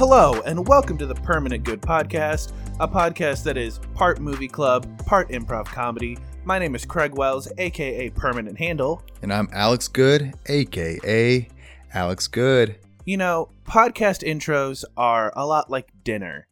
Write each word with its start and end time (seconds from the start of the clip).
Hello, 0.00 0.40
and 0.46 0.66
welcome 0.66 0.96
to 0.96 1.04
the 1.04 1.14
Permanent 1.14 1.62
Good 1.62 1.82
Podcast, 1.82 2.54
a 2.80 2.88
podcast 2.88 3.42
that 3.44 3.58
is 3.58 3.80
part 3.92 4.18
movie 4.18 4.48
club, 4.48 4.86
part 5.04 5.28
improv 5.28 5.66
comedy. 5.66 6.16
My 6.42 6.58
name 6.58 6.74
is 6.74 6.86
Craig 6.86 7.14
Wells, 7.14 7.52
aka 7.58 8.08
Permanent 8.08 8.56
Handle. 8.56 9.02
And 9.20 9.30
I'm 9.30 9.50
Alex 9.52 9.88
Good, 9.88 10.32
aka 10.46 11.46
Alex 11.92 12.28
Good. 12.28 12.78
You 13.04 13.18
know, 13.18 13.50
podcast 13.64 14.26
intros 14.26 14.84
are 14.96 15.34
a 15.36 15.44
lot 15.44 15.68
like 15.68 15.92
dinner, 16.02 16.48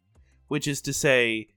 which 0.47 0.67
is 0.67 0.79
to 0.83 0.93
say, 0.93 1.47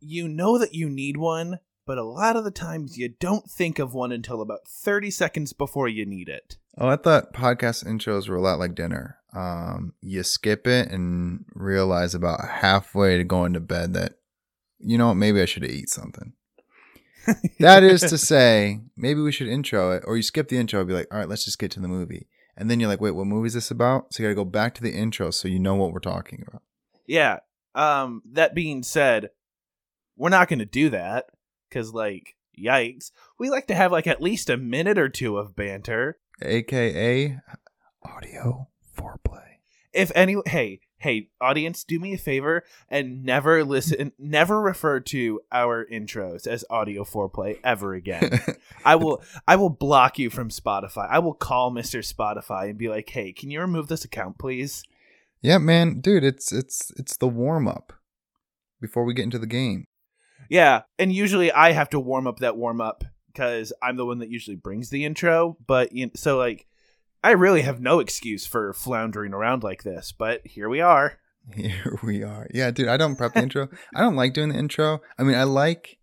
you 0.00 0.26
know 0.26 0.58
that 0.58 0.74
you 0.74 0.90
need 0.90 1.16
one, 1.16 1.60
but 1.86 1.96
a 1.96 2.02
lot 2.02 2.34
of 2.34 2.42
the 2.42 2.50
times 2.50 2.98
you 2.98 3.10
don't 3.20 3.48
think 3.48 3.78
of 3.78 3.94
one 3.94 4.10
until 4.10 4.42
about 4.42 4.66
30 4.66 5.12
seconds 5.12 5.52
before 5.52 5.86
you 5.86 6.04
need 6.04 6.28
it. 6.28 6.56
Oh, 6.76 6.88
I 6.88 6.96
thought 6.96 7.32
podcast 7.32 7.84
intros 7.84 8.28
were 8.28 8.34
a 8.34 8.42
lot 8.42 8.58
like 8.58 8.74
dinner. 8.74 9.18
Um, 9.34 9.94
you 10.00 10.22
skip 10.22 10.66
it 10.66 10.90
and 10.90 11.44
realize 11.54 12.14
about 12.14 12.48
halfway 12.48 13.18
to 13.18 13.24
going 13.24 13.52
to 13.54 13.60
bed 13.60 13.94
that, 13.94 14.14
you 14.78 14.96
know 14.96 15.14
maybe 15.14 15.40
I 15.40 15.44
should 15.44 15.64
eat 15.64 15.88
something. 15.88 16.34
that 17.58 17.82
is 17.82 18.02
to 18.02 18.18
say, 18.18 18.80
maybe 18.96 19.20
we 19.20 19.32
should 19.32 19.48
intro 19.48 19.92
it, 19.92 20.04
or 20.06 20.16
you 20.16 20.22
skip 20.22 20.48
the 20.48 20.58
intro 20.58 20.80
and 20.80 20.88
be 20.88 20.94
like, 20.94 21.08
all 21.10 21.18
right, 21.18 21.28
let's 21.28 21.44
just 21.44 21.58
get 21.58 21.70
to 21.72 21.80
the 21.80 21.88
movie. 21.88 22.28
And 22.56 22.70
then 22.70 22.78
you're 22.78 22.88
like, 22.88 23.00
wait, 23.00 23.12
what 23.12 23.26
movie 23.26 23.46
is 23.46 23.54
this 23.54 23.70
about? 23.70 24.12
So 24.12 24.22
you 24.22 24.28
gotta 24.28 24.36
go 24.36 24.44
back 24.44 24.74
to 24.74 24.82
the 24.82 24.92
intro 24.92 25.30
so 25.30 25.48
you 25.48 25.58
know 25.58 25.74
what 25.74 25.92
we're 25.92 26.00
talking 26.00 26.44
about. 26.46 26.62
Yeah. 27.06 27.38
Um, 27.74 28.22
that 28.32 28.54
being 28.54 28.82
said, 28.82 29.30
we're 30.16 30.28
not 30.28 30.48
going 30.48 30.60
to 30.60 30.64
do 30.64 30.90
that 30.90 31.26
because, 31.68 31.92
like, 31.92 32.36
yikes. 32.58 33.10
We 33.38 33.50
like 33.50 33.66
to 33.68 33.74
have 33.74 33.92
like 33.92 34.06
at 34.06 34.22
least 34.22 34.50
a 34.50 34.56
minute 34.56 34.98
or 34.98 35.08
two 35.08 35.36
of 35.38 35.56
banter. 35.56 36.18
AKA 36.42 37.38
audio 38.02 38.68
foreplay. 39.04 39.42
If 39.92 40.10
any, 40.14 40.36
hey, 40.46 40.80
hey, 40.98 41.28
audience, 41.40 41.84
do 41.84 42.00
me 42.00 42.14
a 42.14 42.18
favor 42.18 42.64
and 42.88 43.22
never 43.24 43.64
listen, 43.64 44.12
never 44.18 44.60
refer 44.60 44.98
to 45.00 45.40
our 45.52 45.86
intros 45.86 46.48
as 46.48 46.64
audio 46.68 47.04
foreplay 47.04 47.58
ever 47.62 47.94
again. 47.94 48.40
I 48.84 48.96
will, 48.96 49.22
I 49.46 49.54
will 49.56 49.70
block 49.70 50.18
you 50.18 50.30
from 50.30 50.48
Spotify. 50.48 51.08
I 51.08 51.20
will 51.20 51.34
call 51.34 51.70
Mister 51.70 52.00
Spotify 52.00 52.70
and 52.70 52.78
be 52.78 52.88
like, 52.88 53.08
hey, 53.08 53.32
can 53.32 53.50
you 53.50 53.60
remove 53.60 53.86
this 53.86 54.04
account, 54.04 54.38
please? 54.38 54.82
yeah, 55.44 55.58
man, 55.58 56.00
dude, 56.00 56.24
it's 56.24 56.52
it's 56.52 56.90
it's 56.96 57.18
the 57.18 57.28
warm 57.28 57.68
up 57.68 57.92
before 58.80 59.04
we 59.04 59.12
get 59.12 59.24
into 59.24 59.38
the 59.38 59.46
game. 59.46 59.84
Yeah, 60.48 60.82
and 60.98 61.12
usually 61.12 61.52
I 61.52 61.72
have 61.72 61.90
to 61.90 62.00
warm 62.00 62.26
up 62.26 62.38
that 62.38 62.56
warm 62.56 62.80
up 62.80 63.04
because 63.26 63.70
I'm 63.82 63.98
the 63.98 64.06
one 64.06 64.20
that 64.20 64.30
usually 64.30 64.56
brings 64.56 64.88
the 64.88 65.04
intro. 65.04 65.58
But 65.66 65.92
you 65.92 66.06
know, 66.06 66.12
so 66.14 66.38
like, 66.38 66.66
I 67.24 67.30
really 67.30 67.62
have 67.62 67.80
no 67.80 68.00
excuse 68.00 68.46
for 68.46 68.74
floundering 68.74 69.32
around 69.32 69.62
like 69.62 69.82
this. 69.82 70.12
But 70.12 70.46
here 70.46 70.68
we 70.68 70.82
are. 70.82 71.18
Here 71.54 71.98
we 72.02 72.22
are. 72.22 72.46
Yeah, 72.54 72.70
dude, 72.70 72.88
I 72.88 72.96
don't 72.96 73.16
prep 73.16 73.34
the 73.34 73.42
intro. 73.42 73.68
I 73.94 74.00
don't 74.00 74.16
like 74.16 74.32
doing 74.32 74.48
the 74.48 74.58
intro. 74.58 75.02
I 75.18 75.24
mean, 75.24 75.34
I 75.34 75.42
like 75.42 75.98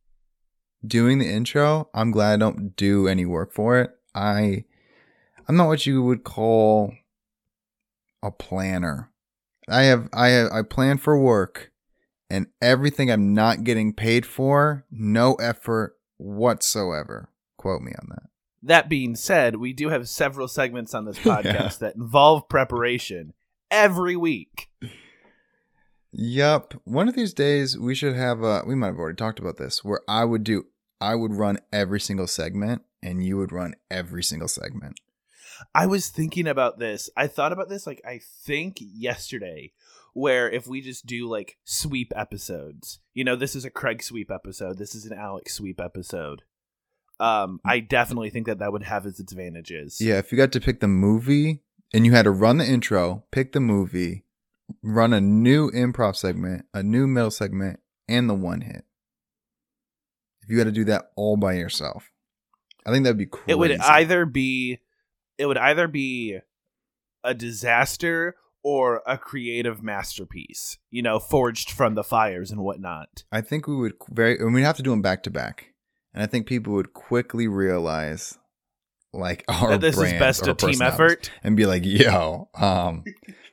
doing 0.85 1.17
the 1.17 1.27
intro. 1.27 1.89
I'm 1.95 2.11
glad 2.11 2.33
I 2.33 2.37
don't 2.37 2.75
do 2.75 3.07
any 3.07 3.25
work 3.25 3.51
for 3.51 3.79
it. 3.79 3.89
I 4.13 4.65
I'm 5.47 5.55
not 5.55 5.67
what 5.67 5.85
you 5.87 6.03
would 6.03 6.23
call 6.23 6.93
a 8.21 8.29
planner. 8.29 9.11
I 9.67 9.83
have 9.83 10.09
I 10.13 10.27
have 10.29 10.51
I 10.51 10.61
plan 10.61 10.99
for 10.99 11.19
work 11.19 11.71
and 12.29 12.47
everything 12.61 13.11
I'm 13.11 13.33
not 13.33 13.63
getting 13.63 13.93
paid 13.93 14.25
for, 14.25 14.85
no 14.91 15.33
effort 15.35 15.97
whatsoever. 16.17 17.29
Quote 17.57 17.81
me 17.81 17.93
on 17.99 18.09
that. 18.09 18.30
That 18.63 18.89
being 18.89 19.15
said, 19.15 19.55
we 19.55 19.73
do 19.73 19.89
have 19.89 20.07
several 20.07 20.47
segments 20.47 20.93
on 20.93 21.05
this 21.05 21.19
podcast 21.19 21.79
that 21.79 21.95
involve 21.95 22.47
preparation 22.47 23.33
every 23.69 24.15
week. 24.15 24.69
Yup. 26.11 26.73
One 26.83 27.07
of 27.07 27.15
these 27.15 27.33
days 27.33 27.77
we 27.77 27.95
should 27.95 28.15
have 28.15 28.43
a 28.43 28.63
we 28.65 28.75
might 28.75 28.87
have 28.87 28.97
already 28.97 29.15
talked 29.15 29.39
about 29.39 29.57
this 29.57 29.83
where 29.83 30.01
I 30.07 30.25
would 30.25 30.43
do 30.43 30.65
I 30.99 31.15
would 31.15 31.33
run 31.33 31.59
every 31.71 31.99
single 31.99 32.27
segment 32.27 32.83
and 33.01 33.25
you 33.25 33.37
would 33.37 33.51
run 33.51 33.75
every 33.89 34.23
single 34.23 34.49
segment. 34.49 34.99
I 35.73 35.85
was 35.85 36.09
thinking 36.09 36.47
about 36.47 36.79
this. 36.79 37.09
I 37.15 37.27
thought 37.27 37.53
about 37.53 37.69
this 37.69 37.87
like 37.87 38.01
I 38.05 38.19
think 38.43 38.77
yesterday 38.79 39.71
where 40.13 40.49
if 40.49 40.67
we 40.67 40.81
just 40.81 41.05
do 41.05 41.29
like 41.29 41.57
sweep 41.63 42.11
episodes. 42.15 42.99
You 43.13 43.23
know, 43.23 43.35
this 43.37 43.55
is 43.55 43.63
a 43.63 43.69
Craig 43.69 44.03
sweep 44.03 44.29
episode. 44.29 44.77
This 44.77 44.93
is 44.93 45.05
an 45.05 45.17
Alex 45.17 45.53
sweep 45.53 45.79
episode. 45.79 46.43
Um 47.21 47.59
I 47.63 47.79
definitely 47.79 48.29
think 48.29 48.47
that 48.47 48.59
that 48.59 48.71
would 48.71 48.83
have 48.83 49.05
its 49.05 49.19
advantages. 49.19 50.01
Yeah, 50.01 50.17
if 50.17 50.31
you 50.31 50.37
got 50.37 50.51
to 50.53 50.59
pick 50.59 50.79
the 50.79 50.87
movie 50.87 51.61
and 51.93 52.05
you 52.05 52.11
had 52.11 52.23
to 52.23 52.31
run 52.31 52.57
the 52.57 52.65
intro, 52.65 53.23
pick 53.31 53.51
the 53.51 53.59
movie, 53.59 54.25
run 54.81 55.13
a 55.13 55.21
new 55.21 55.69
improv 55.71 56.15
segment, 56.15 56.65
a 56.73 56.81
new 56.83 57.07
middle 57.07 57.31
segment, 57.31 57.79
and 58.07 58.29
the 58.29 58.33
one 58.33 58.61
hit. 58.61 58.85
If 60.41 60.49
you 60.49 60.57
had 60.57 60.65
to 60.65 60.71
do 60.71 60.85
that 60.85 61.11
all 61.15 61.37
by 61.37 61.53
yourself, 61.53 62.11
I 62.85 62.91
think 62.91 63.03
that'd 63.03 63.17
be 63.17 63.27
crazy. 63.27 63.51
It 63.51 63.59
would 63.59 63.79
either 63.79 64.25
be 64.25 64.79
it 65.37 65.45
would 65.45 65.57
either 65.57 65.87
be 65.87 66.39
a 67.23 67.33
disaster 67.33 68.35
or 68.63 69.01
a 69.07 69.17
creative 69.17 69.81
masterpiece, 69.81 70.77
you 70.89 71.01
know, 71.01 71.19
forged 71.19 71.71
from 71.71 71.95
the 71.95 72.03
fires 72.03 72.51
and 72.51 72.61
whatnot. 72.61 73.23
I 73.31 73.41
think 73.41 73.67
we 73.67 73.75
would 73.75 73.93
very, 74.09 74.37
and 74.37 74.53
we'd 74.53 74.63
have 74.63 74.77
to 74.77 74.83
do 74.83 74.91
them 74.91 75.01
back 75.01 75.23
to 75.23 75.31
back, 75.31 75.70
and 76.13 76.23
I 76.23 76.25
think 76.25 76.45
people 76.47 76.73
would 76.73 76.93
quickly 76.93 77.47
realize, 77.47 78.37
like 79.13 79.43
our 79.47 79.71
That 79.71 79.81
this 79.81 79.97
is 79.97 80.13
best 80.13 80.47
a 80.47 80.53
team 80.53 80.81
effort. 80.81 81.31
and 81.43 81.55
be 81.57 81.65
like, 81.65 81.83
"Yo, 81.85 82.49
um, 82.55 83.03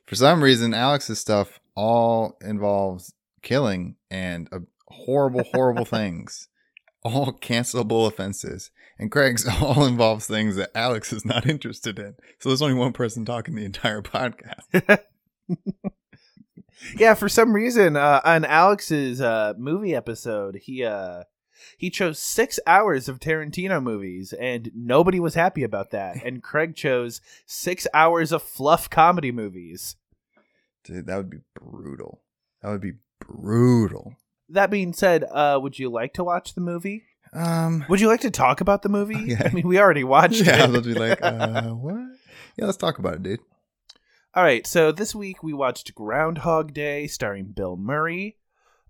for 0.06 0.14
some 0.14 0.42
reason, 0.42 0.74
Alex's 0.74 1.18
stuff 1.18 1.60
all 1.74 2.36
involves 2.40 3.12
killing 3.42 3.96
and 4.10 4.48
uh, 4.52 4.60
horrible, 4.88 5.44
horrible 5.52 5.84
things, 5.96 6.48
all 7.04 7.32
cancelable 7.32 8.06
offenses, 8.08 8.70
and 8.98 9.10
Craig's 9.10 9.46
all 9.60 9.84
involves 9.84 10.26
things 10.26 10.56
that 10.56 10.70
Alex 10.74 11.12
is 11.12 11.24
not 11.24 11.46
interested 11.46 11.98
in. 11.98 12.14
So 12.40 12.48
there's 12.48 12.62
only 12.62 12.74
one 12.74 12.92
person 12.92 13.24
talking 13.24 13.54
the 13.54 13.64
entire 13.64 14.02
podcast. 14.02 14.98
Yeah, 16.96 17.14
for 17.14 17.28
some 17.28 17.52
reason, 17.52 17.96
uh, 17.96 18.20
on 18.24 18.44
Alex's 18.44 19.20
uh, 19.20 19.54
movie 19.58 19.96
episode, 19.96 20.60
he 20.62 20.84
uh, 20.84 21.24
he 21.76 21.90
chose 21.90 22.18
six 22.18 22.58
hours 22.66 23.08
of 23.08 23.20
Tarantino 23.20 23.82
movies, 23.82 24.32
and 24.32 24.70
nobody 24.74 25.20
was 25.20 25.34
happy 25.34 25.62
about 25.62 25.90
that. 25.90 26.16
And 26.28 26.42
Craig 26.42 26.74
chose 26.76 27.20
six 27.46 27.86
hours 27.94 28.32
of 28.32 28.42
fluff 28.42 28.90
comedy 28.90 29.32
movies. 29.32 29.96
Dude, 30.84 31.06
that 31.06 31.16
would 31.16 31.30
be 31.30 31.38
brutal. 31.54 32.20
That 32.62 32.70
would 32.70 32.80
be 32.80 32.94
brutal. 33.20 34.14
That 34.50 34.70
being 34.70 34.92
said, 34.92 35.24
uh, 35.24 35.58
would 35.62 35.78
you 35.78 35.90
like 35.90 36.14
to 36.14 36.24
watch 36.24 36.54
the 36.54 36.60
movie? 36.60 37.04
Um, 37.32 37.84
Would 37.88 38.00
you 38.00 38.08
like 38.08 38.22
to 38.22 38.30
talk 38.30 38.60
about 38.60 38.82
the 38.82 38.88
movie? 38.88 39.34
Okay. 39.34 39.44
I 39.44 39.52
mean, 39.52 39.68
we 39.68 39.78
already 39.78 40.04
watched 40.04 40.46
yeah, 40.46 40.64
it. 40.64 40.68
they'll 40.68 40.80
be 40.80 40.94
like, 40.94 41.18
uh, 41.22 41.70
what? 41.70 42.16
Yeah, 42.56 42.64
let's 42.64 42.76
talk 42.76 42.98
about 42.98 43.14
it, 43.14 43.22
dude. 43.22 43.40
All 44.34 44.42
right, 44.42 44.66
so 44.66 44.92
this 44.92 45.14
week 45.14 45.42
we 45.42 45.52
watched 45.52 45.94
Groundhog 45.94 46.72
Day 46.72 47.06
starring 47.06 47.46
Bill 47.46 47.76
Murray. 47.76 48.36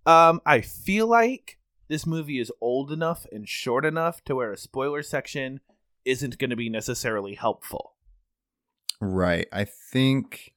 Um, 0.06 0.40
I 0.46 0.60
feel 0.60 1.06
like 1.06 1.57
this 1.88 2.06
movie 2.06 2.38
is 2.38 2.52
old 2.60 2.92
enough 2.92 3.26
and 3.32 3.48
short 3.48 3.84
enough 3.84 4.22
to 4.24 4.34
where 4.34 4.52
a 4.52 4.56
spoiler 4.58 5.02
section 5.02 5.60
isn't 6.04 6.38
going 6.38 6.50
to 6.50 6.56
be 6.56 6.68
necessarily 6.68 7.34
helpful. 7.34 7.94
Right. 9.00 9.46
I 9.52 9.64
think 9.64 10.54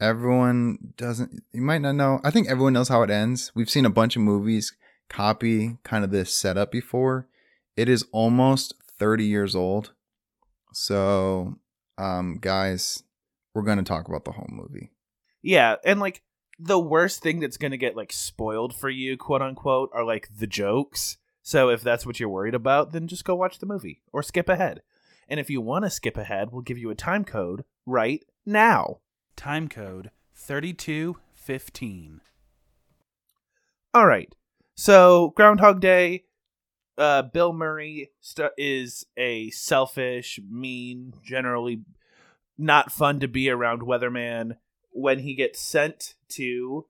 everyone 0.00 0.94
doesn't, 0.96 1.42
you 1.52 1.62
might 1.62 1.80
not 1.80 1.94
know. 1.94 2.20
I 2.24 2.30
think 2.30 2.48
everyone 2.48 2.72
knows 2.72 2.88
how 2.88 3.02
it 3.02 3.10
ends. 3.10 3.52
We've 3.54 3.70
seen 3.70 3.86
a 3.86 3.90
bunch 3.90 4.16
of 4.16 4.22
movies 4.22 4.74
copy 5.08 5.78
kind 5.84 6.04
of 6.04 6.10
this 6.10 6.34
setup 6.34 6.70
before. 6.70 7.28
It 7.76 7.88
is 7.88 8.06
almost 8.12 8.74
30 8.98 9.24
years 9.24 9.54
old. 9.54 9.92
So, 10.72 11.58
um, 11.96 12.38
guys, 12.40 13.02
we're 13.54 13.62
going 13.62 13.78
to 13.78 13.84
talk 13.84 14.08
about 14.08 14.24
the 14.24 14.32
whole 14.32 14.48
movie. 14.50 14.90
Yeah, 15.42 15.76
and 15.84 16.00
like 16.00 16.22
the 16.58 16.78
worst 16.78 17.22
thing 17.22 17.40
that's 17.40 17.56
going 17.56 17.70
to 17.70 17.76
get 17.78 17.96
like 17.96 18.12
spoiled 18.12 18.74
for 18.74 18.90
you, 18.90 19.16
quote 19.16 19.42
unquote, 19.42 19.90
are 19.92 20.04
like 20.04 20.28
the 20.36 20.46
jokes. 20.46 21.16
So 21.42 21.70
if 21.70 21.82
that's 21.82 22.04
what 22.04 22.18
you're 22.18 22.28
worried 22.28 22.54
about, 22.54 22.92
then 22.92 23.06
just 23.06 23.24
go 23.24 23.34
watch 23.34 23.58
the 23.58 23.66
movie 23.66 24.02
or 24.12 24.22
skip 24.22 24.48
ahead. 24.48 24.82
And 25.28 25.38
if 25.38 25.50
you 25.50 25.60
want 25.60 25.84
to 25.84 25.90
skip 25.90 26.16
ahead, 26.16 26.50
we'll 26.50 26.62
give 26.62 26.78
you 26.78 26.90
a 26.90 26.94
time 26.94 27.24
code 27.24 27.64
right 27.86 28.24
now. 28.44 28.98
Time 29.36 29.68
code 29.68 30.10
3215. 30.34 32.20
All 33.94 34.06
right. 34.06 34.34
So, 34.74 35.32
Groundhog 35.36 35.80
Day, 35.80 36.24
uh, 36.96 37.22
Bill 37.22 37.52
Murray 37.52 38.10
st- 38.20 38.52
is 38.56 39.04
a 39.16 39.50
selfish, 39.50 40.38
mean, 40.48 41.14
generally 41.24 41.82
not 42.56 42.92
fun 42.92 43.20
to 43.20 43.28
be 43.28 43.50
around 43.50 43.82
weatherman 43.82 44.56
when 44.90 45.20
he 45.20 45.34
gets 45.34 45.60
sent 45.60 46.14
to 46.30 46.86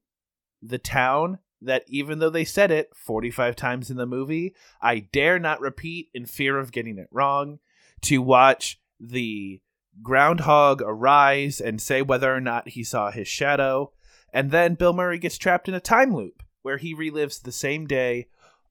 the 0.63 0.79
town 0.79 1.39
that 1.61 1.85
even 1.89 2.19
though 2.19 2.31
they 2.31 2.45
said 2.45 2.71
it 2.71 2.91
45 2.95 3.57
times 3.57 3.91
in 3.91 3.97
the 3.97 4.07
movie, 4.07 4.55
I 4.81 5.01
dare 5.01 5.39
not 5.39 5.61
repeat 5.61 6.09
in 6.15 6.27
fear 6.27 6.59
of 6.59 6.73
getting 6.73 6.99
it 6.99 7.09
wrong 7.11 7.59
to 8.03 8.23
watch 8.23 8.81
the 9.01 9.61
groundhog 10.03 10.81
arise 10.83 11.61
and 11.61 11.81
say 11.81 12.03
whether 12.03 12.33
or 12.33 12.41
not 12.41 12.69
he 12.69 12.85
saw 12.85 13.11
his 13.11 13.27
shadow. 13.27 13.93
And 14.33 14.51
then 14.51 14.75
Bill 14.75 14.93
Murray 14.93 15.19
gets 15.19 15.39
trapped 15.39 15.69
in 15.69 15.75
a 15.75 15.81
time 15.81 16.15
loop 16.15 16.43
where 16.63 16.77
he 16.77 16.95
relives 16.95 17.43
the 17.43 17.53
same 17.53 17.87
day 17.87 18.29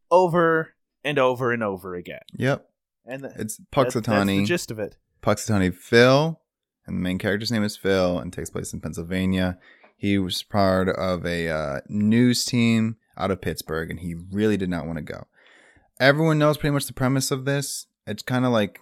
over 0.09 0.75
and 1.03 1.19
over 1.19 1.51
and 1.51 1.63
over 1.63 1.95
again. 1.95 2.21
Yep. 2.33 2.69
And 3.05 3.23
th- 3.23 3.33
It's 3.37 3.57
that's, 3.57 3.93
that's 3.93 4.27
the 4.27 4.45
gist 4.45 4.71
of 4.71 4.79
it. 4.79 4.97
Punxsutawney 5.21 5.73
Phil, 5.73 6.39
and 6.87 6.97
the 6.97 7.01
main 7.01 7.17
character's 7.17 7.51
name 7.51 7.63
is 7.63 7.77
Phil, 7.77 8.17
and 8.17 8.31
takes 8.31 8.49
place 8.49 8.73
in 8.73 8.79
Pennsylvania. 8.79 9.57
He 9.97 10.17
was 10.17 10.41
part 10.41 10.89
of 10.89 11.25
a 11.25 11.49
uh, 11.49 11.79
news 11.89 12.45
team 12.45 12.95
out 13.17 13.31
of 13.31 13.41
Pittsburgh, 13.41 13.89
and 13.89 13.99
he 13.99 14.15
really 14.31 14.57
did 14.57 14.69
not 14.69 14.85
want 14.85 14.97
to 14.97 15.03
go. 15.03 15.27
Everyone 15.99 16.39
knows 16.39 16.57
pretty 16.57 16.73
much 16.73 16.85
the 16.85 16.93
premise 16.93 17.31
of 17.31 17.45
this. 17.45 17.87
It's 18.05 18.23
kind 18.23 18.45
of 18.45 18.51
like 18.51 18.79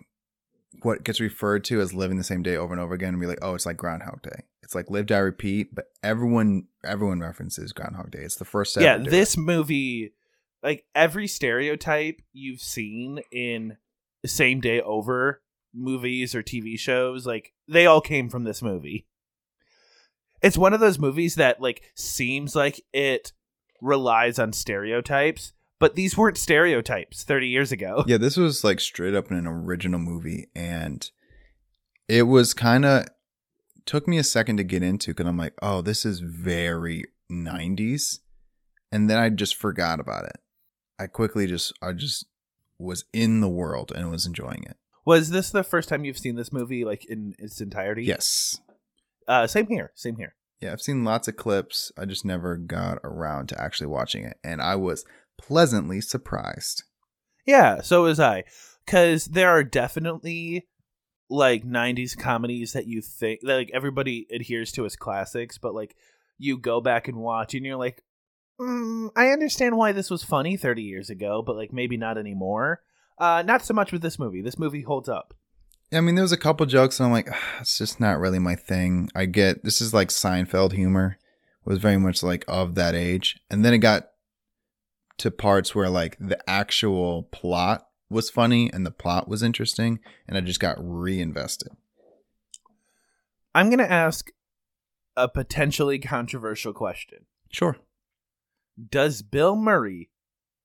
what 0.81 1.03
gets 1.03 1.19
referred 1.19 1.63
to 1.65 1.81
as 1.81 1.93
living 1.93 2.17
the 2.17 2.23
same 2.23 2.43
day 2.43 2.55
over 2.55 2.73
and 2.73 2.81
over 2.81 2.93
again, 2.93 3.09
and 3.09 3.19
be 3.19 3.27
like, 3.27 3.39
oh, 3.41 3.55
it's 3.55 3.65
like 3.65 3.77
Groundhog 3.77 4.21
Day. 4.21 4.43
It's 4.61 4.75
like 4.75 4.89
live, 4.89 5.07
die, 5.07 5.17
repeat. 5.17 5.73
But 5.73 5.85
everyone, 6.03 6.67
everyone 6.83 7.21
references 7.21 7.71
Groundhog 7.71 8.11
Day. 8.11 8.19
It's 8.19 8.35
the 8.35 8.45
first. 8.45 8.75
to 8.75 8.81
yeah, 8.81 8.97
this 8.97 9.35
movie, 9.35 10.13
like 10.61 10.85
every 10.93 11.27
stereotype 11.27 12.21
you've 12.33 12.61
seen 12.61 13.21
in 13.31 13.77
the 14.21 14.27
same 14.27 14.59
day 14.59 14.81
over 14.81 15.41
movies 15.75 16.33
or 16.33 16.41
TV 16.41 16.79
shows, 16.79 17.25
like 17.25 17.53
they 17.67 17.85
all 17.85 18.01
came 18.01 18.29
from 18.29 18.43
this 18.43 18.61
movie. 18.61 19.07
It's 20.41 20.57
one 20.57 20.73
of 20.73 20.79
those 20.79 20.99
movies 20.99 21.35
that 21.35 21.61
like 21.61 21.81
seems 21.95 22.55
like 22.55 22.81
it 22.93 23.33
relies 23.81 24.39
on 24.39 24.53
stereotypes, 24.53 25.53
but 25.79 25.95
these 25.95 26.17
weren't 26.17 26.37
stereotypes 26.37 27.23
30 27.23 27.47
years 27.47 27.71
ago. 27.71 28.03
Yeah, 28.07 28.17
this 28.17 28.37
was 28.37 28.63
like 28.63 28.79
straight 28.79 29.15
up 29.15 29.31
an 29.31 29.47
original 29.47 29.99
movie, 29.99 30.47
and 30.55 31.09
it 32.07 32.23
was 32.23 32.53
kind 32.53 32.85
of 32.85 33.05
took 33.85 34.07
me 34.07 34.17
a 34.17 34.23
second 34.23 34.57
to 34.57 34.63
get 34.63 34.83
into 34.83 35.11
because 35.11 35.27
I'm 35.27 35.37
like, 35.37 35.53
oh, 35.61 35.81
this 35.81 36.05
is 36.05 36.19
very 36.19 37.05
90s, 37.31 38.19
and 38.91 39.09
then 39.09 39.17
I 39.17 39.29
just 39.29 39.55
forgot 39.55 39.99
about 39.99 40.25
it. 40.25 40.37
I 40.99 41.07
quickly 41.07 41.47
just 41.47 41.73
I 41.81 41.93
just 41.93 42.25
was 42.77 43.05
in 43.13 43.41
the 43.41 43.49
world 43.49 43.91
and 43.95 44.11
was 44.11 44.25
enjoying 44.25 44.63
it. 44.67 44.77
Was 45.05 45.29
this 45.29 45.51
the 45.51 45.63
first 45.63 45.87
time 45.89 46.03
you've 46.05 46.17
seen 46.17 46.35
this 46.35 46.51
movie 46.53 46.83
like 46.85 47.05
in 47.05 47.35
its 47.39 47.61
entirety? 47.61 48.03
Yes, 48.05 48.59
Uh 49.27 49.47
same 49.47 49.67
here, 49.67 49.91
same 49.95 50.15
here. 50.17 50.35
yeah, 50.61 50.71
I've 50.71 50.81
seen 50.81 51.03
lots 51.03 51.27
of 51.27 51.35
clips. 51.35 51.91
I 51.97 52.05
just 52.05 52.25
never 52.25 52.57
got 52.57 52.99
around 53.03 53.49
to 53.49 53.61
actually 53.61 53.87
watching 53.87 54.23
it, 54.25 54.37
and 54.43 54.61
I 54.61 54.75
was 54.75 55.05
pleasantly 55.37 56.01
surprised. 56.01 56.83
Yeah, 57.45 57.81
so 57.81 58.03
was 58.03 58.19
I. 58.19 58.43
Cuz 58.87 59.25
there 59.25 59.49
are 59.49 59.63
definitely 59.63 60.67
like 61.29 61.63
90s 61.63 62.15
comedies 62.17 62.73
that 62.73 62.85
you 62.87 63.01
think 63.01 63.41
that 63.41 63.55
like 63.55 63.71
everybody 63.73 64.27
adheres 64.31 64.71
to 64.73 64.85
as 64.85 64.95
classics, 64.95 65.57
but 65.57 65.73
like 65.75 65.95
you 66.37 66.57
go 66.57 66.81
back 66.81 67.07
and 67.07 67.17
watch 67.17 67.53
and 67.53 67.65
you're 67.65 67.77
like, 67.77 68.01
mm, 68.59 69.09
I 69.15 69.29
understand 69.29 69.77
why 69.77 69.91
this 69.91 70.09
was 70.09 70.23
funny 70.23 70.55
30 70.57 70.83
years 70.83 71.09
ago, 71.09 71.41
but 71.45 71.55
like 71.55 71.73
maybe 71.73 71.97
not 71.97 72.17
anymore. 72.17 72.81
Uh 73.17 73.43
not 73.45 73.63
so 73.65 73.73
much 73.73 73.91
with 73.91 74.01
this 74.01 74.19
movie. 74.19 74.41
This 74.41 74.59
movie 74.59 74.81
holds 74.81 75.09
up. 75.09 75.33
I 75.93 76.01
mean, 76.01 76.15
there 76.15 76.23
was 76.23 76.31
a 76.31 76.37
couple 76.37 76.65
jokes, 76.65 76.99
and 76.99 77.05
I'm 77.07 77.13
like, 77.13 77.29
"Ah, 77.31 77.57
it's 77.61 77.77
just 77.77 77.99
not 77.99 78.19
really 78.19 78.39
my 78.39 78.55
thing. 78.55 79.09
I 79.15 79.25
get 79.25 79.63
this 79.63 79.81
is 79.81 79.93
like 79.93 80.09
Seinfeld 80.09 80.73
humor, 80.73 81.17
was 81.63 81.79
very 81.79 81.97
much 81.97 82.23
like 82.23 82.43
of 82.47 82.75
that 82.75 82.95
age, 82.95 83.39
and 83.49 83.63
then 83.63 83.73
it 83.73 83.79
got 83.79 84.09
to 85.17 85.31
parts 85.31 85.73
where 85.73 85.89
like 85.89 86.17
the 86.19 86.37
actual 86.49 87.23
plot 87.23 87.87
was 88.09 88.29
funny 88.29 88.71
and 88.71 88.85
the 88.85 88.91
plot 88.91 89.27
was 89.27 89.43
interesting, 89.43 89.99
and 90.27 90.37
I 90.37 90.41
just 90.41 90.59
got 90.59 90.77
reinvested. 90.79 91.71
I'm 93.53 93.69
going 93.69 93.79
to 93.79 93.91
ask 93.91 94.31
a 95.15 95.29
potentially 95.29 95.97
controversial 95.97 96.73
question. 96.73 97.25
Sure. 97.49 97.77
Does 98.89 99.21
Bill 99.21 99.55
Murray 99.55 100.09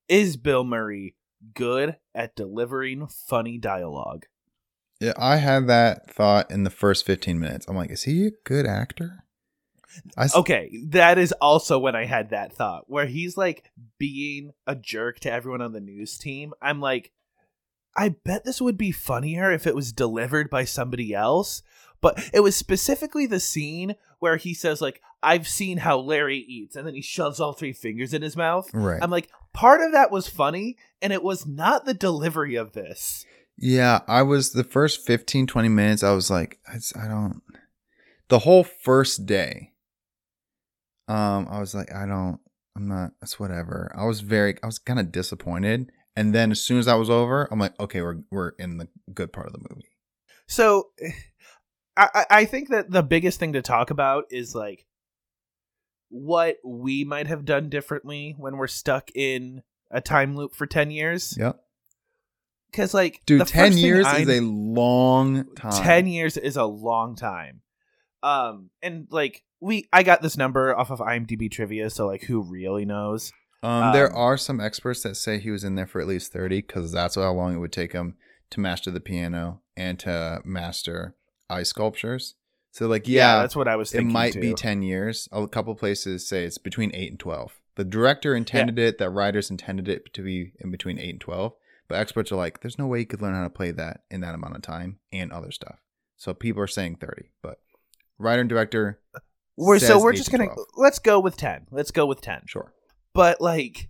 is 0.09 0.37
Bill 0.37 0.65
Murray 0.65 1.15
good 1.55 1.97
at 2.15 2.37
delivering 2.37 3.07
funny 3.07 3.59
dialogue? 3.59 4.27
Yeah, 5.01 5.15
I 5.17 5.37
had 5.37 5.67
that 5.69 6.11
thought 6.11 6.51
in 6.51 6.65
the 6.65 6.71
first 6.71 7.07
15 7.07 7.39
minutes. 7.39 7.67
I'm 7.69 7.77
like, 7.77 7.91
is 7.91 8.03
he 8.03 8.27
a 8.27 8.33
good 8.45 8.67
actor? 8.67 9.25
S- 10.17 10.37
Okay, 10.37 10.71
that 10.89 11.19
is 11.19 11.33
also 11.41 11.79
when 11.79 11.97
I 11.97 12.05
had 12.05 12.31
that 12.31 12.53
thought 12.53 12.85
where 12.87 13.07
he's 13.07 13.37
like 13.37 13.71
being 13.99 14.53
a 14.67 14.75
jerk 14.77 15.19
to 15.21 15.33
everyone 15.33 15.63
on 15.63 15.73
the 15.73 15.81
news 15.81 16.19
team. 16.19 16.53
I'm 16.61 16.81
like, 16.81 17.13
I 17.97 18.11
bet 18.25 18.45
this 18.45 18.61
would 18.61 18.79
be 18.79 18.93
funnier 18.93 19.51
if 19.51 19.67
it 19.67 19.75
was 19.75 19.93
delivered 19.93 20.49
by 20.51 20.65
somebody 20.65 21.15
else. 21.15 21.63
But 22.03 22.31
it 22.33 22.41
was 22.41 22.57
specifically 22.57 23.27
the 23.27 23.41
scene 23.41 23.95
where 24.21 24.37
he 24.37 24.55
says, 24.55 24.81
like, 24.81 25.03
I've 25.23 25.47
seen 25.49 25.79
how 25.79 25.99
Larry 25.99 26.39
eats, 26.39 26.75
and 26.77 26.87
then 26.87 26.95
he 26.95 27.03
shoves 27.03 27.41
all 27.41 27.53
three 27.53 27.75
fingers 27.75 28.15
in 28.15 28.23
his 28.23 28.37
mouth. 28.37 28.71
right. 28.73 28.99
I'm 29.03 29.11
like, 29.11 29.29
part 29.53 29.81
of 29.81 29.93
that 29.93 30.11
was 30.11 30.29
funny, 30.29 30.77
and 31.03 31.13
it 31.13 31.23
was 31.23 31.47
not 31.47 31.85
the 31.85 31.95
delivery 31.95 32.55
of 32.55 32.73
this. 32.73 33.25
Yeah, 33.57 34.01
I 34.09 34.23
was 34.23 34.53
the 34.53 34.65
first 34.65 35.07
15, 35.07 35.47
20 35.47 35.69
minutes, 35.69 36.03
I 36.03 36.13
was 36.13 36.31
like, 36.31 36.59
I 36.69 37.07
don't. 37.07 37.43
The 38.29 38.39
whole 38.41 38.65
first 38.65 39.27
day, 39.27 39.73
um, 41.09 41.47
I 41.51 41.59
was 41.61 41.75
like, 41.75 41.93
I 41.93 42.07
don't, 42.07 42.39
I'm 42.77 42.89
not, 42.89 43.11
it's 43.21 43.41
whatever. 43.41 43.93
I 43.97 44.05
was 44.07 44.21
very, 44.21 44.57
I 44.63 44.67
was 44.67 44.79
kind 44.79 45.01
of 45.01 45.11
disappointed. 45.13 45.91
And 46.17 46.35
then 46.35 46.51
as 46.53 46.61
soon 46.61 46.79
as 46.79 46.87
that 46.87 46.95
was 46.95 47.11
over, 47.11 47.49
I'm 47.51 47.59
like, 47.59 47.79
okay, 47.81 48.01
we're, 48.03 48.19
we're 48.31 48.51
in 48.59 48.79
the 48.79 48.89
good 49.13 49.33
part 49.33 49.47
of 49.47 49.53
the 49.53 49.59
movie. 49.69 49.89
So 50.47 50.91
I, 51.97 52.09
I- 52.15 52.27
I 52.31 52.45
think 52.45 52.69
that 52.71 52.91
the 52.91 53.03
biggest 53.03 53.41
thing 53.41 53.53
to 53.55 53.63
talk 53.63 53.91
about 53.91 54.25
is 54.31 54.55
like 54.55 54.87
what 56.11 56.57
we 56.65 57.05
might 57.05 57.27
have 57.29 57.45
done 57.45 57.69
differently 57.69 58.35
when 58.37 58.57
we're 58.57 58.67
stuck 58.67 59.11
in 59.15 59.63
a 59.91 60.01
time 60.01 60.37
loop 60.37 60.55
for 60.55 60.67
10 60.67 60.91
years. 60.91 61.35
Yep. 61.39 61.59
Because, 62.71 62.95
like, 62.95 63.23
Dude, 63.27 63.47
10 63.47 63.77
years 63.77 64.07
I- 64.07 64.19
is 64.19 64.29
a 64.29 64.41
long 64.41 65.55
time. 65.57 65.83
10 65.83 66.07
years 66.07 66.37
is 66.37 66.57
a 66.57 66.65
long 66.65 67.17
time. 67.17 67.63
Um, 68.23 68.71
and 68.83 69.09
like, 69.11 69.43
we, 69.61 69.89
I 69.93 70.03
got 70.03 70.23
this 70.23 70.37
number 70.37 70.77
off 70.77 70.91
of 70.91 70.99
IMDb 71.01 71.51
trivia, 71.51 71.91
so 71.91 72.07
like, 72.07 72.23
who 72.25 72.43
really 72.43 72.85
knows? 72.85 73.33
Um, 73.63 73.93
there 73.93 74.11
Um, 74.11 74.17
are 74.17 74.37
some 74.37 74.61
experts 74.61 75.03
that 75.03 75.17
say 75.17 75.39
he 75.39 75.51
was 75.51 75.65
in 75.65 75.75
there 75.75 75.87
for 75.87 76.01
at 76.01 76.07
least 76.07 76.33
30 76.33 76.61
because 76.63 76.93
that's 76.93 77.15
how 77.17 77.33
long 77.33 77.55
it 77.55 77.59
would 77.59 77.73
take 77.73 77.93
him 77.93 78.17
to 78.51 78.61
master 78.61 78.91
the 78.91 79.01
piano 79.01 79.61
and 79.77 79.99
to 80.01 80.41
master 80.45 81.15
ice 81.49 81.69
sculptures. 81.71 82.37
So, 82.73 82.87
like, 82.87 83.09
yeah, 83.09 83.41
that's 83.41 83.57
what 83.57 83.67
I 83.69 83.77
was 83.77 83.91
thinking. 83.91 84.11
it 84.11 84.13
might 84.13 84.41
be 84.41 84.55
10 84.55 84.83
years. 84.83 85.29
A 85.33 85.47
couple 85.49 85.75
places 85.75 86.27
say 86.27 86.45
it's 86.45 86.59
between 86.59 86.93
8 86.95 87.11
and 87.11 87.19
12. 87.21 87.61
The 87.77 87.85
director 87.85 88.35
intended 88.35 88.79
it, 88.79 88.99
that 88.99 89.11
writers 89.11 89.51
intended 89.51 89.89
it 89.89 90.13
to 90.15 90.23
be 90.23 90.53
in 90.61 90.71
between 90.71 90.99
8 90.99 91.11
and 91.11 91.21
12. 91.21 91.53
But 91.89 91.99
experts 91.99 92.31
are 92.31 92.37
like, 92.37 92.61
there's 92.61 92.79
no 92.79 92.87
way 92.87 93.01
you 93.01 93.07
could 93.07 93.23
learn 93.23 93.35
how 93.35 93.43
to 93.43 93.51
play 93.51 93.73
that 93.73 94.03
in 94.11 94.21
that 94.21 94.35
amount 94.35 94.55
of 94.55 94.63
time 94.63 94.99
and 95.13 95.33
other 95.33 95.51
stuff. 95.51 95.81
So 96.17 96.33
people 96.35 96.63
are 96.63 96.69
saying 96.69 96.97
30. 96.97 97.31
But 97.43 97.59
writer 98.19 98.41
and 98.43 98.49
director, 98.49 99.01
We're, 99.57 99.81
so 99.81 100.01
we're 100.01 100.13
8 100.13 100.17
just 100.17 100.31
to 100.31 100.37
gonna, 100.39 100.51
12. 100.51 100.67
let's 100.77 100.99
go 101.01 101.19
with 101.19 101.37
10. 101.37 101.67
Let's 101.73 101.91
go 101.91 102.07
with 102.07 102.21
10. 102.21 102.43
sure. 102.47 102.73
but 103.15 103.41
like 103.41 103.89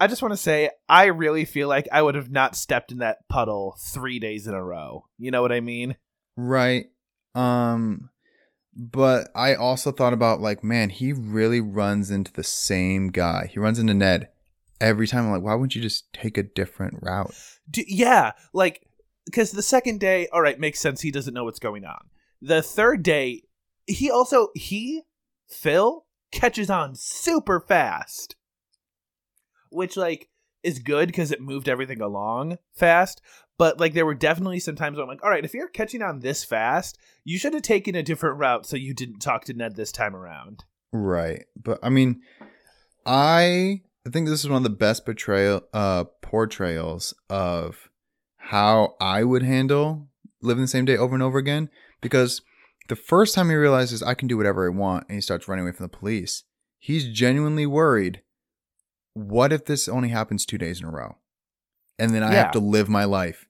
i 0.00 0.06
just 0.06 0.22
want 0.22 0.32
to 0.32 0.36
say 0.36 0.70
i 0.88 1.06
really 1.06 1.44
feel 1.44 1.66
like 1.68 1.88
i 1.92 2.00
would 2.00 2.14
have 2.14 2.30
not 2.30 2.54
stepped 2.56 2.92
in 2.92 2.98
that 2.98 3.28
puddle 3.28 3.76
three 3.80 4.18
days 4.20 4.46
in 4.46 4.54
a 4.54 4.62
row 4.64 5.04
you 5.18 5.30
know 5.32 5.42
what 5.42 5.52
i 5.52 5.60
mean 5.60 5.96
Right. 6.36 6.86
Um 7.38 8.10
but 8.74 9.28
I 9.34 9.54
also 9.54 9.90
thought 9.90 10.12
about 10.12 10.40
like, 10.40 10.62
man, 10.62 10.90
he 10.90 11.12
really 11.12 11.60
runs 11.60 12.10
into 12.10 12.32
the 12.32 12.44
same 12.44 13.08
guy. 13.08 13.50
He 13.52 13.58
runs 13.58 13.80
into 13.80 13.94
Ned 13.94 14.28
every 14.80 15.08
time. 15.08 15.24
I'm 15.26 15.32
like, 15.32 15.42
why 15.42 15.54
wouldn't 15.54 15.74
you 15.74 15.82
just 15.82 16.12
take 16.12 16.38
a 16.38 16.44
different 16.44 16.98
route? 17.02 17.34
D- 17.70 17.84
yeah 17.88 18.32
like 18.52 18.86
because 19.26 19.52
the 19.52 19.62
second 19.62 20.00
day 20.00 20.26
all 20.32 20.40
right 20.40 20.58
makes 20.58 20.80
sense 20.80 21.02
he 21.02 21.10
doesn't 21.10 21.34
know 21.34 21.44
what's 21.44 21.58
going 21.58 21.84
on 21.84 22.08
the 22.40 22.62
third 22.62 23.02
day 23.02 23.42
he 23.86 24.10
also 24.10 24.48
he 24.54 25.02
phil 25.48 26.06
catches 26.32 26.70
on 26.70 26.94
super 26.94 27.60
fast 27.60 28.36
which 29.70 29.96
like 29.96 30.28
is 30.68 30.78
good 30.78 31.08
because 31.08 31.32
it 31.32 31.40
moved 31.40 31.68
everything 31.68 32.00
along 32.00 32.58
fast 32.74 33.20
but 33.56 33.80
like 33.80 33.94
there 33.94 34.06
were 34.06 34.14
definitely 34.14 34.60
some 34.60 34.76
times 34.76 34.96
where 34.96 35.02
i'm 35.02 35.08
like 35.08 35.22
all 35.24 35.30
right 35.30 35.44
if 35.44 35.54
you're 35.54 35.68
catching 35.68 36.02
on 36.02 36.20
this 36.20 36.44
fast 36.44 36.98
you 37.24 37.38
should 37.38 37.54
have 37.54 37.62
taken 37.62 37.94
a 37.94 38.02
different 38.02 38.38
route 38.38 38.66
so 38.66 38.76
you 38.76 38.94
didn't 38.94 39.18
talk 39.18 39.44
to 39.44 39.54
ned 39.54 39.76
this 39.76 39.92
time 39.92 40.14
around 40.14 40.64
Right. 40.92 41.44
But 41.56 41.78
I 41.82 41.90
mean, 41.90 42.22
I 43.04 43.82
I 44.06 44.10
think 44.10 44.28
this 44.28 44.40
is 44.40 44.48
one 44.48 44.58
of 44.58 44.62
the 44.62 44.70
best 44.70 45.04
portrayal 45.04 45.62
uh 45.72 46.04
portrayals 46.22 47.14
of 47.28 47.90
how 48.36 48.94
I 49.00 49.24
would 49.24 49.42
handle 49.42 50.08
living 50.40 50.62
the 50.62 50.68
same 50.68 50.84
day 50.84 50.96
over 50.96 51.14
and 51.14 51.22
over 51.22 51.38
again 51.38 51.68
because 52.00 52.40
the 52.88 52.96
first 52.96 53.34
time 53.34 53.50
he 53.50 53.56
realizes 53.56 54.02
I 54.02 54.14
can 54.14 54.28
do 54.28 54.36
whatever 54.36 54.66
I 54.66 54.74
want 54.74 55.04
and 55.08 55.16
he 55.16 55.20
starts 55.20 55.46
running 55.46 55.64
away 55.64 55.72
from 55.72 55.84
the 55.84 55.96
police, 55.96 56.44
he's 56.78 57.08
genuinely 57.08 57.66
worried 57.66 58.22
what 59.18 59.52
if 59.52 59.64
this 59.64 59.88
only 59.88 60.08
happens 60.10 60.46
2 60.46 60.58
days 60.58 60.80
in 60.80 60.86
a 60.86 60.90
row? 60.90 61.16
And 61.98 62.14
then 62.14 62.22
I 62.22 62.32
Yeah. 62.32 62.42
have 62.44 62.52
to 62.52 62.60
live 62.60 62.88
my 62.88 63.04
life 63.04 63.46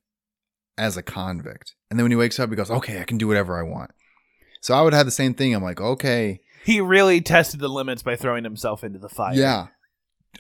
as 0.77 0.97
a 0.97 1.03
convict. 1.03 1.75
And 1.91 1.99
then 1.99 2.05
when 2.05 2.13
he 2.13 2.17
wakes 2.17 2.39
up 2.39 2.51
he 2.51 2.57
goes, 2.57 2.71
"Okay, 2.71 3.01
I 3.01 3.05
can 3.05 3.19
do 3.19 3.29
whatever 3.29 3.59
I 3.59 3.63
want." 3.63 3.91
So 4.61 4.75
I 4.75 4.83
would 4.83 4.93
have 4.95 5.07
the 5.07 5.13
same 5.13 5.35
thing. 5.35 5.55
I'm 5.55 5.63
like, 5.63 5.81
"Okay, 5.81 6.41
He 6.65 6.81
really 6.81 7.21
tested 7.21 7.61
the 7.61 7.69
limits 7.69 8.03
by 8.03 8.17
throwing 8.17 8.45
himself 8.45 8.83
into 8.85 8.99
the 8.99 9.09
fire. 9.09 9.35
Yeah. 9.35 9.67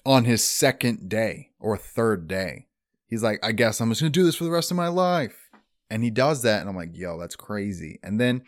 On 0.04 0.25
his 0.25 0.44
second 0.44 1.08
day 1.08 1.50
or 1.58 1.76
third 1.76 2.28
day. 2.28 2.66
He's 3.06 3.23
like, 3.23 3.38
I 3.42 3.52
guess 3.52 3.80
I'm 3.80 3.88
just 3.88 4.00
going 4.02 4.12
to 4.12 4.20
do 4.20 4.25
this 4.25 4.35
for 4.35 4.44
the 4.44 4.50
rest 4.50 4.70
of 4.70 4.76
my 4.76 4.88
life. 4.88 5.49
And 5.88 6.02
he 6.04 6.11
does 6.11 6.42
that. 6.42 6.61
And 6.61 6.68
I'm 6.68 6.76
like, 6.76 6.90
yo, 6.94 7.18
that's 7.18 7.37
crazy. 7.37 7.99
And 8.02 8.20
then 8.20 8.42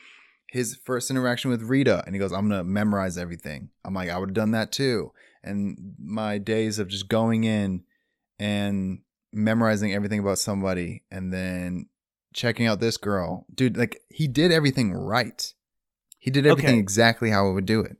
his 0.48 0.76
first 0.84 1.10
interaction 1.10 1.50
with 1.50 1.62
Rita, 1.62 2.02
and 2.04 2.14
he 2.14 2.18
goes, 2.18 2.32
I'm 2.32 2.48
going 2.48 2.60
to 2.60 2.64
memorize 2.64 3.16
everything. 3.16 3.70
I'm 3.84 3.94
like, 3.94 4.10
I 4.10 4.18
would 4.18 4.30
have 4.30 4.34
done 4.34 4.50
that 4.50 4.72
too. 4.72 5.12
And 5.42 5.94
my 5.98 6.38
days 6.38 6.78
of 6.78 6.88
just 6.88 7.08
going 7.08 7.44
in 7.44 7.84
and 8.38 9.00
memorizing 9.32 9.92
everything 9.94 10.20
about 10.20 10.38
somebody 10.38 11.04
and 11.10 11.32
then 11.32 11.86
checking 12.34 12.66
out 12.66 12.80
this 12.80 12.96
girl. 12.96 13.46
Dude, 13.54 13.76
like, 13.76 14.00
he 14.08 14.28
did 14.28 14.52
everything 14.52 14.92
right. 14.92 15.52
He 16.18 16.30
did 16.30 16.46
everything 16.46 16.74
Okay. 16.74 16.78
exactly 16.80 17.30
how 17.30 17.48
I 17.48 17.52
would 17.52 17.66
do 17.66 17.80
it. 17.80 17.96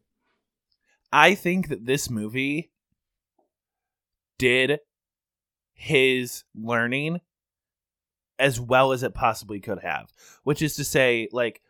I 1.13 1.35
think 1.35 1.69
that 1.69 1.87
this 1.87 2.11
movie 2.11 2.71
did 4.39 4.81
his 5.73 6.45
learning 6.55 7.21
as 8.39 8.61
well 8.61 8.93
as 8.93 9.03
it 9.03 9.15
possibly 9.15 9.61
could 9.61 9.81
have. 9.81 10.13
Which 10.45 10.63
is 10.63 10.77
to 10.77 10.85
say, 10.85 11.29
like 11.33 11.61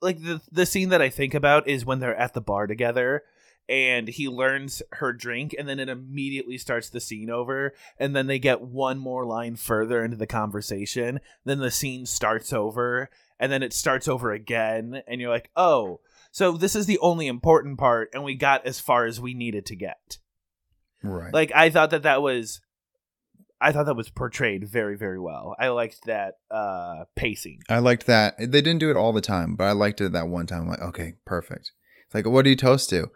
like 0.00 0.22
the 0.22 0.40
the 0.50 0.66
scene 0.66 0.90
that 0.90 1.02
I 1.02 1.08
think 1.08 1.34
about 1.34 1.68
is 1.68 1.84
when 1.84 2.00
they're 2.00 2.16
at 2.16 2.34
the 2.34 2.40
bar 2.40 2.66
together 2.66 3.22
and 3.68 4.08
he 4.08 4.28
learns 4.28 4.80
her 4.92 5.12
drink 5.12 5.54
and 5.58 5.68
then 5.68 5.80
it 5.80 5.88
immediately 5.88 6.56
starts 6.56 6.88
the 6.88 7.00
scene 7.00 7.30
over 7.30 7.74
and 7.98 8.14
then 8.14 8.26
they 8.26 8.38
get 8.38 8.60
one 8.60 8.96
more 8.98 9.24
line 9.24 9.56
further 9.56 10.04
into 10.04 10.16
the 10.16 10.26
conversation 10.26 11.20
then 11.44 11.58
the 11.58 11.70
scene 11.70 12.06
starts 12.06 12.52
over 12.52 13.10
and 13.40 13.50
then 13.50 13.62
it 13.62 13.72
starts 13.72 14.06
over 14.06 14.30
again 14.32 15.02
and 15.08 15.20
you're 15.20 15.30
like 15.30 15.50
oh 15.56 16.00
so 16.30 16.52
this 16.52 16.76
is 16.76 16.86
the 16.86 16.98
only 17.00 17.26
important 17.26 17.76
part 17.78 18.08
and 18.14 18.22
we 18.22 18.34
got 18.34 18.64
as 18.66 18.78
far 18.78 19.04
as 19.04 19.20
we 19.20 19.34
needed 19.34 19.66
to 19.66 19.74
get 19.76 20.18
Right. 21.02 21.32
like 21.34 21.52
i 21.54 21.68
thought 21.70 21.90
that 21.90 22.02
that 22.04 22.22
was 22.22 22.60
i 23.60 23.70
thought 23.72 23.86
that 23.86 23.94
was 23.96 24.10
portrayed 24.10 24.68
very 24.68 24.96
very 24.96 25.18
well 25.20 25.54
i 25.58 25.68
liked 25.68 26.04
that 26.06 26.34
uh 26.50 27.04
pacing 27.14 27.60
I 27.68 27.78
liked 27.80 28.06
that. 28.06 28.36
They 28.38 28.46
didn't 28.62 28.78
do 28.78 28.90
it 28.90 28.96
all 28.96 29.12
the 29.12 29.20
time, 29.20 29.56
but 29.56 29.64
I 29.64 29.72
liked 29.72 30.00
it 30.00 30.12
that 30.12 30.28
one 30.28 30.46
time. 30.46 30.62
I'm 30.62 30.68
like, 30.68 30.80
okay, 30.82 31.14
perfect. 31.24 31.72
It's 32.06 32.14
like, 32.14 32.26
what 32.26 32.42
do 32.42 32.50
you 32.50 32.56
toast 32.56 32.88
to? 32.90 33.10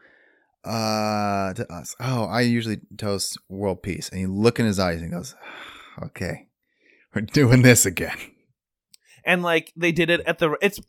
Uh, 0.65 1.55
to 1.55 1.73
us. 1.73 1.95
Oh, 2.01 2.25
I 2.25 2.43
usually 2.43 2.81
toast 2.99 3.39
world 3.49 3.83
peace. 3.83 4.09
And 4.11 4.21
you 4.21 4.33
look 4.33 4.59
in 4.61 4.67
his 4.67 4.79
eyes 4.79 4.97
and 5.01 5.07
he 5.07 5.11
goes, 5.11 5.35
okay, 6.03 6.49
we're 7.15 7.23
doing 7.23 7.63
this 7.63 7.87
again. 7.87 8.17
and 9.25 9.43
like 9.43 9.73
they 9.77 9.93
did 9.93 10.09
it 10.11 10.21
at 10.27 10.39
the 10.39 10.57
it's 10.63 10.81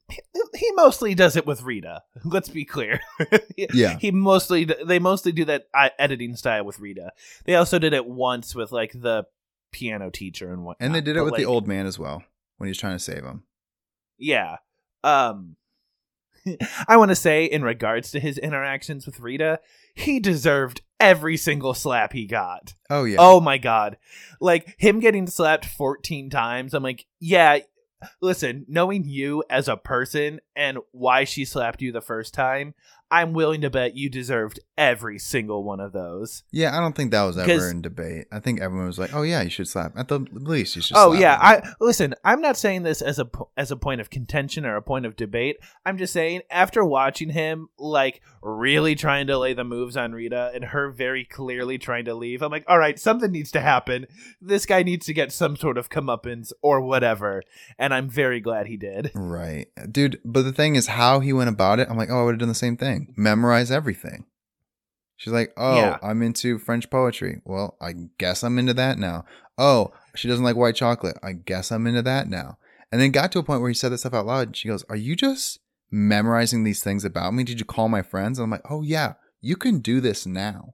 he 0.55 0.71
mostly 0.75 1.13
does 1.13 1.35
it 1.35 1.45
with 1.45 1.63
rita 1.63 2.01
let's 2.23 2.47
be 2.47 2.63
clear 2.63 3.01
Yeah. 3.57 3.97
he 3.99 4.09
mostly 4.11 4.63
they 4.63 4.99
mostly 4.99 5.33
do 5.33 5.43
that 5.45 5.63
uh, 5.73 5.89
editing 5.99 6.37
style 6.37 6.63
with 6.63 6.79
rita 6.79 7.11
they 7.43 7.55
also 7.55 7.77
did 7.77 7.91
it 7.91 8.05
once 8.05 8.55
with 8.55 8.71
like 8.71 8.93
the 8.93 9.25
piano 9.73 10.09
teacher 10.09 10.53
and 10.53 10.63
what 10.63 10.77
And 10.79 10.95
they 10.95 11.01
did 11.01 11.17
it 11.17 11.23
with 11.23 11.35
the 11.35 11.43
old 11.45 11.67
man 11.67 11.85
as 11.85 11.99
well 11.99 12.23
when 12.57 12.67
he's 12.67 12.77
trying 12.77 12.95
to 12.95 13.03
save 13.03 13.23
him. 13.25 13.43
yeah 14.17 14.57
um 15.03 15.57
i 16.87 16.97
want 16.97 17.09
to 17.09 17.15
say 17.15 17.45
in 17.45 17.63
regards 17.63 18.11
to 18.11 18.19
his 18.19 18.37
interactions 18.37 19.05
with 19.05 19.19
rita 19.19 19.59
he 19.93 20.19
deserved 20.19 20.81
every 20.99 21.37
single 21.37 21.73
slap 21.73 22.13
he 22.13 22.25
got 22.25 22.73
Oh, 22.89 23.05
yeah. 23.05 23.17
Oh 23.19 23.39
my 23.39 23.57
god. 23.57 23.97
Like 24.39 24.75
him 24.77 24.99
getting 24.99 25.27
slapped 25.27 25.65
14 25.65 26.29
times. 26.29 26.73
I'm 26.73 26.83
like, 26.83 27.05
yeah, 27.19 27.59
listen, 28.21 28.65
knowing 28.67 29.05
you 29.05 29.43
as 29.49 29.67
a 29.69 29.77
person 29.77 30.41
and 30.55 30.79
why 30.91 31.23
she 31.23 31.45
slapped 31.45 31.81
you 31.81 31.91
the 31.91 32.01
first 32.01 32.33
time, 32.33 32.73
I'm 33.11 33.33
willing 33.33 33.59
to 33.61 33.69
bet 33.69 33.97
you 33.97 34.09
deserved 34.09 34.61
every 34.77 35.19
single 35.19 35.65
one 35.65 35.81
of 35.81 35.91
those. 35.91 36.43
Yeah, 36.49 36.75
I 36.75 36.79
don't 36.79 36.95
think 36.95 37.11
that 37.11 37.23
was 37.23 37.37
ever 37.37 37.69
in 37.69 37.81
debate. 37.81 38.27
I 38.31 38.39
think 38.39 38.61
everyone 38.61 38.87
was 38.87 38.97
like, 38.97 39.13
oh, 39.13 39.23
yeah, 39.23 39.41
you 39.41 39.49
should 39.49 39.67
slap. 39.67 39.97
At 39.97 40.07
the 40.07 40.25
least, 40.31 40.77
you 40.77 40.81
should 40.81 40.95
Oh 40.97 41.11
yeah, 41.11 41.35
him. 41.35 41.63
I 41.63 41.73
listen, 41.81 42.15
I'm 42.23 42.39
not 42.39 42.55
saying 42.55 42.83
this 42.83 43.01
as 43.01 43.19
a 43.19 43.29
as 43.57 43.69
a 43.69 43.75
point 43.75 43.99
of 43.99 44.09
contention 44.09 44.65
or 44.65 44.77
a 44.77 44.81
point 44.81 45.05
of 45.05 45.17
debate. 45.17 45.57
I'm 45.85 45.97
just 45.97 46.13
saying 46.13 46.41
after 46.49 46.85
watching 46.85 47.29
him 47.29 47.67
like 47.77 48.21
really 48.41 48.95
trying 48.95 49.27
to 49.27 49.37
lay 49.37 49.53
the 49.53 49.63
moves 49.65 49.97
on 49.97 50.13
Rita 50.13 50.51
and 50.55 50.65
her 50.65 50.89
very 50.89 51.25
clearly 51.25 51.77
trying 51.77 52.05
to 52.05 52.15
leave, 52.15 52.41
I'm 52.41 52.51
like, 52.51 52.65
all 52.67 52.79
right, 52.79 52.97
something 52.97 53.31
needs 53.31 53.51
to 53.51 53.61
happen. 53.61 54.07
This 54.39 54.65
guy 54.65 54.83
needs 54.83 55.05
to 55.07 55.13
get 55.13 55.33
some 55.33 55.57
sort 55.57 55.77
of 55.77 55.89
comeuppance 55.89 56.53
or 56.61 56.79
whatever, 56.79 57.43
and 57.77 57.93
I'm 57.93 58.09
very 58.09 58.39
glad 58.39 58.67
he 58.67 58.77
did. 58.77 59.11
Right. 59.13 59.67
Dude, 59.91 60.21
but 60.23 60.43
the 60.43 60.53
thing 60.53 60.75
is 60.75 60.87
how 60.87 61.19
he 61.19 61.33
went 61.33 61.49
about 61.49 61.79
it. 61.79 61.89
I'm 61.89 61.97
like, 61.97 62.09
oh, 62.09 62.21
I 62.21 62.23
would 62.23 62.35
have 62.35 62.39
done 62.39 62.49
the 62.49 62.55
same 62.55 62.77
thing. 62.77 63.00
Memorize 63.15 63.71
everything. 63.71 64.25
She's 65.17 65.33
like, 65.33 65.53
oh, 65.57 65.75
Yeah. 65.75 65.97
I'm 66.01 66.21
into 66.21 66.57
French 66.57 66.89
poetry. 66.89 67.41
Well, 67.45 67.77
I 67.81 67.93
guess 68.17 68.43
I'm 68.43 68.57
into 68.57 68.73
that 68.73 68.97
now. 68.97 69.25
Oh, 69.57 69.93
she 70.15 70.27
doesn't 70.27 70.43
like 70.43 70.55
white 70.55 70.75
chocolate. 70.75 71.17
I 71.21 71.33
guess 71.33 71.71
I'm 71.71 71.85
into 71.87 72.01
that 72.01 72.27
now. 72.27 72.57
And 72.91 72.99
then 72.99 73.11
got 73.11 73.31
to 73.33 73.39
a 73.39 73.43
point 73.43 73.61
where 73.61 73.69
he 73.69 73.75
said 73.75 73.89
this 73.91 74.01
stuff 74.01 74.13
out 74.13 74.25
loud. 74.25 74.55
She 74.57 74.67
goes, 74.67 74.83
Are 74.89 74.95
you 74.95 75.15
just 75.15 75.59
memorizing 75.91 76.63
these 76.63 76.83
things 76.83 77.05
about 77.05 77.33
me? 77.33 77.43
Did 77.43 77.59
you 77.59 77.65
call 77.65 77.87
my 77.87 78.01
friends? 78.01 78.39
And 78.39 78.45
I'm 78.45 78.49
like, 78.49 78.69
Oh, 78.69 78.81
yeah, 78.81 79.13
you 79.41 79.55
can 79.55 79.79
do 79.79 80.01
this 80.01 80.25
now. 80.25 80.73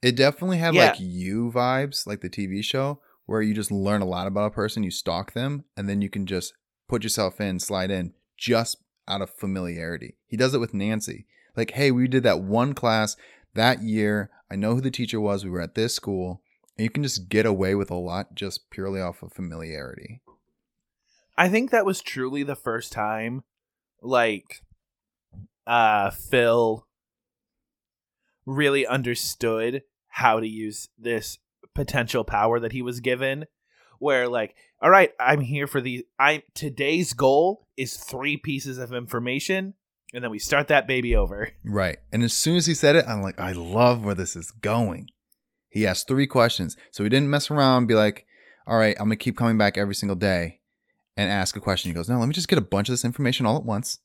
It 0.00 0.16
definitely 0.16 0.58
had 0.58 0.74
Yeah. 0.74 0.86
like 0.90 1.00
you 1.00 1.50
vibes, 1.54 2.06
like 2.06 2.20
the 2.20 2.30
TV 2.30 2.62
show, 2.62 3.00
where 3.26 3.42
you 3.42 3.54
just 3.54 3.70
learn 3.70 4.02
a 4.02 4.06
lot 4.06 4.26
about 4.26 4.46
a 4.46 4.54
person, 4.54 4.82
you 4.82 4.90
stalk 4.90 5.32
them, 5.32 5.64
and 5.76 5.88
then 5.88 6.02
you 6.02 6.08
can 6.10 6.26
just 6.26 6.54
put 6.88 7.02
yourself 7.02 7.40
in, 7.40 7.58
slide 7.60 7.90
in 7.90 8.12
just 8.36 8.81
out 9.08 9.22
of 9.22 9.30
familiarity. 9.30 10.16
He 10.26 10.36
does 10.36 10.54
it 10.54 10.60
with 10.60 10.74
Nancy. 10.74 11.26
Like, 11.56 11.72
hey, 11.72 11.90
we 11.90 12.08
did 12.08 12.22
that 12.22 12.42
one 12.42 12.72
class 12.74 13.16
that 13.54 13.82
year. 13.82 14.30
I 14.50 14.56
know 14.56 14.74
who 14.74 14.80
the 14.80 14.90
teacher 14.90 15.20
was. 15.20 15.44
We 15.44 15.50
were 15.50 15.60
at 15.60 15.74
this 15.74 15.94
school. 15.94 16.42
And 16.76 16.84
you 16.84 16.90
can 16.90 17.02
just 17.02 17.28
get 17.28 17.44
away 17.44 17.74
with 17.74 17.90
a 17.90 17.96
lot 17.96 18.34
just 18.34 18.70
purely 18.70 19.00
off 19.00 19.22
of 19.22 19.32
familiarity. 19.32 20.20
I 21.36 21.48
think 21.48 21.70
that 21.70 21.86
was 21.86 22.00
truly 22.00 22.42
the 22.42 22.56
first 22.56 22.92
time, 22.92 23.44
like, 24.00 24.62
uh, 25.66 26.10
Phil 26.10 26.86
really 28.44 28.86
understood 28.86 29.82
how 30.08 30.40
to 30.40 30.46
use 30.46 30.88
this 30.98 31.38
potential 31.74 32.24
power 32.24 32.60
that 32.60 32.72
he 32.72 32.82
was 32.82 33.00
given. 33.00 33.46
Where, 34.02 34.28
like, 34.28 34.54
all 34.80 34.90
right, 34.90 35.12
I'm 35.20 35.40
here 35.40 35.66
for 35.66 35.80
the. 35.80 36.06
I 36.18 36.42
today's 36.54 37.12
goal 37.12 37.66
is 37.76 37.96
three 37.96 38.36
pieces 38.36 38.78
of 38.78 38.92
information, 38.92 39.74
and 40.12 40.24
then 40.24 40.30
we 40.30 40.38
start 40.38 40.68
that 40.68 40.86
baby 40.86 41.14
over. 41.16 41.50
Right. 41.64 41.98
And 42.12 42.22
as 42.22 42.32
soon 42.34 42.56
as 42.56 42.66
he 42.66 42.74
said 42.74 42.96
it, 42.96 43.06
I'm 43.08 43.22
like, 43.22 43.40
I 43.40 43.52
love 43.52 44.04
where 44.04 44.14
this 44.14 44.36
is 44.36 44.50
going. 44.50 45.08
He 45.70 45.86
asked 45.86 46.06
three 46.06 46.26
questions. 46.26 46.76
So 46.90 47.02
he 47.02 47.08
didn't 47.08 47.30
mess 47.30 47.50
around 47.50 47.86
be 47.86 47.94
like, 47.94 48.26
all 48.66 48.76
right, 48.76 48.96
I'm 48.98 49.08
to 49.08 49.16
keep 49.16 49.38
coming 49.38 49.56
back 49.56 49.78
every 49.78 49.94
single 49.94 50.16
day 50.16 50.60
and 51.16 51.30
ask 51.30 51.56
a 51.56 51.60
question. 51.60 51.90
He 51.90 51.94
goes, 51.94 52.10
no, 52.10 52.18
let 52.18 52.26
me 52.26 52.34
just 52.34 52.48
get 52.48 52.58
a 52.58 52.62
bunch 52.62 52.88
of 52.88 52.92
this 52.92 53.04
information 53.04 53.46
all 53.46 53.56
at 53.56 53.64
once 53.64 54.00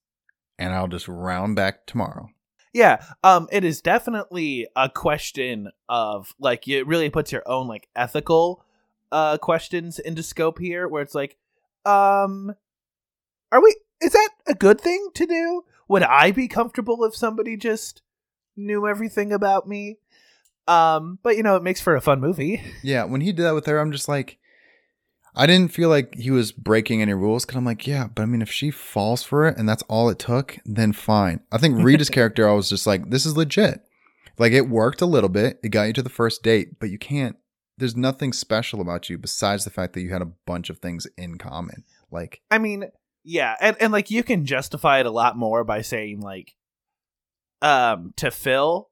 and 0.58 0.74
I'll 0.74 0.88
just 0.88 1.08
round 1.08 1.56
back 1.56 1.86
tomorrow. 1.86 2.30
Yeah, 2.74 3.04
um, 3.24 3.48
it 3.51 3.63
is 3.63 3.82
definitely 3.82 4.68
a 4.75 4.89
question 4.89 5.70
of 5.89 6.36
like 6.39 6.68
it 6.68 6.86
really 6.86 7.10
puts 7.10 7.32
your 7.32 7.44
own 7.48 7.68
like 7.68 7.88
ethical 7.96 8.63
uh 9.11 9.37
questions 9.37 9.99
into 9.99 10.23
scope 10.23 10.59
here, 10.59 10.87
where 10.87 11.01
it's 11.01 11.15
like, 11.15 11.37
um, 11.85 12.53
are 13.51 13.61
we? 13.61 13.75
Is 14.01 14.11
that 14.11 14.29
a 14.47 14.53
good 14.53 14.79
thing 14.79 15.09
to 15.15 15.25
do? 15.25 15.63
Would 15.87 16.03
I 16.03 16.31
be 16.31 16.47
comfortable 16.47 17.03
if 17.05 17.15
somebody 17.15 17.57
just 17.57 18.01
knew 18.55 18.87
everything 18.87 19.31
about 19.31 19.67
me? 19.67 19.97
Um, 20.67 21.19
but 21.23 21.37
you 21.37 21.43
know, 21.43 21.55
it 21.55 21.63
makes 21.63 21.81
for 21.81 21.95
a 21.95 22.01
fun 22.01 22.19
movie. 22.19 22.61
Yeah. 22.83 23.05
When 23.05 23.21
he 23.21 23.31
did 23.31 23.43
that 23.43 23.55
with 23.55 23.65
her, 23.65 23.79
I'm 23.79 23.91
just 23.91 24.07
like, 24.07 24.37
I 25.35 25.45
didn't 25.45 25.71
feel 25.71 25.89
like 25.89 26.15
he 26.15 26.31
was 26.31 26.51
breaking 26.51 27.01
any 27.01 27.13
rules 27.13 27.45
because 27.45 27.57
I'm 27.57 27.65
like, 27.65 27.87
yeah, 27.87 28.07
but 28.13 28.23
I 28.23 28.25
mean, 28.25 28.41
if 28.41 28.51
she 28.51 28.71
falls 28.71 29.23
for 29.23 29.47
it 29.47 29.57
and 29.57 29.67
that's 29.67 29.83
all 29.83 30.09
it 30.09 30.19
took, 30.19 30.57
then 30.65 30.93
fine. 30.93 31.41
I 31.51 31.57
think 31.57 31.83
Rita's 31.83 32.09
character, 32.17 32.47
I 32.49 32.53
was 32.53 32.69
just 32.69 32.87
like, 32.87 33.09
this 33.09 33.25
is 33.25 33.37
legit. 33.37 33.81
Like 34.37 34.51
it 34.51 34.69
worked 34.69 35.01
a 35.01 35.05
little 35.05 35.29
bit. 35.29 35.59
It 35.63 35.69
got 35.69 35.83
you 35.83 35.93
to 35.93 36.03
the 36.03 36.09
first 36.09 36.43
date, 36.43 36.79
but 36.79 36.89
you 36.89 36.97
can't. 36.97 37.37
There's 37.77 37.96
nothing 37.96 38.34
special 38.34 38.81
about 38.81 39.10
you 39.10 39.17
besides 39.17 39.63
the 39.63 39.69
fact 39.69 39.93
that 39.93 40.01
you 40.01 40.10
had 40.10 40.22
a 40.22 40.31
bunch 40.46 40.69
of 40.69 40.79
things 40.79 41.05
in 41.17 41.38
common. 41.38 41.84
Like, 42.12 42.41
I 42.50 42.57
mean, 42.57 42.86
yeah, 43.24 43.55
and 43.60 43.75
and 43.79 43.93
like 43.93 44.10
you 44.10 44.24
can 44.24 44.46
justify 44.46 45.00
it 45.00 45.05
a 45.05 45.12
lot 45.12 45.38
more 45.38 45.63
by 45.63 45.81
saying 45.81 46.22
like, 46.22 46.55
um, 47.62 48.13
to 48.17 48.31
Phil, 48.31 48.89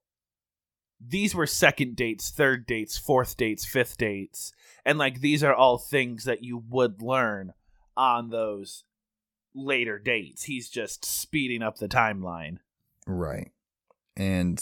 these 0.99 1.33
were 1.33 1.47
second 1.47 1.95
dates, 1.95 2.29
third 2.29 2.65
dates, 2.65 2.97
fourth 2.97 3.37
dates, 3.37 3.65
fifth 3.65 3.97
dates, 3.97 4.53
and 4.85 4.97
like 4.97 5.21
these 5.21 5.43
are 5.43 5.53
all 5.53 5.77
things 5.77 6.25
that 6.25 6.43
you 6.43 6.63
would 6.69 7.01
learn 7.01 7.53
on 7.97 8.29
those 8.29 8.83
later 9.53 9.97
dates. 9.97 10.43
He's 10.43 10.69
just 10.69 11.05
speeding 11.05 11.61
up 11.61 11.77
the 11.77 11.87
timeline. 11.87 12.57
right. 13.07 13.51
And 14.17 14.61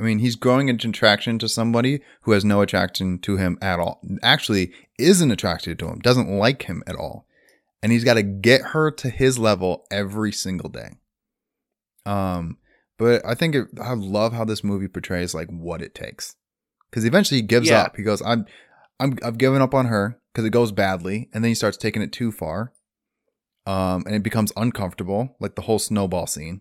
I 0.00 0.02
mean, 0.02 0.18
he's 0.18 0.34
growing 0.36 0.68
into 0.68 0.88
attraction 0.88 1.38
to 1.38 1.48
somebody 1.48 2.00
who 2.22 2.32
has 2.32 2.44
no 2.44 2.60
attraction 2.62 3.18
to 3.20 3.36
him 3.36 3.58
at 3.62 3.78
all. 3.78 4.00
Actually, 4.22 4.72
isn't 4.98 5.30
attracted 5.30 5.78
to 5.78 5.88
him, 5.88 6.00
doesn't 6.00 6.28
like 6.28 6.64
him 6.64 6.82
at 6.86 6.96
all. 6.96 7.26
And 7.82 7.92
he's 7.92 8.04
got 8.04 8.14
to 8.14 8.22
get 8.22 8.62
her 8.72 8.90
to 8.90 9.10
his 9.10 9.38
level 9.38 9.86
every 9.90 10.32
single 10.32 10.68
day. 10.70 10.90
Um, 12.06 12.58
But 12.98 13.24
I 13.26 13.34
think 13.34 13.54
it, 13.54 13.66
I 13.80 13.94
love 13.94 14.32
how 14.32 14.44
this 14.44 14.62
movie 14.64 14.88
portrays 14.88 15.34
like 15.34 15.48
what 15.48 15.82
it 15.82 15.94
takes. 15.94 16.36
Because 16.90 17.04
eventually 17.04 17.40
he 17.40 17.46
gives 17.46 17.68
Yeah. 17.68 17.82
up. 17.82 17.96
He 17.96 18.02
goes, 18.04 18.22
"I'm, 18.22 18.46
I'm, 19.00 19.18
I've 19.24 19.36
given 19.38 19.60
up 19.60 19.74
on 19.74 19.86
her 19.86 20.20
because 20.32 20.44
it 20.46 20.50
goes 20.50 20.70
badly," 20.70 21.28
and 21.34 21.42
then 21.42 21.48
he 21.50 21.54
starts 21.56 21.76
taking 21.76 22.02
it 22.02 22.12
too 22.12 22.30
far. 22.30 22.72
Um, 23.66 24.04
and 24.06 24.14
it 24.14 24.22
becomes 24.22 24.52
uncomfortable, 24.56 25.36
like 25.40 25.56
the 25.56 25.62
whole 25.62 25.78
snowball 25.80 26.26
scene. 26.26 26.60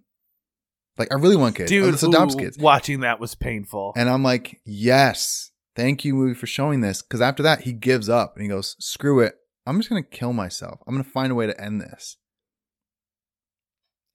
Like 0.98 1.12
I 1.12 1.16
really 1.16 1.36
want 1.36 1.56
kids. 1.56 1.70
Dude, 1.70 1.86
Let's 1.90 2.04
adopt 2.04 2.38
kids. 2.38 2.58
watching 2.58 3.00
that 3.02 3.20
was 3.20 3.36
painful. 3.36 3.94
And 3.96 4.10
I'm 4.10 4.24
like, 4.24 4.62
yes, 4.66 5.52
thank 5.76 6.06
you, 6.06 6.14
movie, 6.14 6.36
for 6.36 6.46
showing 6.48 6.82
this. 6.82 7.02
Because 7.02 7.22
after 7.22 7.42
that, 7.44 7.62
he 7.62 7.74
gives 7.74 8.10
up 8.10 8.36
and 8.36 8.44
he 8.44 8.50
goes, 8.50 8.76
screw 8.80 9.20
it. 9.20 9.36
I'm 9.66 9.78
just 9.80 9.90
going 9.90 10.04
to 10.04 10.10
kill 10.10 10.34
myself. 10.34 10.80
I'm 10.86 10.94
going 10.94 11.04
to 11.04 11.10
find 11.10 11.32
a 11.32 11.36
way 11.36 11.48
to 11.48 11.60
end 11.60 11.82
this. 11.82 12.18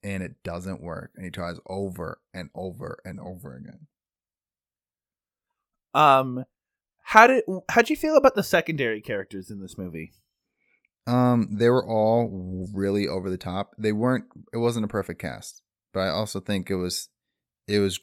And 0.03 0.23
it 0.23 0.43
doesn't 0.43 0.81
work. 0.81 1.11
And 1.15 1.25
he 1.25 1.31
tries 1.31 1.57
over 1.67 2.21
and 2.33 2.49
over 2.55 2.99
and 3.03 3.19
over 3.19 3.55
again. 3.55 3.87
Um, 5.93 6.45
how 7.03 7.27
did 7.27 7.43
how'd 7.69 7.89
you 7.89 7.95
feel 7.95 8.15
about 8.15 8.35
the 8.35 8.43
secondary 8.43 9.01
characters 9.01 9.49
in 9.49 9.59
this 9.59 9.77
movie? 9.77 10.13
Um, 11.07 11.49
they 11.51 11.69
were 11.69 11.85
all 11.85 12.67
really 12.73 13.07
over 13.07 13.29
the 13.29 13.37
top. 13.37 13.71
They 13.77 13.91
weren't. 13.91 14.25
It 14.53 14.57
wasn't 14.57 14.85
a 14.85 14.89
perfect 14.89 15.19
cast, 15.19 15.63
but 15.93 16.01
I 16.01 16.09
also 16.09 16.39
think 16.39 16.69
it 16.69 16.75
was. 16.75 17.09
It 17.67 17.79
was 17.79 17.99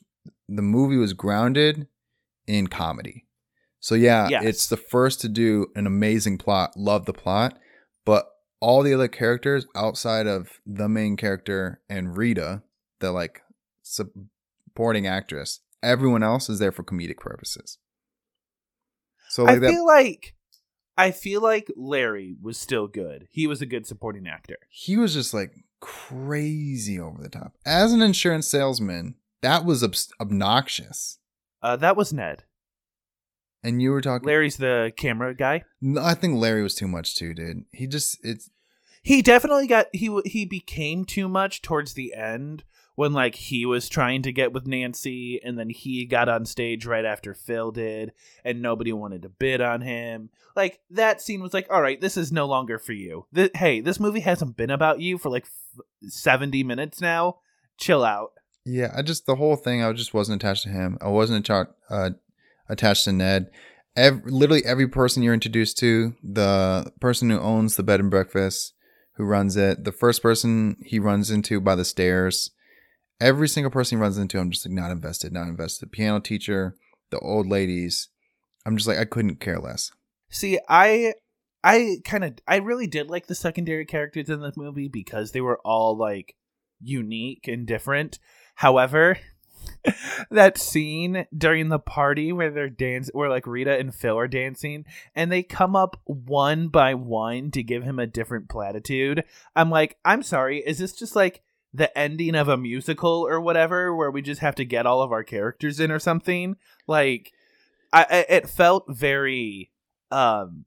the 0.49 0.63
movie 0.63 0.97
was 0.97 1.13
grounded 1.13 1.87
in 2.47 2.67
comedy. 2.69 3.25
So 3.81 3.95
yeah, 3.95 4.29
Yes. 4.29 4.45
it's 4.45 4.67
the 4.69 4.77
first 4.77 5.21
to 5.21 5.29
do 5.29 5.67
an 5.77 5.87
amazing 5.87 6.39
plot. 6.39 6.73
Love 6.77 7.05
the 7.07 7.13
plot, 7.13 7.59
but 8.05 8.27
all 8.61 8.83
the 8.83 8.95
other 8.95 9.09
characters 9.09 9.67
outside 9.77 10.27
of 10.27 10.49
the 10.65 10.89
main 10.89 11.17
character 11.17 11.81
and 11.89 12.17
Rita, 12.17 12.63
the 13.01 13.13
like 13.13 13.43
supporting 13.83 15.07
actress, 15.07 15.61
everyone 15.83 16.23
else 16.23 16.49
is 16.49 16.59
there 16.59 16.73
for 16.73 16.83
comedic 16.83 17.19
purposes. 17.19 17.79
So 19.29 19.45
like 19.45 19.57
I 19.57 19.59
that, 19.61 19.71
feel 19.71 19.87
like 19.87 20.35
I 20.97 21.11
feel 21.11 21.41
like 21.43 21.71
Larry 21.77 22.37
was 22.41 22.57
still 22.59 22.87
good. 22.89 23.29
He 23.31 23.47
was 23.47 23.61
a 23.61 23.67
good 23.67 23.87
supporting 23.87 24.27
actor. 24.27 24.57
he 24.71 24.97
was 24.97 25.13
just 25.15 25.35
like 25.35 25.53
crazy 25.81 26.99
over 26.99 27.23
the 27.23 27.29
top. 27.29 27.55
As 27.65 27.93
an 27.93 28.03
insurance 28.03 28.49
salesman, 28.49 29.15
that 29.43 29.65
was 29.65 29.83
obs- 29.83 30.13
obnoxious. 30.21 31.19
Uh, 31.63 31.77
that 31.77 31.97
was 31.97 32.13
Ned. 32.13 32.45
And 33.63 33.83
you 33.83 33.91
were 33.91 34.01
talking. 34.01 34.27
Larry's 34.27 34.59
the 34.59 34.93
camera 34.97 35.35
guy. 35.35 35.65
No, 35.81 36.03
I 36.03 36.15
think 36.15 36.39
Larry 36.39 36.63
was 36.63 36.75
too 36.75 36.87
much 36.87 37.17
too, 37.17 37.35
dude. 37.35 37.65
He 37.73 37.87
just 37.87 38.19
it's 38.23 38.49
He 39.03 39.23
definitely 39.23 39.67
got 39.67 39.87
he 39.93 40.21
he 40.25 40.45
became 40.45 41.05
too 41.05 41.29
much 41.29 41.63
towards 41.63 41.95
the 41.95 42.15
end 42.15 42.63
when 42.97 43.13
like 43.13 43.37
he 43.37 43.65
was 43.65 43.89
trying 43.89 44.23
to 44.23 44.33
get 44.33 44.53
with 44.53 44.67
Nancy 44.67 45.41
and 45.45 45.59
then 45.59 45.71
he 45.71 46.05
got 46.07 46.29
on 46.29 46.45
stage 46.45 46.85
right 46.85 47.05
after 47.05 47.35
Phil 47.35 47.71
did 47.71 48.13
and 48.45 48.61
nobody 48.61 48.93
wanted 48.93 49.23
to 49.23 49.29
bid 49.29 49.61
on 49.61 49.83
him. 49.83 50.31
Like 50.57 50.81
that 50.91 51.23
scene 51.23 51.43
was 51.43 51.55
like, 51.55 51.69
"All 51.71 51.83
right, 51.83 52.01
this 52.01 52.17
is 52.17 52.33
no 52.33 52.47
longer 52.47 52.79
for 52.79 52.93
you. 52.93 53.27
Th- 53.35 53.53
hey, 53.55 53.81
this 53.81 54.01
movie 54.01 54.21
hasn't 54.21 54.57
been 54.57 54.71
about 54.71 55.01
you 55.01 55.19
for 55.19 55.29
like 55.29 55.45
f- 55.45 56.11
70 56.11 56.65
minutes 56.65 57.01
now. 57.01 57.37
Chill 57.79 58.03
out." 58.05 58.33
yeah. 58.65 58.93
I 58.97 59.03
just 59.03 59.27
the 59.27 59.37
whole 59.37 59.57
thing. 59.57 59.83
I 59.85 59.93
just 59.93 60.13
wasn't 60.15 60.43
attached 60.43 60.65
to 60.65 60.71
him. 60.71 60.99
I 61.01 61.09
wasn't 61.09 61.41
attached 61.41 61.71
uh, 61.89 62.11
attached 62.69 63.05
to 63.05 63.13
Ned. 63.13 63.51
Ev- 63.95 64.23
literally 64.25 64.65
every 64.65 64.89
person 64.89 65.23
you're 65.23 65.35
introduced 65.35 65.79
to, 65.79 66.15
the 66.23 66.93
person 67.01 67.31
who 67.31 67.39
owns 67.39 67.77
the 67.77 67.83
bed 67.83 68.01
and 68.01 68.11
breakfast, 68.11 68.75
who 69.15 69.25
runs 69.25 69.57
it, 69.57 69.85
the 69.85 69.93
first 69.93 70.23
person 70.23 70.77
he 70.85 70.99
runs 70.99 71.31
into 71.31 71.61
by 71.61 71.75
the 71.75 71.85
stairs, 71.85 72.51
every 73.21 73.49
single 73.49 73.71
person 73.71 73.99
he 73.99 74.03
runs 74.03 74.19
into, 74.19 74.39
I'm 74.39 74.51
just 74.51 74.67
like 74.67 74.75
not 74.75 74.91
invested, 74.91 75.33
not 75.33 75.49
invested. 75.49 75.93
Piano 75.93 76.21
teacher, 76.21 76.77
the 77.11 77.19
old 77.21 77.47
ladies, 77.47 78.09
I'm 78.65 78.77
just 78.77 78.89
like 78.89 78.99
I 78.99 79.05
couldn't 79.05 79.41
care 79.41 79.59
less. 79.59 79.91
See, 80.29 80.59
I 80.69 81.15
I 81.63 81.99
kind 82.05 82.25
of 82.25 82.35
I 82.47 82.57
really 82.57 82.87
did 82.87 83.11
like 83.11 83.27
the 83.27 83.35
secondary 83.35 83.87
characters 83.87 84.29
in 84.29 84.41
this 84.41 84.57
movie 84.57 84.89
because 84.89 85.33
they 85.33 85.41
were 85.41 85.61
all 85.65 85.97
like 85.97 86.35
unique 86.81 87.49
and 87.49 87.67
different. 87.67 88.19
However, 88.57 89.19
that 90.31 90.59
scene 90.59 91.27
during 91.37 91.69
the 91.69 91.79
party 91.79 92.33
where 92.33 92.51
they're 92.51 92.69
dance 92.69 93.11
where 93.13 93.31
like 93.31 93.47
Rita 93.47 93.79
and 93.79 93.95
Phil 93.95 94.19
are 94.19 94.29
dancing 94.29 94.85
and 95.15 95.31
they 95.31 95.43
come 95.43 95.77
up 95.77 96.01
one 96.05 96.69
by 96.69 96.95
one 96.95 97.51
to 97.53 97.63
give 97.63 97.83
him 97.83 97.99
a 97.99 98.07
different 98.07 98.49
platitude. 98.49 99.25
I'm 99.55 99.71
like, 99.71 99.97
I'm 100.05 100.23
sorry, 100.23 100.59
is 100.59 100.79
this 100.79 100.93
just 100.93 101.17
like 101.17 101.43
the 101.73 101.97
ending 101.97 102.35
of 102.35 102.49
a 102.49 102.57
musical 102.57 103.27
or 103.27 103.41
whatever 103.41 103.95
where 103.95 104.11
we 104.11 104.23
just 104.23 104.41
have 104.41 104.55
to 104.57 104.65
get 104.65 104.87
all 104.87 105.03
of 105.03 105.13
our 105.13 105.25
characters 105.25 105.81
in 105.81 105.91
or 105.91 105.99
something? 105.99 106.57
Like 106.87 107.33
I, 107.93 108.27
it 108.29 108.49
felt 108.49 108.85
very 108.89 109.71
um 110.11 110.65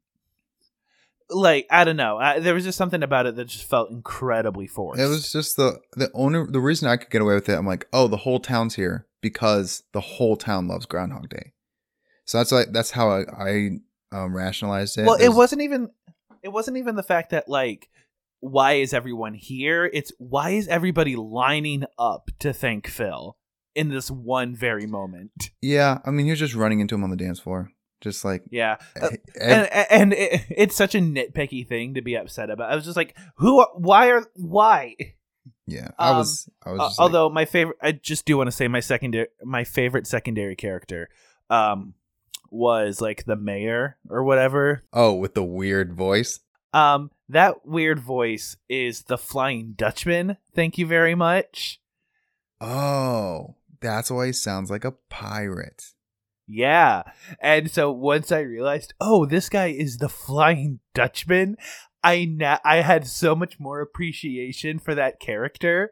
like 1.30 1.68
I 1.70 1.84
don't 1.84 1.98
know. 1.98 2.18
I, 2.18 2.40
there 2.40 2.54
was 2.54 2.64
just 2.64 2.78
something 2.78 3.04
about 3.04 3.26
it 3.26 3.36
that 3.36 3.46
just 3.46 3.70
felt 3.70 3.92
incredibly 3.92 4.68
forced. 4.68 5.00
It 5.00 5.08
was 5.08 5.32
just 5.32 5.58
the 5.58 5.80
the 5.94 6.10
only 6.14 6.46
the 6.50 6.60
reason 6.60 6.88
I 6.88 6.98
could 6.98 7.10
get 7.10 7.22
away 7.22 7.36
with 7.36 7.50
it. 7.50 7.58
I'm 7.58 7.68
like, 7.68 7.88
oh, 7.94 8.08
the 8.08 8.18
whole 8.18 8.40
town's 8.40 8.76
here 8.76 9.06
because 9.22 9.84
the 9.92 10.02
whole 10.02 10.38
town 10.38 10.68
loves 10.68 10.86
Groundhog 10.86 11.30
Day. 11.30 11.54
So 12.26 12.38
that's 12.38 12.52
like 12.52 12.72
that's 12.72 12.92
how 12.92 13.10
I, 13.10 13.24
I 13.38 13.70
um, 14.12 14.36
rationalized 14.36 14.98
it. 14.98 15.06
well, 15.06 15.16
it 15.16 15.30
wasn't 15.30 15.62
even 15.62 15.90
it 16.42 16.50
wasn't 16.50 16.78
even 16.78 16.96
the 16.96 17.04
fact 17.04 17.32
that 17.32 17.48
like 17.48 17.90
why 18.40 18.74
is 18.74 18.94
everyone 18.94 19.34
here? 19.34 19.90
It's 19.92 20.12
why 20.18 20.52
is 20.52 20.68
everybody 20.68 21.16
lining 21.16 21.86
up 21.98 22.32
to 22.40 22.54
thank 22.54 22.88
Phil 22.88 23.38
in 23.76 23.90
this 23.90 24.10
one 24.10 24.56
very 24.56 24.86
moment? 24.86 25.52
Yeah, 25.62 26.00
I 26.06 26.12
mean, 26.12 26.26
he 26.26 26.32
was 26.32 26.40
just 26.40 26.56
running 26.56 26.80
into 26.80 26.96
him 26.96 27.04
on 27.04 27.10
the 27.10 27.18
dance 27.18 27.40
floor, 27.40 27.72
just 28.02 28.24
like. 28.24 28.44
Yeah. 28.50 28.78
Uh, 29.00 29.10
eh, 29.10 29.18
and 29.42 29.70
and 29.92 30.14
it, 30.14 30.42
it's 30.50 30.76
such 30.76 30.96
a 30.96 31.00
nitpicky 31.00 31.68
thing 31.68 31.94
to 31.96 32.02
be 32.02 32.16
upset 32.16 32.50
about. 32.50 32.72
I 32.72 32.76
was 32.76 32.86
just 32.86 32.98
like, 32.98 33.18
who? 33.38 33.60
Are, 33.60 33.70
why 33.76 34.12
are? 34.12 34.26
Why? 34.36 34.96
yeah, 35.68 35.90
I 35.98 36.12
um, 36.12 36.18
was. 36.18 36.50
I 36.64 36.72
was. 36.72 36.80
Uh, 36.80 36.84
Just 36.88 37.00
like, 37.00 37.04
although 37.04 37.30
my 37.30 37.46
favorite, 37.46 37.78
I 37.82 37.92
just 37.92 38.26
do 38.26 38.38
want 38.38 38.48
to 38.48 38.56
say 38.56 38.68
my 38.68 38.80
secondary, 38.80 39.28
my 39.44 39.64
favorite 39.64 40.08
secondary 40.08 40.56
character, 40.56 41.10
um, 41.50 41.94
was 42.52 43.02
like 43.02 43.26
the 43.26 43.36
mayor 43.36 43.98
or 44.10 44.24
whatever. 44.24 44.84
oh, 44.94 45.14
with 45.14 45.34
the 45.34 45.44
weird 45.44 45.94
voice. 45.94 46.40
Um, 46.74 47.12
that 47.28 47.66
weird 47.66 48.00
voice 48.00 48.58
is 48.68 49.04
the 49.04 49.18
Flying 49.18 49.74
Dutchman. 49.76 50.38
Thank 50.54 50.78
you 50.78 50.86
very 50.86 51.16
much. 51.16 51.80
Oh, 52.62 53.56
that's 53.82 54.12
why 54.12 54.28
he 54.28 54.34
sounds 54.34 54.70
like 54.70 54.84
a 54.84 54.96
pirate. 55.10 55.94
Yeah, 56.48 57.04
and 57.40 57.70
so 57.70 57.92
once 57.92 58.32
I 58.32 58.40
realized, 58.40 58.96
oh, 59.00 59.28
this 59.28 59.50
guy 59.50 59.68
is 59.68 59.98
the 59.98 60.10
Flying 60.10 60.80
Dutchman, 60.96 61.58
I 62.04 62.26
na- 62.26 62.58
I 62.66 62.78
had 62.78 63.06
so 63.08 63.36
much 63.36 63.60
more 63.60 63.82
appreciation 63.82 64.80
for 64.80 64.96
that 64.96 65.20
character. 65.20 65.92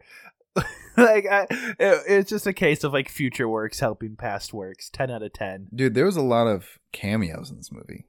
like, 0.97 1.27
I, 1.27 1.45
it, 1.51 2.03
it's 2.07 2.29
just 2.31 2.47
a 2.47 2.53
case 2.53 2.83
of 2.83 2.91
like 2.91 3.09
future 3.09 3.47
works 3.47 3.79
helping 3.79 4.15
past 4.15 4.51
works. 4.53 4.89
Ten 4.89 5.11
out 5.11 5.21
of 5.21 5.33
ten. 5.33 5.67
Dude, 5.73 5.93
there 5.93 6.05
was 6.05 6.17
a 6.17 6.21
lot 6.21 6.47
of 6.47 6.79
cameos 6.91 7.51
in 7.51 7.57
this 7.57 7.71
movie. 7.71 8.05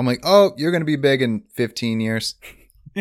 I'm 0.00 0.06
like, 0.06 0.20
oh, 0.24 0.52
you're 0.56 0.72
gonna 0.72 0.86
be 0.86 0.96
big 0.96 1.20
in 1.20 1.44
15 1.52 2.00
years. 2.00 2.34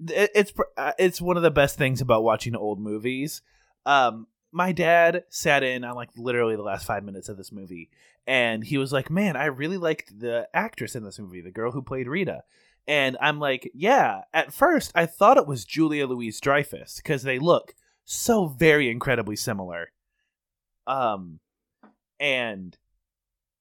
it's 0.00 0.52
uh, 0.76 0.92
it's 0.98 1.20
one 1.20 1.36
of 1.36 1.44
the 1.44 1.52
best 1.52 1.78
things 1.78 2.00
about 2.00 2.24
watching 2.24 2.56
old 2.56 2.80
movies. 2.80 3.42
Um, 3.86 4.26
my 4.50 4.72
dad 4.72 5.22
sat 5.28 5.62
in 5.62 5.84
on 5.84 5.94
like 5.94 6.10
literally 6.16 6.56
the 6.56 6.62
last 6.62 6.84
five 6.84 7.04
minutes 7.04 7.28
of 7.28 7.36
this 7.36 7.52
movie, 7.52 7.90
and 8.26 8.64
he 8.64 8.76
was 8.76 8.92
like, 8.92 9.08
"Man, 9.08 9.36
I 9.36 9.44
really 9.46 9.76
liked 9.76 10.18
the 10.18 10.48
actress 10.52 10.96
in 10.96 11.04
this 11.04 11.20
movie, 11.20 11.40
the 11.40 11.52
girl 11.52 11.70
who 11.70 11.80
played 11.80 12.08
Rita." 12.08 12.42
And 12.88 13.16
I'm 13.20 13.38
like, 13.38 13.70
"Yeah." 13.72 14.22
At 14.34 14.52
first, 14.52 14.90
I 14.96 15.06
thought 15.06 15.38
it 15.38 15.46
was 15.46 15.64
Julia 15.64 16.08
Louise 16.08 16.40
Dreyfus 16.40 16.96
because 16.96 17.22
they 17.22 17.38
look 17.38 17.74
so 18.04 18.46
very 18.46 18.90
incredibly 18.90 19.36
similar. 19.36 19.92
Um, 20.88 21.38
and 22.18 22.76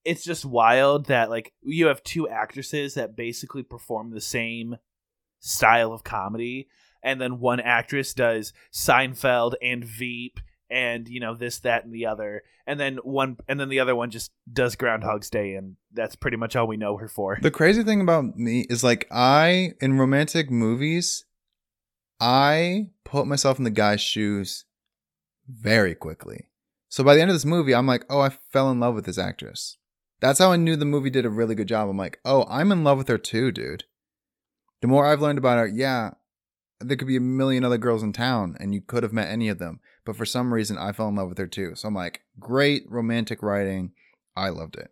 it's 0.05 0.23
just 0.23 0.45
wild 0.45 1.07
that 1.07 1.29
like 1.29 1.51
you 1.63 1.87
have 1.87 2.03
two 2.03 2.29
actresses 2.29 2.93
that 2.93 3.15
basically 3.15 3.63
perform 3.63 4.11
the 4.11 4.21
same 4.21 4.77
style 5.39 5.91
of 5.91 6.03
comedy 6.03 6.67
and 7.03 7.19
then 7.19 7.39
one 7.39 7.59
actress 7.59 8.13
does 8.13 8.53
Seinfeld 8.71 9.53
and 9.61 9.83
Veep 9.83 10.39
and 10.69 11.07
you 11.07 11.19
know 11.19 11.35
this 11.35 11.59
that 11.59 11.85
and 11.85 11.93
the 11.93 12.05
other 12.05 12.43
and 12.65 12.79
then 12.79 12.97
one 12.97 13.37
and 13.47 13.59
then 13.59 13.69
the 13.69 13.79
other 13.79 13.95
one 13.95 14.09
just 14.09 14.31
does 14.51 14.75
Groundhog's 14.75 15.29
Day 15.29 15.53
and 15.53 15.75
that's 15.93 16.15
pretty 16.15 16.37
much 16.37 16.55
all 16.55 16.67
we 16.67 16.77
know 16.77 16.97
her 16.97 17.07
for. 17.07 17.37
The 17.41 17.51
crazy 17.51 17.83
thing 17.83 18.01
about 18.01 18.37
me 18.37 18.65
is 18.69 18.83
like 18.83 19.07
I 19.11 19.73
in 19.79 19.99
romantic 19.99 20.49
movies, 20.49 21.25
I 22.19 22.89
put 23.03 23.27
myself 23.27 23.57
in 23.57 23.63
the 23.63 23.69
guy's 23.69 24.01
shoes 24.01 24.65
very 25.47 25.93
quickly. 25.93 26.47
So 26.89 27.03
by 27.03 27.15
the 27.15 27.21
end 27.21 27.29
of 27.29 27.35
this 27.35 27.45
movie, 27.45 27.75
I'm 27.75 27.87
like, 27.87 28.05
oh, 28.09 28.21
I 28.21 28.29
fell 28.29 28.71
in 28.71 28.79
love 28.79 28.95
with 28.95 29.05
this 29.05 29.17
actress. 29.17 29.77
That's 30.25 30.39
how 30.39 30.51
I 30.51 30.55
knew 30.55 30.75
the 30.75 30.85
movie 30.85 31.11
did 31.11 31.27
a 31.27 31.29
really 31.29 31.53
good 31.53 31.67
job. 31.67 31.87
I'm 31.87 31.97
like, 31.97 32.17
oh, 32.25 32.47
I'm 32.49 32.71
in 32.71 32.83
love 32.83 32.97
with 32.97 33.09
her 33.09 33.17
too, 33.19 33.51
dude. 33.51 33.83
The 34.81 34.87
more 34.87 35.05
I've 35.05 35.21
learned 35.21 35.37
about 35.37 35.59
her, 35.59 35.67
yeah, 35.67 36.15
there 36.79 36.97
could 36.97 37.07
be 37.07 37.17
a 37.17 37.21
million 37.21 37.63
other 37.63 37.77
girls 37.77 38.01
in 38.01 38.11
town 38.11 38.57
and 38.59 38.73
you 38.73 38.81
could 38.81 39.03
have 39.03 39.13
met 39.13 39.29
any 39.29 39.49
of 39.49 39.59
them. 39.59 39.81
But 40.03 40.15
for 40.15 40.25
some 40.25 40.51
reason, 40.51 40.79
I 40.79 40.93
fell 40.93 41.09
in 41.09 41.15
love 41.15 41.29
with 41.29 41.37
her 41.37 41.45
too. 41.45 41.75
So 41.75 41.87
I'm 41.87 41.93
like, 41.93 42.21
great 42.39 42.85
romantic 42.89 43.43
writing. 43.43 43.91
I 44.35 44.49
loved 44.49 44.77
it. 44.77 44.89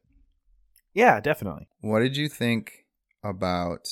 Yeah, 0.94 1.20
definitely. 1.20 1.68
What 1.82 2.02
did 2.02 2.16
you 2.16 2.30
think 2.30 2.86
about 3.24 3.88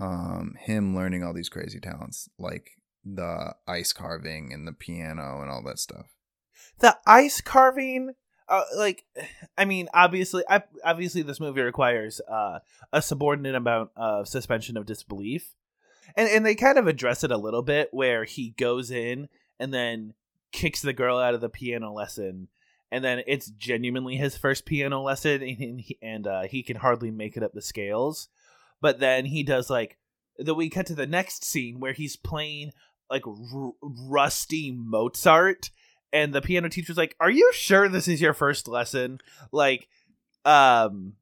um 0.00 0.56
him 0.58 0.96
learning 0.96 1.22
all 1.22 1.32
these 1.32 1.48
crazy 1.48 1.78
talents 1.78 2.28
like 2.40 2.70
the 3.04 3.54
ice 3.68 3.92
carving 3.92 4.52
and 4.52 4.66
the 4.66 4.72
piano 4.72 5.42
and 5.42 5.48
all 5.48 5.62
that 5.62 5.78
stuff? 5.78 6.06
The 6.80 6.98
ice 7.06 7.40
carving, 7.40 8.14
uh, 8.48 8.64
like, 8.76 9.04
I 9.58 9.64
mean, 9.64 9.88
obviously, 9.94 10.44
I, 10.48 10.62
obviously, 10.84 11.22
this 11.22 11.40
movie 11.40 11.60
requires 11.60 12.20
uh, 12.28 12.60
a 12.92 13.02
subordinate 13.02 13.54
amount 13.54 13.90
of 13.96 14.28
suspension 14.28 14.76
of 14.76 14.86
disbelief, 14.86 15.54
and 16.16 16.28
and 16.28 16.44
they 16.44 16.54
kind 16.54 16.78
of 16.78 16.86
address 16.86 17.24
it 17.24 17.32
a 17.32 17.36
little 17.36 17.62
bit 17.62 17.88
where 17.92 18.24
he 18.24 18.50
goes 18.50 18.90
in 18.90 19.28
and 19.58 19.72
then 19.72 20.14
kicks 20.52 20.82
the 20.82 20.92
girl 20.92 21.18
out 21.18 21.34
of 21.34 21.40
the 21.40 21.48
piano 21.48 21.92
lesson. 21.92 22.48
And 22.90 23.02
then 23.02 23.22
it's 23.26 23.48
genuinely 23.48 24.16
his 24.16 24.36
first 24.36 24.66
piano 24.66 25.00
lesson 25.00 25.42
and 25.60 25.80
he, 25.80 25.98
and 26.02 26.26
uh, 26.26 26.42
he 26.42 26.62
can 26.62 26.76
hardly 26.76 27.10
make 27.10 27.36
it 27.36 27.42
up 27.42 27.54
the 27.54 27.62
scales. 27.62 28.28
But 28.80 29.00
then 29.00 29.24
he 29.24 29.42
does 29.42 29.70
like 29.70 29.98
then 30.38 30.56
we 30.56 30.68
cut 30.68 30.86
to 30.86 30.94
the 30.94 31.06
next 31.06 31.44
scene 31.44 31.80
where 31.80 31.92
he's 31.92 32.16
playing 32.16 32.72
like 33.10 33.26
r- 33.26 33.72
rusty 33.80 34.72
mozart 34.72 35.70
and 36.12 36.32
the 36.32 36.42
piano 36.42 36.68
teacher's 36.68 36.96
like 36.96 37.16
are 37.20 37.30
you 37.30 37.50
sure 37.52 37.88
this 37.88 38.08
is 38.08 38.20
your 38.20 38.34
first 38.34 38.68
lesson? 38.68 39.18
Like 39.50 39.88
um 40.44 41.14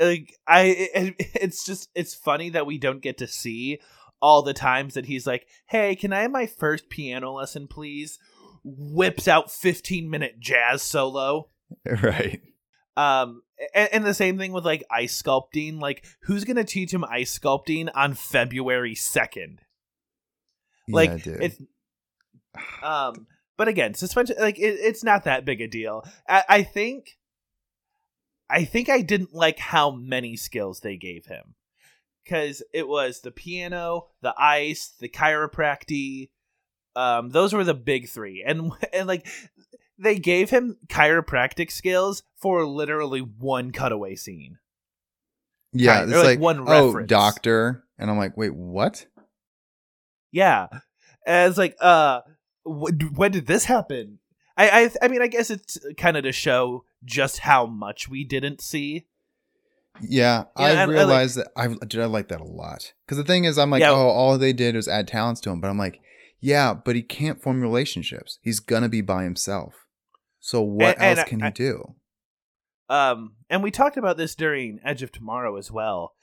like 0.00 0.34
i 0.46 0.62
it, 0.94 1.14
it's 1.34 1.64
just 1.64 1.90
it's 1.94 2.14
funny 2.14 2.50
that 2.50 2.66
we 2.66 2.78
don't 2.78 3.02
get 3.02 3.18
to 3.18 3.26
see 3.26 3.80
all 4.20 4.42
the 4.42 4.54
times 4.54 4.94
that 4.94 5.06
he's 5.06 5.26
like 5.26 5.46
hey 5.66 5.96
can 5.96 6.12
i 6.12 6.22
have 6.22 6.30
my 6.30 6.46
first 6.46 6.88
piano 6.88 7.32
lesson 7.32 7.66
please? 7.66 8.18
Whips 8.64 9.26
out 9.26 9.50
15 9.50 10.08
minute 10.08 10.38
jazz 10.38 10.82
solo. 10.82 11.48
Right. 12.02 12.40
um 12.96 13.42
and, 13.74 13.88
and 13.92 14.04
the 14.04 14.14
same 14.14 14.38
thing 14.38 14.52
with 14.52 14.64
like 14.64 14.84
ice 14.90 15.20
sculpting. 15.20 15.80
Like 15.80 16.04
who's 16.24 16.44
gonna 16.44 16.64
teach 16.64 16.92
him 16.92 17.04
ice 17.04 17.38
sculpting 17.38 17.88
on 17.94 18.14
february 18.14 18.94
2nd 18.94 19.58
like 20.88 21.24
yeah, 21.26 21.36
it's 21.40 21.58
um 22.82 23.26
but 23.56 23.68
again 23.68 23.94
suspension 23.94 24.36
like 24.40 24.58
it, 24.58 24.78
it's 24.80 25.04
not 25.04 25.24
that 25.24 25.44
big 25.44 25.60
a 25.60 25.68
deal 25.68 26.04
I, 26.28 26.44
I 26.48 26.62
think 26.62 27.18
i 28.48 28.64
think 28.64 28.88
i 28.88 29.00
didn't 29.00 29.34
like 29.34 29.58
how 29.58 29.90
many 29.90 30.36
skills 30.36 30.80
they 30.80 30.96
gave 30.96 31.26
him 31.26 31.54
because 32.24 32.62
it 32.72 32.88
was 32.88 33.20
the 33.20 33.30
piano 33.30 34.06
the 34.20 34.34
ice 34.38 34.92
the 35.00 35.08
chiropractic 35.08 36.30
um 36.96 37.30
those 37.30 37.52
were 37.52 37.64
the 37.64 37.74
big 37.74 38.08
three 38.08 38.44
and 38.46 38.72
and 38.92 39.06
like 39.06 39.26
they 39.98 40.18
gave 40.18 40.50
him 40.50 40.76
chiropractic 40.88 41.70
skills 41.70 42.22
for 42.36 42.64
literally 42.64 43.20
one 43.20 43.70
cutaway 43.70 44.14
scene 44.14 44.58
yeah, 45.72 45.98
kind- 45.98 46.10
it's 46.10 46.18
like, 46.18 46.26
like, 46.26 46.38
one 46.38 46.60
oh, 46.60 46.86
reference. 46.86 47.08
doctor. 47.08 47.84
And 47.98 48.10
I'm 48.10 48.18
like, 48.18 48.36
wait, 48.36 48.54
what? 48.54 49.06
Yeah, 50.30 50.68
and 51.26 51.50
it's 51.50 51.58
like, 51.58 51.76
uh, 51.80 52.22
when 52.64 53.30
did 53.32 53.46
this 53.46 53.64
happen? 53.66 54.18
I, 54.56 54.68
I, 54.84 54.90
I 55.02 55.08
mean, 55.08 55.22
I 55.22 55.26
guess 55.28 55.50
it's 55.50 55.78
kind 55.96 56.16
of 56.16 56.24
to 56.24 56.32
show 56.32 56.84
just 57.04 57.38
how 57.40 57.66
much 57.66 58.08
we 58.08 58.24
didn't 58.24 58.60
see. 58.60 59.06
Yeah, 60.00 60.44
Yeah, 60.56 60.64
I 60.64 60.70
and 60.70 60.78
I 60.80 60.84
like- 60.84 60.94
realized 60.94 61.36
that 61.36 61.48
I 61.56 61.68
did. 61.68 62.00
I 62.00 62.06
like 62.06 62.28
that 62.28 62.40
a 62.40 62.44
lot. 62.44 62.92
Because 63.04 63.18
the 63.18 63.24
thing 63.24 63.44
is, 63.44 63.58
I'm 63.58 63.70
like, 63.70 63.80
Yeah. 63.80 63.90
oh, 63.90 64.08
all 64.08 64.36
they 64.38 64.52
did 64.52 64.74
was 64.74 64.88
add 64.88 65.08
talents 65.08 65.40
to 65.42 65.50
him. 65.50 65.60
But 65.60 65.68
I'm 65.68 65.78
like, 65.78 66.00
yeah, 66.40 66.74
but 66.74 66.96
he 66.96 67.02
can't 67.02 67.40
form 67.42 67.60
relationships. 67.60 68.38
He's 68.42 68.60
gonna 68.60 68.88
be 68.88 69.00
by 69.00 69.24
himself. 69.24 69.86
So 70.40 70.60
what 70.60 70.96
And- 70.96 71.02
and 71.04 71.18
else 71.20 71.28
can 71.28 71.42
I- 71.42 71.46
he 71.46 71.52
do? 71.52 71.94
Um, 72.88 73.36
and 73.48 73.62
we 73.62 73.70
talked 73.70 73.96
about 73.96 74.16
this 74.18 74.34
during 74.34 74.78
Edge 74.84 75.02
of 75.02 75.12
Tomorrow 75.12 75.56
as 75.56 75.70
well, 75.70 76.14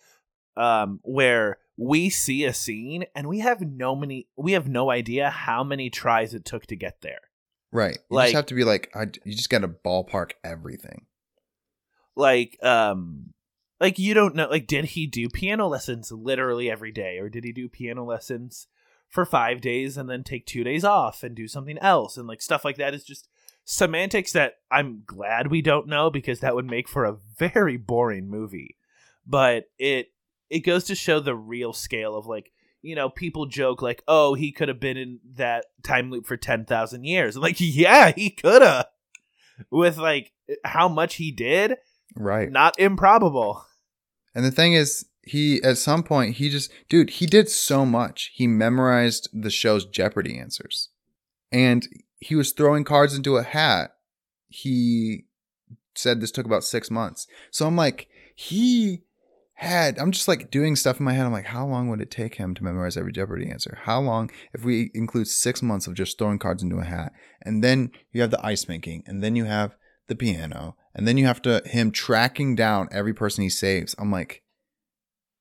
um, 0.55 0.99
where 1.03 1.57
we 1.79 2.09
see 2.09 2.43
a 2.43 2.53
scene 2.53 3.05
and 3.15 3.29
we 3.29 3.39
have 3.39 3.61
no 3.61 3.95
many, 3.95 4.27
we 4.35 4.51
have 4.51 4.67
no 4.67 4.91
idea 4.91 5.29
how 5.29 5.63
many 5.63 5.89
tries 5.89 6.33
it 6.33 6.43
took 6.43 6.65
to 6.65 6.75
get 6.75 6.99
there. 7.01 7.21
Right. 7.71 7.97
You 8.11 8.17
like- 8.17 8.27
just 8.27 8.35
have 8.35 8.45
to 8.47 8.55
be 8.55 8.65
like, 8.65 8.91
I, 8.93 9.03
you 9.23 9.33
just 9.33 9.49
got 9.49 9.59
to 9.61 9.69
ballpark 9.69 10.31
everything. 10.43 11.05
Like, 12.17 12.61
um, 12.61 13.33
like 13.79 13.97
you 13.97 14.13
don't 14.13 14.35
know, 14.35 14.49
like, 14.49 14.67
did 14.67 14.85
he 14.85 15.07
do 15.07 15.29
piano 15.29 15.67
lessons 15.67 16.11
literally 16.11 16.69
every 16.69 16.91
day, 16.91 17.17
or 17.17 17.29
did 17.29 17.45
he 17.45 17.53
do 17.53 17.69
piano 17.69 18.03
lessons 18.03 18.67
for 19.07 19.23
five 19.23 19.61
days 19.61 19.95
and 19.95 20.09
then 20.09 20.23
take 20.23 20.45
two 20.45 20.65
days 20.65 20.83
off 20.83 21.23
and 21.23 21.33
do 21.33 21.47
something 21.47 21.77
else, 21.77 22.17
and 22.17 22.27
like 22.27 22.41
stuff 22.41 22.65
like 22.65 22.75
that 22.75 22.93
is 22.93 23.05
just 23.05 23.29
semantics 23.63 24.33
that 24.33 24.55
I'm 24.69 25.03
glad 25.05 25.47
we 25.47 25.61
don't 25.61 25.87
know 25.87 26.09
because 26.09 26.41
that 26.41 26.55
would 26.55 26.69
make 26.69 26.89
for 26.89 27.05
a 27.05 27.17
very 27.37 27.77
boring 27.77 28.27
movie. 28.29 28.75
But 29.25 29.69
it 29.77 30.07
it 30.49 30.59
goes 30.59 30.83
to 30.85 30.95
show 30.95 31.19
the 31.19 31.35
real 31.35 31.73
scale 31.73 32.15
of 32.15 32.25
like 32.25 32.51
you 32.81 32.95
know 32.95 33.09
people 33.09 33.45
joke 33.45 33.81
like 33.81 34.01
oh 34.07 34.33
he 34.33 34.51
could 34.51 34.67
have 34.67 34.79
been 34.79 34.97
in 34.97 35.19
that 35.35 35.65
time 35.83 36.09
loop 36.11 36.25
for 36.25 36.37
10,000 36.37 37.03
years. 37.03 37.35
I'm 37.35 37.41
like 37.41 37.57
yeah, 37.59 38.11
he 38.15 38.29
could 38.29 38.61
have. 38.61 38.87
With 39.69 39.97
like 39.97 40.31
how 40.63 40.87
much 40.87 41.15
he 41.15 41.31
did, 41.31 41.75
Right. 42.15 42.49
not 42.51 42.79
improbable. 42.79 43.65
And 44.33 44.45
the 44.45 44.51
thing 44.51 44.73
is, 44.73 45.05
he 45.23 45.61
at 45.63 45.77
some 45.77 46.01
point 46.03 46.37
he 46.37 46.49
just 46.49 46.71
dude, 46.87 47.09
he 47.11 47.25
did 47.25 47.49
so 47.49 47.85
much. 47.85 48.31
He 48.33 48.47
memorized 48.47 49.29
the 49.33 49.49
show's 49.49 49.85
Jeopardy 49.85 50.39
answers. 50.39 50.89
And 51.51 51.87
he 52.19 52.35
was 52.35 52.51
throwing 52.53 52.83
cards 52.83 53.13
into 53.15 53.37
a 53.37 53.43
hat. 53.43 53.91
He 54.47 55.25
said 55.95 56.21
this 56.21 56.31
took 56.31 56.45
about 56.45 56.63
6 56.63 56.89
months. 56.89 57.27
So 57.51 57.67
I'm 57.67 57.75
like, 57.75 58.07
he 58.35 59.03
had 59.59 59.99
I'm 59.99 60.11
just 60.11 60.27
like 60.27 60.49
doing 60.49 60.77
stuff 60.77 60.99
in 60.99 61.05
my 61.05 61.13
head. 61.13 61.25
I'm 61.25 61.33
like, 61.33 61.45
how 61.45 61.67
long 61.67 61.89
would 61.89 61.99
it 61.99 62.09
take 62.09 62.35
him 62.35 62.55
to 62.55 62.63
memorize 62.63 62.95
every 62.95 63.11
Jeopardy 63.11 63.49
answer? 63.49 63.77
How 63.83 63.99
long 63.99 64.31
if 64.53 64.63
we 64.63 64.89
include 64.93 65.27
6 65.27 65.61
months 65.61 65.85
of 65.85 65.95
just 65.95 66.17
throwing 66.17 66.39
cards 66.39 66.63
into 66.63 66.77
a 66.77 66.85
hat? 66.85 67.11
And 67.41 67.61
then 67.63 67.91
you 68.13 68.21
have 68.21 68.31
the 68.31 68.45
ice 68.45 68.67
making, 68.69 69.03
and 69.05 69.21
then 69.21 69.35
you 69.35 69.45
have 69.45 69.75
the 70.07 70.15
piano, 70.15 70.77
and 70.95 71.07
then 71.07 71.17
you 71.17 71.25
have 71.25 71.41
to 71.41 71.61
him 71.65 71.91
tracking 71.91 72.55
down 72.55 72.87
every 72.91 73.13
person 73.13 73.43
he 73.43 73.49
saves. 73.49 73.93
I'm 73.99 74.11
like, 74.11 74.43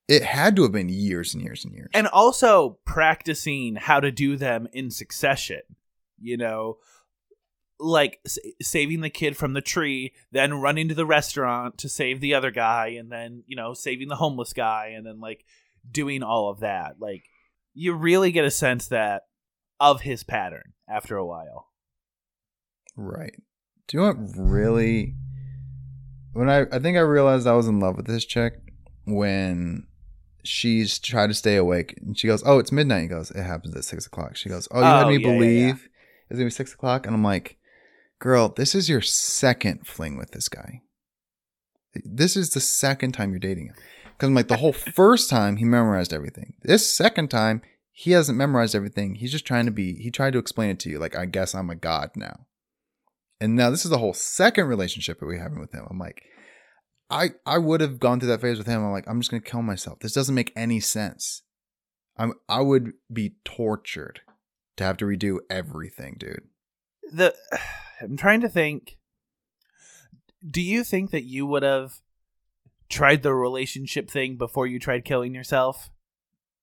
it 0.09 0.25
had 0.25 0.57
to 0.57 0.63
have 0.63 0.73
been 0.73 0.89
years 0.89 1.35
and 1.35 1.43
years 1.43 1.65
and 1.65 1.73
years. 1.73 1.91
And 1.95 2.09
also 2.09 2.79
practicing 2.85 3.77
how 3.77 4.01
to 4.01 4.11
do 4.11 4.37
them 4.37 4.67
in 4.73 4.91
succession. 4.91 5.61
You 6.21 6.37
know, 6.37 6.79
like 7.81 8.19
s- 8.27 8.39
saving 8.61 9.01
the 9.01 9.11
kid 9.11 9.37
from 9.37 9.53
the 9.53 9.61
tree, 9.61 10.13
then 10.33 10.55
running 10.61 10.89
to 10.89 10.95
the 10.95 11.07
restaurant 11.07 11.79
to 11.79 11.89
save 11.89 12.21
the 12.21 12.35
other 12.35 12.51
guy, 12.51 12.89
and 12.99 13.11
then, 13.11 13.45
you 13.47 13.55
know, 13.57 13.75
saving 13.75 14.09
the 14.09 14.17
homeless 14.17 14.53
guy, 14.53 14.89
and 14.97 15.07
then 15.07 15.21
like 15.21 15.45
doing 15.91 16.23
all 16.23 16.51
of 16.51 16.61
that. 16.61 16.97
Like, 17.01 17.25
you 17.75 17.95
really 17.95 18.33
get 18.33 18.45
a 18.45 18.51
sense 18.51 18.89
that 18.89 19.23
of 19.81 20.01
his 20.01 20.25
pattern 20.25 20.73
after 20.89 21.17
a 21.17 21.25
while. 21.27 21.69
right. 22.97 23.35
Do 23.87 23.97
you 23.97 24.03
know 24.03 24.09
what 24.13 24.17
really? 24.37 25.15
When 26.33 26.51
I 26.51 26.63
I 26.73 26.79
think 26.79 26.97
I 26.97 27.01
realized 27.01 27.47
I 27.47 27.53
was 27.55 27.67
in 27.69 27.81
love 27.81 27.97
with 27.97 28.07
this 28.07 28.25
chick 28.25 28.55
when 29.07 29.87
she's 30.45 30.99
trying 30.99 31.29
to 31.29 31.35
stay 31.35 31.57
awake 31.57 31.95
and 32.03 32.19
she 32.19 32.27
goes, 32.27 32.43
"Oh, 32.45 32.59
it's 32.59 32.73
midnight." 32.73 33.03
He 33.03 33.09
goes, 33.09 33.31
"It 33.31 33.43
happens 33.43 33.75
at 33.77 33.85
six 33.85 34.07
o'clock." 34.07 34.37
She 34.37 34.49
goes, 34.49 34.69
"Oh, 34.71 34.81
you 34.81 34.87
had 34.87 35.07
Oh, 35.07 35.09
me 35.11 35.17
yeah, 35.17 35.27
yeah, 35.27 35.33
yeah. 35.33 35.39
believe 35.39 35.89
it's 36.29 36.37
gonna 36.39 36.45
be 36.47 36.51
six 36.51 36.75
o'clock," 36.75 37.07
and 37.07 37.15
I'm 37.15 37.25
like, 37.25 37.57
"Girl, 38.19 38.49
this 38.49 38.75
is 38.75 38.89
your 38.89 39.01
second 39.01 39.87
fling 39.87 40.17
with 40.17 40.33
this 40.33 40.49
guy. 40.49 40.83
This 42.05 42.37
is 42.37 42.51
the 42.51 42.61
second 42.61 43.13
time 43.13 43.31
you're 43.31 43.39
dating 43.39 43.67
him." 43.67 43.75
Because 44.05 44.29
I'm 44.29 44.35
like, 44.35 44.49
the 44.49 44.57
whole 44.57 44.73
first 44.95 45.31
time 45.31 45.57
he 45.57 45.65
memorized 45.65 46.13
everything. 46.13 46.55
This 46.63 46.93
second 46.93 47.29
time 47.29 47.63
he 47.93 48.13
hasn't 48.13 48.39
memorized 48.39 48.77
everything. 48.77 49.17
He's 49.17 49.33
just 49.33 49.45
trying 49.45 49.67
to 49.67 49.73
be. 49.73 49.95
He 49.95 50.11
tried 50.11 50.33
to 50.33 50.39
explain 50.39 50.71
it 50.71 50.79
to 50.81 50.91
you, 50.91 50.99
like, 50.99 51.17
I 51.17 51.27
guess 51.27 51.55
I'm 51.55 51.71
a 51.71 51.75
god 51.75 52.11
now. 52.15 52.47
And 53.41 53.57
now 53.57 53.71
this 53.71 53.85
is 53.85 53.91
the 53.91 53.99
whole 53.99 54.15
second 54.15 54.67
relationship 54.67 55.19
that 55.19 55.27
we're 55.27 55.41
having 55.41 55.61
with 55.61 55.73
him. 55.73 55.87
I'm 55.89 55.99
like, 55.99 56.23
I 57.11 57.31
I 57.47 57.59
would 57.59 57.81
have 57.81 57.99
gone 57.99 58.21
through 58.21 58.31
that 58.31 58.41
phase 58.41 58.59
with 58.59 58.67
him. 58.67 58.85
I'm 58.85 58.93
like, 58.93 59.09
I'm 59.09 59.21
just 59.21 59.31
gonna 59.31 59.41
kill 59.41 59.63
myself. 59.63 60.01
This 60.01 60.13
doesn't 60.13 60.35
make 60.35 60.53
any 60.55 60.81
sense. 60.81 61.43
I'm 62.17 62.35
I 62.49 62.61
would 62.61 62.93
be 63.13 63.37
tortured 63.45 64.21
to 64.77 64.85
have 64.85 64.97
to 64.99 65.05
redo 65.05 65.39
everything, 65.49 66.17
dude. 66.19 66.43
The 67.13 67.35
I'm 68.01 68.17
trying 68.17 68.41
to 68.43 68.49
think. 68.49 68.97
Do 70.49 70.61
you 70.61 70.85
think 70.85 71.11
that 71.11 71.25
you 71.25 71.47
would 71.47 71.63
have 71.63 72.01
tried 72.89 73.23
the 73.23 73.35
relationship 73.35 74.11
thing 74.11 74.37
before 74.37 74.67
you 74.67 74.79
tried 74.79 75.05
killing 75.05 75.35
yourself? 75.35 75.91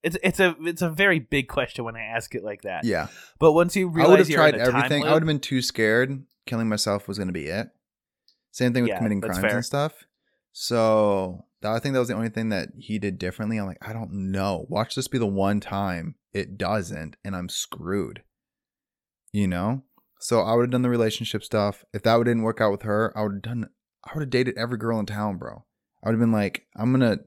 It's 0.01 0.17
it's 0.23 0.39
a 0.39 0.55
it's 0.61 0.81
a 0.81 0.89
very 0.89 1.19
big 1.19 1.47
question 1.47 1.83
when 1.83 1.95
I 1.95 2.03
ask 2.03 2.35
it 2.35 2.43
like 2.43 2.61
that. 2.61 2.85
Yeah, 2.85 3.07
But 3.39 3.53
once 3.53 3.75
you 3.75 3.89
I 3.89 3.93
realize 3.93 4.09
would 4.09 4.19
have 4.19 4.29
tried 4.29 4.55
in 4.55 4.61
a 4.61 4.65
time 4.65 4.75
everything. 4.75 5.03
I 5.03 5.13
would 5.13 5.23
have 5.23 5.27
been 5.27 5.39
too 5.39 5.61
scared. 5.61 6.23
Killing 6.45 6.69
myself 6.69 7.07
was 7.07 7.17
gonna 7.17 7.31
be 7.31 7.47
it. 7.47 7.69
Same 8.51 8.71
thing 8.71 8.83
with 8.83 8.89
Yeah, 8.91 8.97
committing 8.97 9.19
crimes 9.19 9.39
fair. 9.39 9.55
and 9.55 9.65
stuff. 9.65 10.05
So 10.53 11.45
that, 11.61 11.71
I 11.73 11.79
think 11.79 11.93
that 11.93 11.99
was 11.99 12.07
the 12.07 12.13
only 12.13 12.29
thing 12.29 12.49
that 12.49 12.69
he 12.77 12.99
did 12.99 13.17
differently. 13.17 13.57
I'm 13.57 13.65
like, 13.65 13.85
I 13.85 13.91
don't 13.91 14.31
know. 14.31 14.65
Watch 14.69 14.95
this 14.95 15.07
be 15.07 15.17
the 15.17 15.25
one 15.25 15.59
time 15.59 16.15
it 16.33 16.57
doesn't, 16.57 17.17
and 17.25 17.35
I'm 17.35 17.49
screwed. 17.49 18.23
You 19.33 19.47
know? 19.47 19.83
So 20.25 20.41
I 20.41 20.55
would 20.55 20.63
have 20.63 20.71
done 20.71 20.81
the 20.81 20.89
relationship 20.89 21.43
stuff. 21.43 21.85
If 21.93 22.01
that 22.01 22.17
didn't 22.17 22.41
work 22.41 22.59
out 22.59 22.71
with 22.71 22.81
her, 22.81 23.13
I 23.15 23.21
would 23.21 23.33
have 23.33 23.41
done 23.43 23.69
I 24.03 24.11
would 24.15 24.21
have 24.23 24.29
dated 24.31 24.57
every 24.57 24.79
girl 24.79 24.99
in 24.99 25.05
town, 25.05 25.37
bro. 25.37 25.65
I 26.03 26.07
would 26.09 26.13
have 26.13 26.19
been 26.19 26.31
like, 26.31 26.65
I'm 26.75 26.91
gonna 26.91 27.19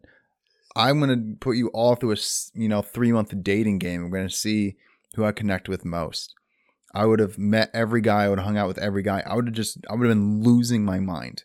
I'm 0.75 0.99
gonna 0.99 1.37
put 1.39 1.57
you 1.57 1.69
all 1.69 1.95
through 1.95 2.15
a 2.15 2.17
you 2.55 2.69
know 2.69 2.83
three 2.83 3.13
month 3.13 3.33
dating 3.45 3.79
game. 3.79 4.03
I'm 4.03 4.11
gonna 4.11 4.29
see 4.29 4.75
who 5.15 5.25
I 5.25 5.31
connect 5.31 5.69
with 5.69 5.85
most. 5.85 6.35
I 6.93 7.07
would 7.07 7.21
have 7.21 7.39
met 7.39 7.71
every 7.73 8.01
guy. 8.01 8.25
I 8.25 8.31
would 8.31 8.41
have 8.41 8.47
hung 8.47 8.59
out 8.59 8.67
with 8.67 8.79
every 8.79 9.05
guy. 9.05 9.23
I 9.25 9.37
would 9.37 9.47
have 9.47 9.55
just 9.55 9.79
I 9.89 9.95
would 9.95 10.09
have 10.09 10.17
been 10.17 10.43
losing 10.43 10.85
my 10.85 10.99
mind. 10.99 11.45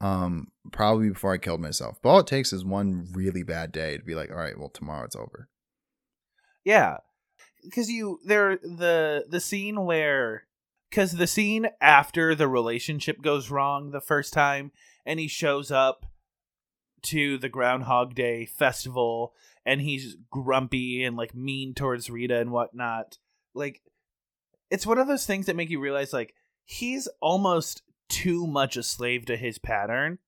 Um, 0.00 0.48
probably 0.72 1.10
before 1.10 1.32
I 1.32 1.38
killed 1.38 1.60
myself. 1.60 2.00
But 2.02 2.08
all 2.08 2.18
it 2.18 2.26
takes 2.26 2.52
is 2.52 2.64
one 2.64 3.06
really 3.12 3.44
bad 3.44 3.70
day 3.70 3.98
to 3.98 4.02
be 4.02 4.16
like, 4.16 4.30
all 4.30 4.36
right, 4.36 4.58
well 4.58 4.70
tomorrow 4.70 5.04
it's 5.04 5.14
over. 5.14 5.48
Yeah, 6.64 6.96
because 7.62 7.90
you 7.90 8.20
there 8.24 8.56
the 8.56 9.24
the 9.28 9.40
scene 9.40 9.84
where 9.84 10.44
because 10.90 11.12
the 11.12 11.26
scene 11.26 11.68
after 11.80 12.34
the 12.34 12.48
relationship 12.48 13.22
goes 13.22 13.50
wrong 13.50 13.90
the 13.90 14.00
first 14.00 14.32
time 14.32 14.72
and 15.06 15.20
he 15.20 15.28
shows 15.28 15.70
up 15.70 16.06
to 17.02 17.38
the 17.38 17.48
Groundhog 17.48 18.14
Day 18.14 18.44
festival 18.44 19.34
and 19.64 19.80
he's 19.80 20.16
grumpy 20.30 21.04
and 21.04 21.16
like 21.16 21.34
mean 21.34 21.74
towards 21.74 22.10
Rita 22.10 22.38
and 22.38 22.50
whatnot. 22.50 23.18
Like, 23.54 23.82
it's 24.70 24.86
one 24.86 24.98
of 24.98 25.06
those 25.06 25.26
things 25.26 25.46
that 25.46 25.56
make 25.56 25.70
you 25.70 25.80
realize 25.80 26.12
like 26.12 26.34
he's 26.64 27.08
almost 27.20 27.82
too 28.08 28.46
much 28.46 28.76
a 28.76 28.82
slave 28.82 29.24
to 29.26 29.36
his 29.36 29.58
pattern 29.58 30.18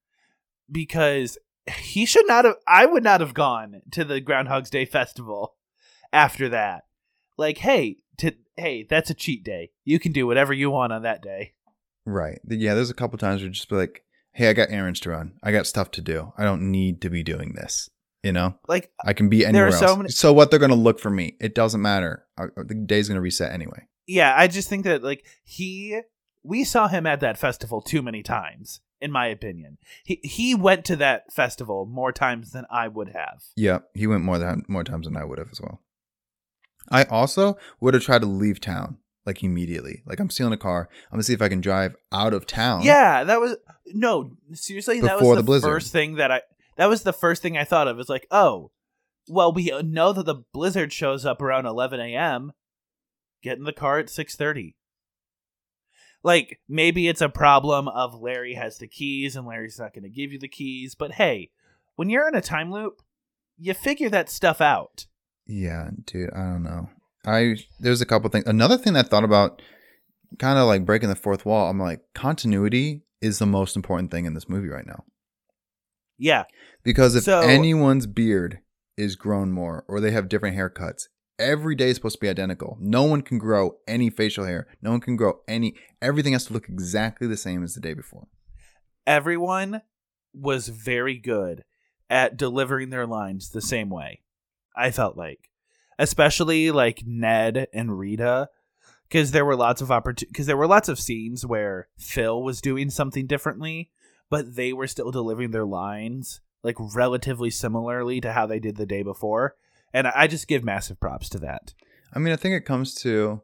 because 0.70 1.38
he 1.70 2.06
should 2.06 2.26
not 2.26 2.44
have. 2.44 2.56
I 2.66 2.86
would 2.86 3.04
not 3.04 3.20
have 3.20 3.34
gone 3.34 3.82
to 3.92 4.04
the 4.04 4.20
Groundhog's 4.20 4.70
Day 4.70 4.84
festival 4.84 5.56
after 6.12 6.48
that. 6.48 6.84
Like, 7.36 7.58
hey, 7.58 7.98
to, 8.18 8.32
hey, 8.56 8.86
that's 8.88 9.10
a 9.10 9.14
cheat 9.14 9.44
day. 9.44 9.70
You 9.84 9.98
can 9.98 10.12
do 10.12 10.26
whatever 10.26 10.52
you 10.52 10.70
want 10.70 10.92
on 10.92 11.02
that 11.02 11.22
day. 11.22 11.54
Right. 12.04 12.40
Yeah, 12.48 12.74
there's 12.74 12.90
a 12.90 12.94
couple 12.94 13.18
times 13.18 13.40
where 13.40 13.46
you 13.48 13.52
just 13.54 13.68
be 13.68 13.76
like, 13.76 14.04
hey, 14.32 14.48
I 14.48 14.52
got 14.52 14.70
errands 14.70 15.00
to 15.00 15.10
run. 15.10 15.34
I 15.42 15.52
got 15.52 15.66
stuff 15.66 15.90
to 15.92 16.00
do. 16.00 16.32
I 16.36 16.44
don't 16.44 16.70
need 16.70 17.00
to 17.02 17.10
be 17.10 17.22
doing 17.22 17.52
this. 17.54 17.88
You 18.22 18.32
know? 18.32 18.54
Like, 18.68 18.90
I 19.04 19.12
can 19.14 19.28
be 19.28 19.44
anywhere 19.44 19.72
so 19.72 19.86
else. 19.86 19.96
many- 19.98 20.08
so 20.10 20.32
what 20.32 20.50
they're 20.50 20.60
gonna 20.60 20.74
look 20.76 21.00
for 21.00 21.10
me? 21.10 21.36
It 21.40 21.54
doesn't 21.56 21.82
matter. 21.82 22.24
I, 22.38 22.46
the 22.56 22.74
day's 22.74 23.08
gonna 23.08 23.20
reset 23.20 23.52
anyway. 23.52 23.86
yeah, 24.06 24.34
I 24.36 24.46
just 24.46 24.68
think 24.68 24.84
that 24.84 25.02
like 25.02 25.24
he 25.42 26.00
we 26.44 26.62
saw 26.64 26.86
him 26.88 27.04
at 27.06 27.18
that 27.20 27.36
festival 27.38 27.82
too 27.82 28.00
many 28.02 28.22
times, 28.22 28.80
in 29.00 29.10
my 29.10 29.26
opinion. 29.26 29.78
He 30.04 30.20
he 30.22 30.54
went 30.54 30.84
to 30.86 30.96
that 30.96 31.32
festival 31.32 31.84
more 31.84 32.12
times 32.12 32.52
than 32.52 32.64
I 32.70 32.86
would 32.88 33.08
have. 33.08 33.42
Yeah, 33.56 33.80
he 33.94 34.06
went 34.06 34.22
more 34.22 34.38
than 34.38 34.64
more 34.68 34.84
times 34.84 35.06
than 35.06 35.16
I 35.16 35.24
would 35.24 35.38
have 35.38 35.48
as 35.50 35.60
well. 35.60 35.80
I 36.90 37.04
also 37.04 37.56
would 37.80 37.94
have 37.94 38.02
tried 38.02 38.22
to 38.22 38.26
leave 38.26 38.60
town 38.60 38.98
like 39.24 39.42
immediately. 39.42 40.02
Like 40.06 40.20
I'm 40.20 40.30
stealing 40.30 40.52
a 40.52 40.58
car. 40.58 40.88
I'm 41.06 41.16
gonna 41.16 41.22
see 41.22 41.34
if 41.34 41.42
I 41.42 41.48
can 41.48 41.60
drive 41.60 41.96
out 42.12 42.34
of 42.34 42.46
town. 42.46 42.82
Yeah, 42.82 43.24
that 43.24 43.40
was 43.40 43.56
no, 43.86 44.32
seriously, 44.52 45.00
that 45.00 45.18
Before 45.18 45.30
was 45.30 45.36
the 45.36 45.42
the, 45.42 45.46
blizzard. 45.46 45.70
first 45.70 45.92
thing 45.92 46.16
that 46.16 46.30
I 46.30 46.42
that 46.76 46.86
was 46.86 47.02
the 47.02 47.12
first 47.12 47.42
thing 47.42 47.56
I 47.56 47.64
thought 47.64 47.88
of. 47.88 47.98
It's 47.98 48.08
like, 48.08 48.26
oh, 48.30 48.70
well, 49.28 49.52
we 49.52 49.70
know 49.82 50.12
that 50.12 50.26
the 50.26 50.42
blizzard 50.52 50.92
shows 50.92 51.24
up 51.24 51.40
around 51.40 51.66
11 51.66 52.00
a.m. 52.00 52.52
Get 53.42 53.58
in 53.58 53.64
the 53.64 53.72
car 53.72 53.98
at 53.98 54.06
6:30. 54.06 54.74
Like 56.24 56.60
maybe 56.68 57.08
it's 57.08 57.20
a 57.20 57.28
problem 57.28 57.88
of 57.88 58.20
Larry 58.20 58.54
has 58.54 58.78
the 58.78 58.86
keys 58.86 59.34
and 59.34 59.46
Larry's 59.46 59.78
not 59.78 59.92
going 59.92 60.04
to 60.04 60.08
give 60.08 60.32
you 60.32 60.38
the 60.38 60.48
keys, 60.48 60.94
but 60.94 61.12
hey, 61.12 61.50
when 61.96 62.10
you're 62.10 62.28
in 62.28 62.36
a 62.36 62.40
time 62.40 62.70
loop, 62.70 63.02
you 63.58 63.74
figure 63.74 64.08
that 64.08 64.30
stuff 64.30 64.60
out. 64.60 65.06
Yeah, 65.46 65.90
dude, 66.04 66.30
I 66.34 66.38
don't 66.52 66.62
know. 66.62 66.88
I 67.26 67.56
there's 67.80 68.00
a 68.00 68.06
couple 68.06 68.28
things. 68.30 68.46
Another 68.46 68.76
thing 68.78 68.96
I 68.96 69.02
thought 69.02 69.24
about 69.24 69.62
kind 70.38 70.58
of 70.58 70.66
like 70.66 70.84
breaking 70.84 71.08
the 71.08 71.14
fourth 71.14 71.44
wall. 71.46 71.68
I'm 71.70 71.78
like 71.78 72.00
continuity 72.14 73.02
is 73.20 73.38
the 73.38 73.46
most 73.46 73.76
important 73.76 74.10
thing 74.10 74.24
in 74.24 74.34
this 74.34 74.48
movie 74.48 74.68
right 74.68 74.86
now. 74.86 75.04
Yeah, 76.18 76.44
Because 76.84 77.14
if 77.16 77.24
So- 77.24 77.40
anyone's 77.40 78.06
beard 78.06 78.60
is 78.96 79.16
grown 79.16 79.50
more 79.52 79.84
or 79.88 80.00
they 80.00 80.10
have 80.12 80.28
different 80.28 80.56
haircuts, 80.56 81.04
every 81.38 81.74
day 81.74 81.90
is 81.90 81.96
supposed 81.96 82.16
to 82.16 82.20
be 82.20 82.28
identical. 82.28 82.76
No 82.80 83.02
one 83.04 83.22
can 83.22 83.38
grow 83.38 83.78
any 83.88 84.10
facial 84.10 84.44
hair. 84.44 84.66
No 84.80 84.90
one 84.92 85.00
can 85.00 85.16
grow 85.16 85.40
any 85.48 85.74
everything 86.00 86.32
has 86.34 86.44
to 86.46 86.52
look 86.52 86.68
exactly 86.68 87.26
the 87.26 87.36
same 87.36 87.62
as 87.64 87.74
the 87.74 87.80
day 87.80 87.94
before. 87.94 88.28
everyone 89.06 89.82
was 90.32 90.68
very 90.68 91.16
good 91.18 91.64
at 92.08 92.36
delivering 92.36 92.90
their 92.90 93.06
lines 93.06 93.50
the 93.50 93.60
same 93.60 93.90
way. 93.90 94.20
I 94.76 94.90
felt 94.90 95.16
like, 95.16 95.50
especially 95.98 96.70
like 96.70 97.04
Ned 97.06 97.68
and 97.72 97.98
Rita, 97.98 98.48
because 99.08 99.32
there 99.32 99.44
were 99.44 99.56
lots 99.56 99.82
of 99.82 99.90
opportunities. 99.90 100.32
Because 100.32 100.46
there 100.46 100.56
were 100.56 100.66
lots 100.66 100.88
of 100.88 100.98
scenes 100.98 101.44
where 101.44 101.88
Phil 101.98 102.42
was 102.42 102.60
doing 102.60 102.90
something 102.90 103.26
differently, 103.26 103.90
but 104.30 104.56
they 104.56 104.72
were 104.72 104.86
still 104.86 105.10
delivering 105.10 105.50
their 105.50 105.66
lines 105.66 106.40
like 106.62 106.76
relatively 106.78 107.50
similarly 107.50 108.20
to 108.20 108.32
how 108.32 108.46
they 108.46 108.58
did 108.58 108.76
the 108.76 108.86
day 108.86 109.02
before. 109.02 109.56
And 109.92 110.06
I 110.06 110.26
just 110.26 110.48
give 110.48 110.64
massive 110.64 111.00
props 111.00 111.28
to 111.30 111.38
that. 111.40 111.74
I 112.12 112.18
mean, 112.18 112.32
I 112.32 112.36
think 112.36 112.54
it 112.54 112.64
comes 112.64 112.94
to 112.96 113.42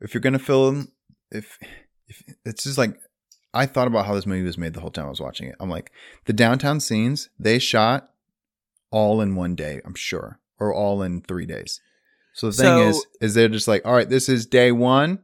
if 0.00 0.14
you're 0.14 0.20
gonna 0.20 0.38
film, 0.38 0.88
if 1.30 1.58
if 2.08 2.22
it's 2.44 2.64
just 2.64 2.78
like 2.78 2.96
I 3.52 3.66
thought 3.66 3.86
about 3.86 4.06
how 4.06 4.14
this 4.14 4.26
movie 4.26 4.42
was 4.42 4.58
made 4.58 4.74
the 4.74 4.80
whole 4.80 4.90
time 4.90 5.06
I 5.06 5.10
was 5.10 5.20
watching 5.20 5.48
it. 5.48 5.56
I'm 5.60 5.70
like, 5.70 5.92
the 6.24 6.32
downtown 6.32 6.80
scenes 6.80 7.28
they 7.38 7.58
shot 7.58 8.10
all 8.90 9.20
in 9.20 9.36
one 9.36 9.54
day, 9.54 9.80
I'm 9.84 9.94
sure, 9.94 10.40
or 10.58 10.72
all 10.72 11.02
in 11.02 11.20
three 11.22 11.46
days. 11.46 11.80
So 12.34 12.48
the 12.50 12.52
thing 12.56 12.64
So- 12.66 12.88
is, 12.88 13.06
is 13.20 13.34
they're 13.34 13.48
just 13.48 13.68
like, 13.68 13.84
all 13.86 13.94
right, 13.94 14.08
this 14.08 14.28
is 14.28 14.46
day 14.46 14.72
one. 14.72 15.20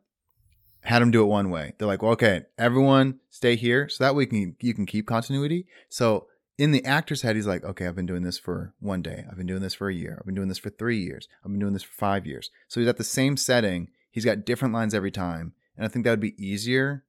Had 0.83 1.03
them 1.03 1.11
do 1.11 1.23
it 1.23 1.27
one 1.27 1.51
way. 1.51 1.75
They're 1.77 1.87
like, 1.88 2.01
well, 2.03 2.12
okay, 2.12 2.43
everyone 2.57 3.21
stay 3.29 3.55
here, 3.55 3.88
so 3.90 4.03
that 4.03 4.14
way 4.14 4.23
you 4.23 4.29
can 4.29 4.57
you 4.61 4.73
can 4.73 4.87
keep 4.87 5.07
continuity. 5.07 5.66
So 5.90 6.27
in 6.57 6.73
the 6.73 6.83
actor's 6.87 7.21
head, 7.21 7.37
he's 7.37 7.47
like, 7.47 7.64
okay, 7.64 7.87
I've 7.87 7.95
been 7.97 8.07
doing 8.07 8.23
this 8.23 8.38
for 8.38 8.73
one 8.81 9.03
day. 9.03 9.25
I've 9.31 9.37
been 9.37 9.47
doing 9.47 9.61
this 9.61 9.75
for 9.75 9.90
a 9.90 9.95
year. 9.95 10.16
I've 10.19 10.25
been 10.25 10.35
doing 10.35 10.49
this 10.49 10.59
for 10.59 10.71
three 10.71 10.99
years. 10.99 11.29
I've 11.45 11.51
been 11.51 11.61
doing 11.61 11.75
this 11.75 11.83
for 11.83 11.93
five 11.93 12.27
years. 12.27 12.51
So 12.69 12.81
he's 12.81 12.88
at 12.88 12.97
the 12.97 13.05
same 13.05 13.37
setting. 13.37 13.88
He's 14.11 14.25
got 14.25 14.47
different 14.47 14.73
lines 14.73 14.95
every 14.95 15.11
time. 15.11 15.53
And 15.77 15.85
I 15.85 15.88
think 15.88 16.05
that 16.05 16.12
would 16.12 16.21
be 16.21 16.35
easier 16.43 17.05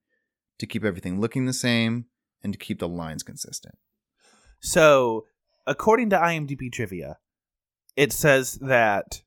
to 0.59 0.65
keep 0.65 0.83
everything 0.83 1.19
looking 1.21 1.45
the 1.45 1.53
same 1.53 2.05
and 2.43 2.51
to 2.53 2.59
keep 2.59 2.79
the 2.79 2.87
lines 2.89 3.23
consistent. 3.23 3.77
So, 4.59 5.25
according 5.65 6.09
to 6.11 6.17
IMDb 6.17 6.71
trivia, 6.71 7.17
it 7.95 8.13
says 8.13 8.55
that 8.55 9.21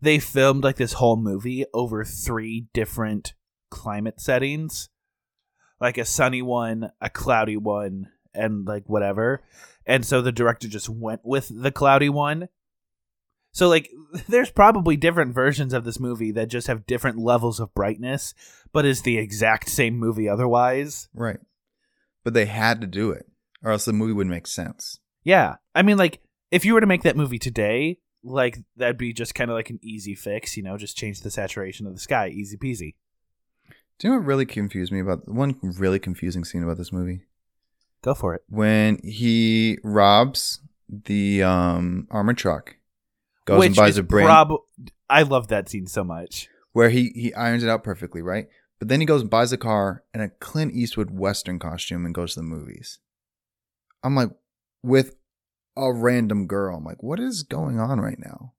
they 0.00 0.18
filmed 0.18 0.64
like 0.64 0.76
this 0.76 0.94
whole 0.94 1.16
movie 1.16 1.64
over 1.72 2.04
three 2.04 2.66
different 2.72 3.34
climate 3.70 4.20
settings 4.20 4.88
like 5.80 5.98
a 5.98 6.04
sunny 6.04 6.42
one, 6.42 6.90
a 7.00 7.10
cloudy 7.10 7.56
one, 7.56 8.08
and 8.32 8.66
like 8.66 8.84
whatever. 8.86 9.42
And 9.86 10.04
so 10.04 10.22
the 10.22 10.32
director 10.32 10.66
just 10.66 10.88
went 10.88 11.20
with 11.24 11.50
the 11.54 11.70
cloudy 11.70 12.08
one. 12.08 12.48
So, 13.52 13.68
like, 13.68 13.90
there's 14.28 14.50
probably 14.50 14.96
different 14.96 15.34
versions 15.34 15.74
of 15.74 15.84
this 15.84 16.00
movie 16.00 16.32
that 16.32 16.48
just 16.48 16.66
have 16.68 16.86
different 16.86 17.18
levels 17.18 17.60
of 17.60 17.74
brightness, 17.74 18.34
but 18.72 18.86
is 18.86 19.02
the 19.02 19.18
exact 19.18 19.68
same 19.68 19.98
movie 19.98 20.28
otherwise. 20.28 21.08
Right. 21.14 21.38
But 22.24 22.32
they 22.32 22.46
had 22.46 22.80
to 22.80 22.86
do 22.86 23.10
it, 23.10 23.26
or 23.62 23.70
else 23.70 23.84
the 23.84 23.92
movie 23.92 24.14
wouldn't 24.14 24.34
make 24.34 24.46
sense. 24.46 25.00
Yeah. 25.22 25.56
I 25.74 25.82
mean, 25.82 25.98
like, 25.98 26.20
if 26.54 26.64
you 26.64 26.74
were 26.74 26.80
to 26.80 26.86
make 26.86 27.02
that 27.02 27.16
movie 27.16 27.38
today, 27.40 27.98
like, 28.22 28.58
that'd 28.76 28.96
be 28.96 29.12
just 29.12 29.34
kind 29.34 29.50
of 29.50 29.56
like 29.56 29.70
an 29.70 29.80
easy 29.82 30.14
fix, 30.14 30.56
you 30.56 30.62
know, 30.62 30.78
just 30.78 30.96
change 30.96 31.20
the 31.20 31.30
saturation 31.30 31.84
of 31.86 31.92
the 31.94 31.98
sky. 31.98 32.28
Easy 32.28 32.56
peasy. 32.56 32.94
Do 33.98 34.06
you 34.06 34.10
know 34.14 34.18
what 34.20 34.26
really 34.26 34.46
confused 34.46 34.92
me 34.92 35.00
about 35.00 35.28
one 35.28 35.56
really 35.62 35.98
confusing 35.98 36.44
scene 36.44 36.62
about 36.62 36.78
this 36.78 36.92
movie? 36.92 37.22
Go 38.02 38.14
for 38.14 38.34
it. 38.34 38.42
When 38.48 39.00
he 39.02 39.78
robs 39.82 40.60
the 40.88 41.42
um 41.42 42.06
armored 42.10 42.36
truck, 42.38 42.76
goes 43.46 43.58
Which 43.58 43.66
and 43.68 43.76
buys 43.76 43.98
a 43.98 44.02
brain 44.04 44.26
prob- 44.26 44.60
I 45.10 45.22
love 45.22 45.48
that 45.48 45.68
scene 45.68 45.86
so 45.86 46.04
much. 46.04 46.48
where 46.72 46.90
he 46.90 47.10
he 47.14 47.34
irons 47.34 47.64
it 47.64 47.68
out 47.68 47.82
perfectly, 47.82 48.22
right? 48.22 48.46
But 48.78 48.88
then 48.88 49.00
he 49.00 49.06
goes 49.06 49.22
and 49.22 49.30
buys 49.30 49.52
a 49.52 49.56
car 49.58 50.04
in 50.12 50.20
a 50.20 50.28
Clint 50.28 50.72
Eastwood 50.74 51.10
Western 51.10 51.58
costume 51.58 52.04
and 52.04 52.14
goes 52.14 52.34
to 52.34 52.40
the 52.40 52.46
movies. 52.46 52.98
I'm 54.02 54.14
like, 54.14 54.30
with 54.82 55.16
a 55.76 55.92
random 55.92 56.46
girl. 56.46 56.76
I'm 56.76 56.84
like, 56.84 57.02
what 57.02 57.20
is 57.20 57.42
going 57.42 57.78
on 57.78 58.00
right 58.00 58.18
now? 58.18 58.52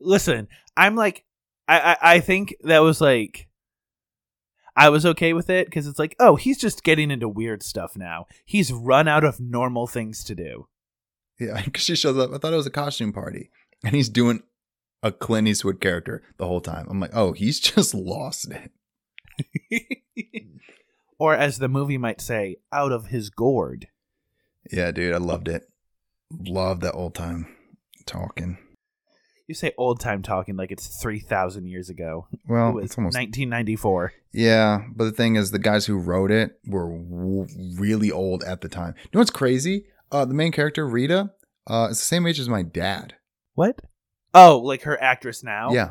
Listen, 0.00 0.48
I'm 0.76 0.94
like, 0.94 1.24
I, 1.68 1.80
I, 1.80 2.14
I 2.14 2.20
think 2.20 2.54
that 2.62 2.80
was 2.80 3.00
like, 3.00 3.48
I 4.76 4.90
was 4.90 5.06
okay 5.06 5.32
with 5.32 5.48
it 5.48 5.66
because 5.66 5.86
it's 5.86 5.98
like, 5.98 6.14
oh, 6.18 6.36
he's 6.36 6.58
just 6.58 6.84
getting 6.84 7.10
into 7.10 7.28
weird 7.28 7.62
stuff 7.62 7.96
now. 7.96 8.26
He's 8.44 8.72
run 8.72 9.08
out 9.08 9.24
of 9.24 9.40
normal 9.40 9.86
things 9.86 10.22
to 10.24 10.34
do. 10.34 10.68
Yeah, 11.40 11.60
because 11.64 11.84
she 11.84 11.96
shows 11.96 12.18
up. 12.18 12.32
I 12.32 12.38
thought 12.38 12.52
it 12.52 12.56
was 12.56 12.66
a 12.66 12.70
costume 12.70 13.12
party, 13.12 13.50
and 13.84 13.94
he's 13.94 14.08
doing 14.08 14.42
a 15.02 15.12
Clint 15.12 15.48
Eastwood 15.48 15.80
character 15.80 16.22
the 16.36 16.46
whole 16.46 16.60
time. 16.60 16.86
I'm 16.90 17.00
like, 17.00 17.14
oh, 17.14 17.32
he's 17.32 17.60
just 17.74 17.94
lost 17.94 18.50
it. 18.50 18.70
or 21.18 21.34
as 21.34 21.58
the 21.58 21.68
movie 21.68 21.98
might 21.98 22.20
say, 22.20 22.56
out 22.72 22.92
of 22.92 23.06
his 23.06 23.30
gourd. 23.30 23.88
Yeah, 24.70 24.90
dude, 24.90 25.14
I 25.14 25.18
loved 25.18 25.48
it. 25.48 25.68
Loved 26.30 26.82
that 26.82 26.92
old 26.92 27.14
time 27.14 27.46
talking. 28.06 28.58
You 29.46 29.54
say 29.54 29.72
old 29.78 30.00
time 30.00 30.22
talking 30.22 30.56
like 30.56 30.72
it's 30.72 31.00
three 31.00 31.20
thousand 31.20 31.68
years 31.68 31.88
ago. 31.88 32.26
Well, 32.48 32.78
it 32.78 32.84
it's 32.84 32.98
almost 32.98 33.16
1994. 33.16 34.12
Yeah, 34.32 34.82
but 34.94 35.04
the 35.04 35.12
thing 35.12 35.36
is, 35.36 35.50
the 35.50 35.58
guys 35.58 35.86
who 35.86 35.96
wrote 35.96 36.30
it 36.30 36.58
were 36.66 36.90
w- 36.90 37.46
really 37.78 38.10
old 38.10 38.42
at 38.42 38.60
the 38.60 38.68
time. 38.68 38.94
You 38.98 39.10
know 39.14 39.20
what's 39.20 39.30
crazy? 39.30 39.86
Uh, 40.10 40.24
the 40.24 40.34
main 40.34 40.52
character 40.52 40.86
Rita 40.86 41.30
uh, 41.68 41.88
is 41.90 41.98
the 41.98 42.04
same 42.04 42.26
age 42.26 42.40
as 42.40 42.48
my 42.48 42.62
dad. 42.62 43.14
What? 43.54 43.80
Oh, 44.34 44.58
like 44.58 44.82
her 44.82 45.00
actress 45.00 45.42
now? 45.44 45.72
Yeah, 45.72 45.90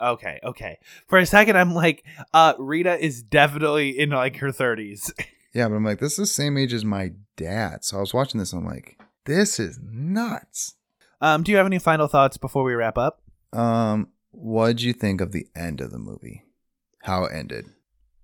Okay, 0.00 0.38
okay. 0.44 0.78
For 1.08 1.18
a 1.18 1.26
second, 1.26 1.56
I'm 1.56 1.74
like, 1.74 2.04
uh, 2.34 2.54
Rita 2.58 3.02
is 3.02 3.22
definitely 3.22 3.98
in 3.98 4.10
like 4.10 4.36
her 4.38 4.48
30s. 4.48 5.10
yeah, 5.54 5.68
but 5.68 5.74
I'm 5.74 5.84
like, 5.84 5.98
this 6.00 6.12
is 6.12 6.18
the 6.18 6.26
same 6.26 6.58
age 6.58 6.72
as 6.72 6.84
my 6.84 7.12
dad. 7.36 7.84
So 7.84 7.96
I 7.98 8.00
was 8.00 8.14
watching 8.14 8.38
this, 8.38 8.52
and 8.52 8.62
I'm 8.62 8.68
like, 8.70 8.98
this 9.26 9.60
is 9.60 9.78
nuts. 9.82 10.74
Um, 11.20 11.42
do 11.42 11.52
you 11.52 11.58
have 11.58 11.66
any 11.66 11.78
final 11.78 12.08
thoughts 12.08 12.36
before 12.36 12.62
we 12.64 12.74
wrap 12.74 12.96
up? 12.96 13.22
Um, 13.52 14.08
what'd 14.30 14.82
you 14.82 14.92
think 14.92 15.20
of 15.20 15.32
the 15.32 15.46
end 15.54 15.80
of 15.80 15.90
the 15.90 15.98
movie? 15.98 16.44
How 17.02 17.24
it 17.24 17.32
ended? 17.32 17.66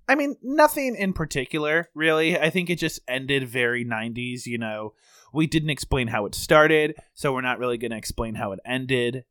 I 0.09 0.15
mean, 0.15 0.37
nothing 0.43 0.97
in 0.97 1.12
particular, 1.12 1.88
really. 1.95 2.38
I 2.38 2.51
think 2.51 2.69
it 2.69 2.77
just 2.77 3.01
ended 3.09 3.47
very 3.47 3.85
90s. 3.85 4.47
You 4.47 4.59
know, 4.59 4.95
we 5.33 5.47
didn't 5.47 5.71
explain 5.71 6.09
how 6.09 6.27
it 6.27 6.35
started, 6.35 6.97
so 7.15 7.33
we're 7.33 7.41
not 7.41 7.59
really 7.59 7.79
going 7.79 7.93
to 7.93 7.97
explain 7.97 8.35
how 8.35 8.53
it 8.53 8.61
ended. 8.65 9.25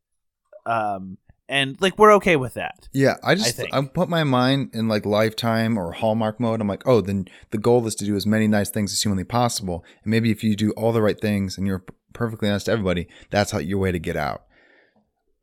Um, 0.64 1.18
and 1.52 1.76
like 1.82 1.98
we're 1.98 2.14
okay 2.14 2.36
with 2.36 2.54
that. 2.54 2.88
Yeah, 2.92 3.16
I 3.22 3.32
I 3.32 3.34
just 3.34 3.56
think. 3.56 3.74
I, 3.74 3.82
put 3.82 4.08
my 4.08 4.24
mind 4.24 4.70
in 4.72 4.88
like 4.88 5.04
lifetime 5.04 5.76
or 5.76 5.92
Hallmark 5.92 6.40
mode. 6.40 6.62
I'm 6.62 6.66
like, 6.66 6.88
oh, 6.88 7.02
then 7.02 7.28
the 7.50 7.58
goal 7.58 7.86
is 7.86 7.94
to 7.96 8.06
do 8.06 8.16
as 8.16 8.26
many 8.26 8.48
nice 8.48 8.70
things 8.70 8.90
as 8.90 9.02
humanly 9.02 9.24
possible. 9.24 9.84
And 10.02 10.10
maybe 10.10 10.30
if 10.30 10.42
you 10.42 10.56
do 10.56 10.70
all 10.72 10.92
the 10.92 11.02
right 11.02 11.20
things 11.20 11.58
and 11.58 11.66
you're 11.66 11.84
perfectly 12.14 12.48
honest 12.48 12.66
to 12.66 12.72
everybody, 12.72 13.06
that's 13.30 13.50
how 13.50 13.58
your 13.58 13.78
way 13.78 13.92
to 13.92 13.98
get 13.98 14.16
out. 14.16 14.44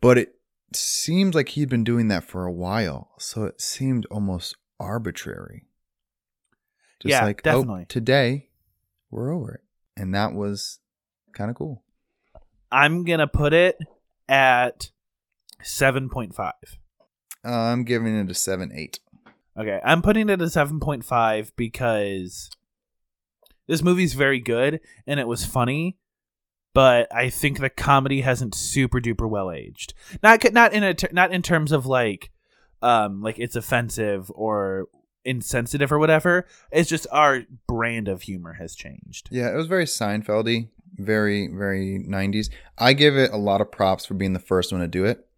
But 0.01 0.17
it 0.17 0.33
seems 0.73 1.35
like 1.35 1.49
he'd 1.49 1.69
been 1.69 1.83
doing 1.83 2.07
that 2.07 2.23
for 2.23 2.43
a 2.43 2.51
while, 2.51 3.11
so 3.19 3.43
it 3.43 3.61
seemed 3.61 4.07
almost 4.07 4.55
arbitrary. 4.79 5.67
Just 7.01 7.11
Yeah, 7.11 7.23
like, 7.23 7.41
oh, 7.45 7.61
definitely. 7.61 7.81
oh, 7.83 7.85
today 7.87 8.49
we're 9.11 9.31
over 9.31 9.51
it, 9.53 9.61
and 9.95 10.15
that 10.15 10.33
was 10.33 10.79
kind 11.33 11.51
of 11.51 11.55
cool. 11.55 11.83
I'm 12.71 13.03
going 13.03 13.19
to 13.19 13.27
put 13.27 13.53
it 13.53 13.77
at 14.27 14.89
7.5. 15.63 16.37
Uh, 16.39 16.53
I'm 17.49 17.83
giving 17.83 18.17
it 18.17 18.29
a 18.29 18.33
seven 18.33 18.71
eight. 18.73 18.99
Okay, 19.57 19.79
I'm 19.83 20.01
putting 20.01 20.29
it 20.29 20.41
a 20.41 20.45
7.5 20.45 21.51
because 21.57 22.49
this 23.67 23.81
movie's 23.81 24.13
very 24.13 24.39
good 24.39 24.79
and 25.05 25.19
it 25.19 25.27
was 25.27 25.45
funny, 25.45 25.97
but 26.73 27.13
I 27.13 27.29
think 27.29 27.59
the 27.59 27.69
comedy 27.69 28.21
hasn't 28.21 28.55
super 28.55 29.01
duper 29.01 29.29
well 29.29 29.51
aged. 29.51 29.93
Not 30.23 30.43
not 30.53 30.73
in 30.73 30.83
a 30.83 30.93
ter- 30.93 31.09
not 31.11 31.33
in 31.33 31.41
terms 31.41 31.71
of 31.71 31.85
like 31.85 32.31
um 32.81 33.21
like 33.21 33.37
it's 33.37 33.55
offensive 33.55 34.31
or 34.33 34.87
insensitive 35.25 35.91
or 35.91 35.99
whatever. 35.99 36.47
It's 36.71 36.89
just 36.89 37.05
our 37.11 37.43
brand 37.67 38.07
of 38.07 38.21
humor 38.21 38.53
has 38.53 38.75
changed. 38.75 39.27
Yeah, 39.29 39.51
it 39.51 39.55
was 39.55 39.67
very 39.67 39.85
Seinfeldy, 39.85 40.69
very 40.95 41.47
very 41.47 42.03
90s. 42.07 42.49
I 42.77 42.93
give 42.93 43.17
it 43.17 43.31
a 43.31 43.37
lot 43.37 43.61
of 43.61 43.71
props 43.71 44.05
for 44.05 44.13
being 44.13 44.33
the 44.33 44.39
first 44.39 44.71
one 44.71 44.81
to 44.81 44.87
do 44.87 45.03
it. 45.05 45.28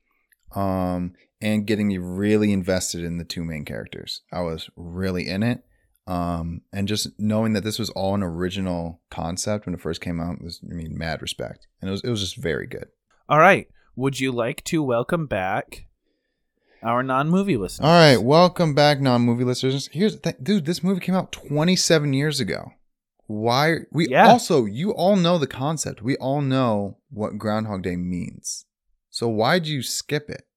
Um 0.56 1.14
and 1.42 1.66
getting 1.66 1.88
me 1.88 1.98
really 1.98 2.52
invested 2.54 3.04
in 3.04 3.18
the 3.18 3.24
two 3.26 3.44
main 3.44 3.66
characters. 3.66 4.22
I 4.32 4.42
was 4.42 4.70
really 4.76 5.28
in 5.28 5.44
it. 5.44 5.64
Um 6.08 6.62
and 6.74 6.88
just 6.88 7.10
knowing 7.20 7.54
that 7.54 7.64
this 7.64 7.80
was 7.80 7.90
all 7.92 8.16
an 8.16 8.24
original 8.24 9.02
concept 9.10 9.66
when 9.66 9.76
it 9.76 9.82
first 9.82 10.02
came 10.02 10.20
out 10.20 10.42
was 10.42 10.60
I 10.70 10.74
mean 10.74 10.98
mad 10.98 11.22
respect. 11.22 11.68
And 11.82 11.90
it 11.90 11.92
was 11.92 12.02
it 12.04 12.10
was 12.10 12.22
just 12.22 12.38
very 12.38 12.68
good. 12.68 12.88
All 13.30 13.40
right, 13.40 13.68
would 13.96 14.20
you 14.20 14.32
like 14.32 14.64
to 14.66 14.84
welcome 14.84 15.26
back 15.26 15.86
our 16.84 17.04
non-movie 17.04 17.58
listeners? 17.58 17.86
All 17.86 17.92
right, 17.94 18.18
welcome 18.18 18.74
back 18.74 19.00
non-movie 19.00 19.44
listeners. 19.44 19.88
Here's 19.92 20.16
the 20.16 20.20
thing, 20.20 20.34
dude, 20.42 20.66
this 20.66 20.84
movie 20.84 21.00
came 21.00 21.16
out 21.16 21.32
27 21.32 22.12
years 22.14 22.40
ago. 22.40 22.72
Why 23.28 23.76
we 23.92 24.10
Yeah. 24.10 24.28
also 24.28 24.66
you 24.66 24.92
all 24.92 25.16
know 25.16 25.38
the 25.38 25.48
concept. 25.48 26.02
We 26.02 26.18
all 26.18 26.42
know 26.42 26.98
what 27.10 27.38
Groundhog 27.38 27.84
Day 27.84 27.96
means. 27.96 28.66
So 29.12 29.28
why'd 29.28 29.68
you 29.68 29.84
skip 29.84 30.30
it? 30.30 30.48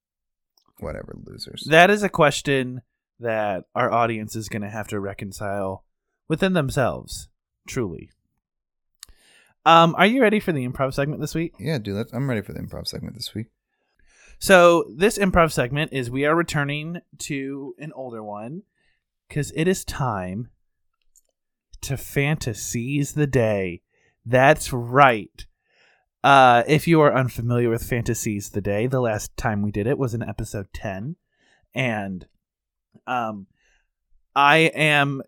Whatever, 0.79 1.17
losers. 1.25 1.67
That 1.69 1.91
is 1.91 2.03
a 2.03 2.09
question 2.09 2.83
that 3.21 3.65
our 3.75 3.93
audience 3.93 4.35
is 4.35 4.49
going 4.49 4.63
to 4.63 4.71
have 4.71 4.89
to 4.89 5.01
reconcile 5.01 5.85
within 6.29 6.53
themselves. 6.53 7.29
Truly. 7.67 8.11
Um, 9.67 9.95
are 9.97 10.07
you 10.07 10.21
ready 10.21 10.41
for 10.41 10.53
the 10.53 10.67
improv 10.67 10.95
segment 10.95 11.21
this 11.21 11.35
week? 11.35 11.55
yeah, 11.59 11.79
dude, 11.79 12.07
I'm 12.13 12.29
ready 12.29 12.43
for 12.43 12.53
the 12.53 12.61
improv 12.61 12.87
segment 12.87 13.15
this 13.15 13.35
week. 13.35 13.47
So 14.39 14.85
this 14.95 15.17
improv 15.19 15.53
segment 15.53 15.93
is 15.93 16.11
we 16.11 16.27
are 16.27 16.35
returning 16.35 17.01
to 17.21 17.75
an 17.79 17.93
older 17.95 18.23
one 18.23 18.63
because 19.29 19.53
it 19.57 19.67
is 19.67 19.85
time 19.85 20.51
to 21.81 21.97
fantasies 21.97 23.13
the 23.13 23.27
day. 23.27 23.83
That's 24.27 24.73
right. 24.73 25.47
Uh, 26.25 26.63
if 26.67 26.89
you 26.89 27.03
are 27.03 27.15
unfamiliar 27.15 27.69
with 27.69 27.83
fantasies 27.85 28.49
the 28.49 28.63
day, 28.63 28.87
the 28.87 29.01
last 29.01 29.37
time 29.37 29.61
we 29.61 29.71
did 29.71 29.87
it 29.87 29.99
was 29.99 30.15
in 30.15 30.23
episode 30.23 30.67
ten, 30.73 31.17
and 31.75 32.27
um, 33.07 33.47
I 34.35 34.57
am 34.75 35.21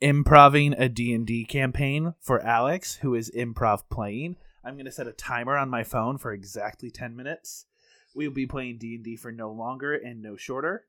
improving 0.00 0.74
a 0.74 0.88
D&D 0.88 1.46
campaign 1.46 2.14
for 2.20 2.40
Alex, 2.40 2.96
who 3.02 3.16
is 3.16 3.32
improv 3.36 3.82
playing. 3.90 4.36
I'm 4.62 4.74
going 4.74 4.84
to 4.86 4.92
set 4.92 5.08
a 5.08 5.12
timer 5.12 5.56
on 5.56 5.68
my 5.68 5.82
phone 5.82 6.18
for 6.18 6.32
exactly 6.32 6.88
10 6.90 7.16
minutes. 7.16 7.66
We 8.14 8.28
will 8.28 8.34
be 8.34 8.46
playing 8.46 8.78
D&D 8.78 9.16
for 9.16 9.32
no 9.32 9.50
longer 9.50 9.92
and 9.94 10.22
no 10.22 10.36
shorter. 10.36 10.84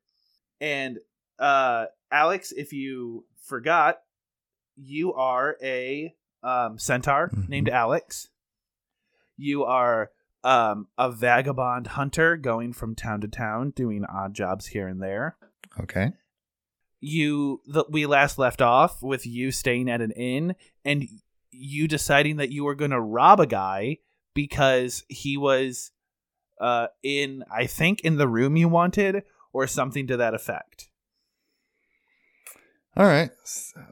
And 0.60 0.98
uh 1.40 1.86
Alex, 2.12 2.52
if 2.52 2.72
you 2.72 3.24
forgot, 3.42 3.98
you 4.76 5.12
are 5.14 5.56
a 5.60 6.14
um 6.44 6.78
centaur 6.78 7.30
Mhm. 7.30 7.48
named 7.48 7.68
Alex. 7.68 8.28
You 9.36 9.64
are 9.64 10.10
um 10.44 10.88
a 10.98 11.10
vagabond 11.10 11.88
hunter 11.88 12.36
going 12.36 12.72
from 12.72 12.94
town 12.94 13.20
to 13.22 13.28
town 13.28 13.70
doing 13.70 14.04
odd 14.04 14.34
jobs 14.34 14.66
here 14.66 14.86
and 14.86 15.02
there 15.02 15.36
Okay. 15.80 16.12
you 17.00 17.60
the, 17.66 17.84
we 17.88 18.06
last 18.06 18.38
left 18.38 18.62
off 18.62 19.02
with 19.02 19.26
you 19.26 19.50
staying 19.50 19.90
at 19.90 20.00
an 20.00 20.10
inn 20.12 20.54
and 20.84 21.08
you 21.50 21.88
deciding 21.88 22.36
that 22.36 22.50
you 22.52 22.64
were 22.64 22.74
going 22.74 22.90
to 22.92 23.00
rob 23.00 23.40
a 23.40 23.46
guy 23.46 23.98
because 24.34 25.04
he 25.08 25.36
was 25.36 25.90
uh 26.60 26.86
in 27.02 27.42
I 27.50 27.66
think 27.66 28.00
in 28.02 28.16
the 28.16 28.28
room 28.28 28.56
you 28.56 28.68
wanted 28.68 29.24
or 29.52 29.66
something 29.66 30.06
to 30.06 30.16
that 30.18 30.34
effect. 30.34 30.88
All 32.96 33.06
right. 33.06 33.30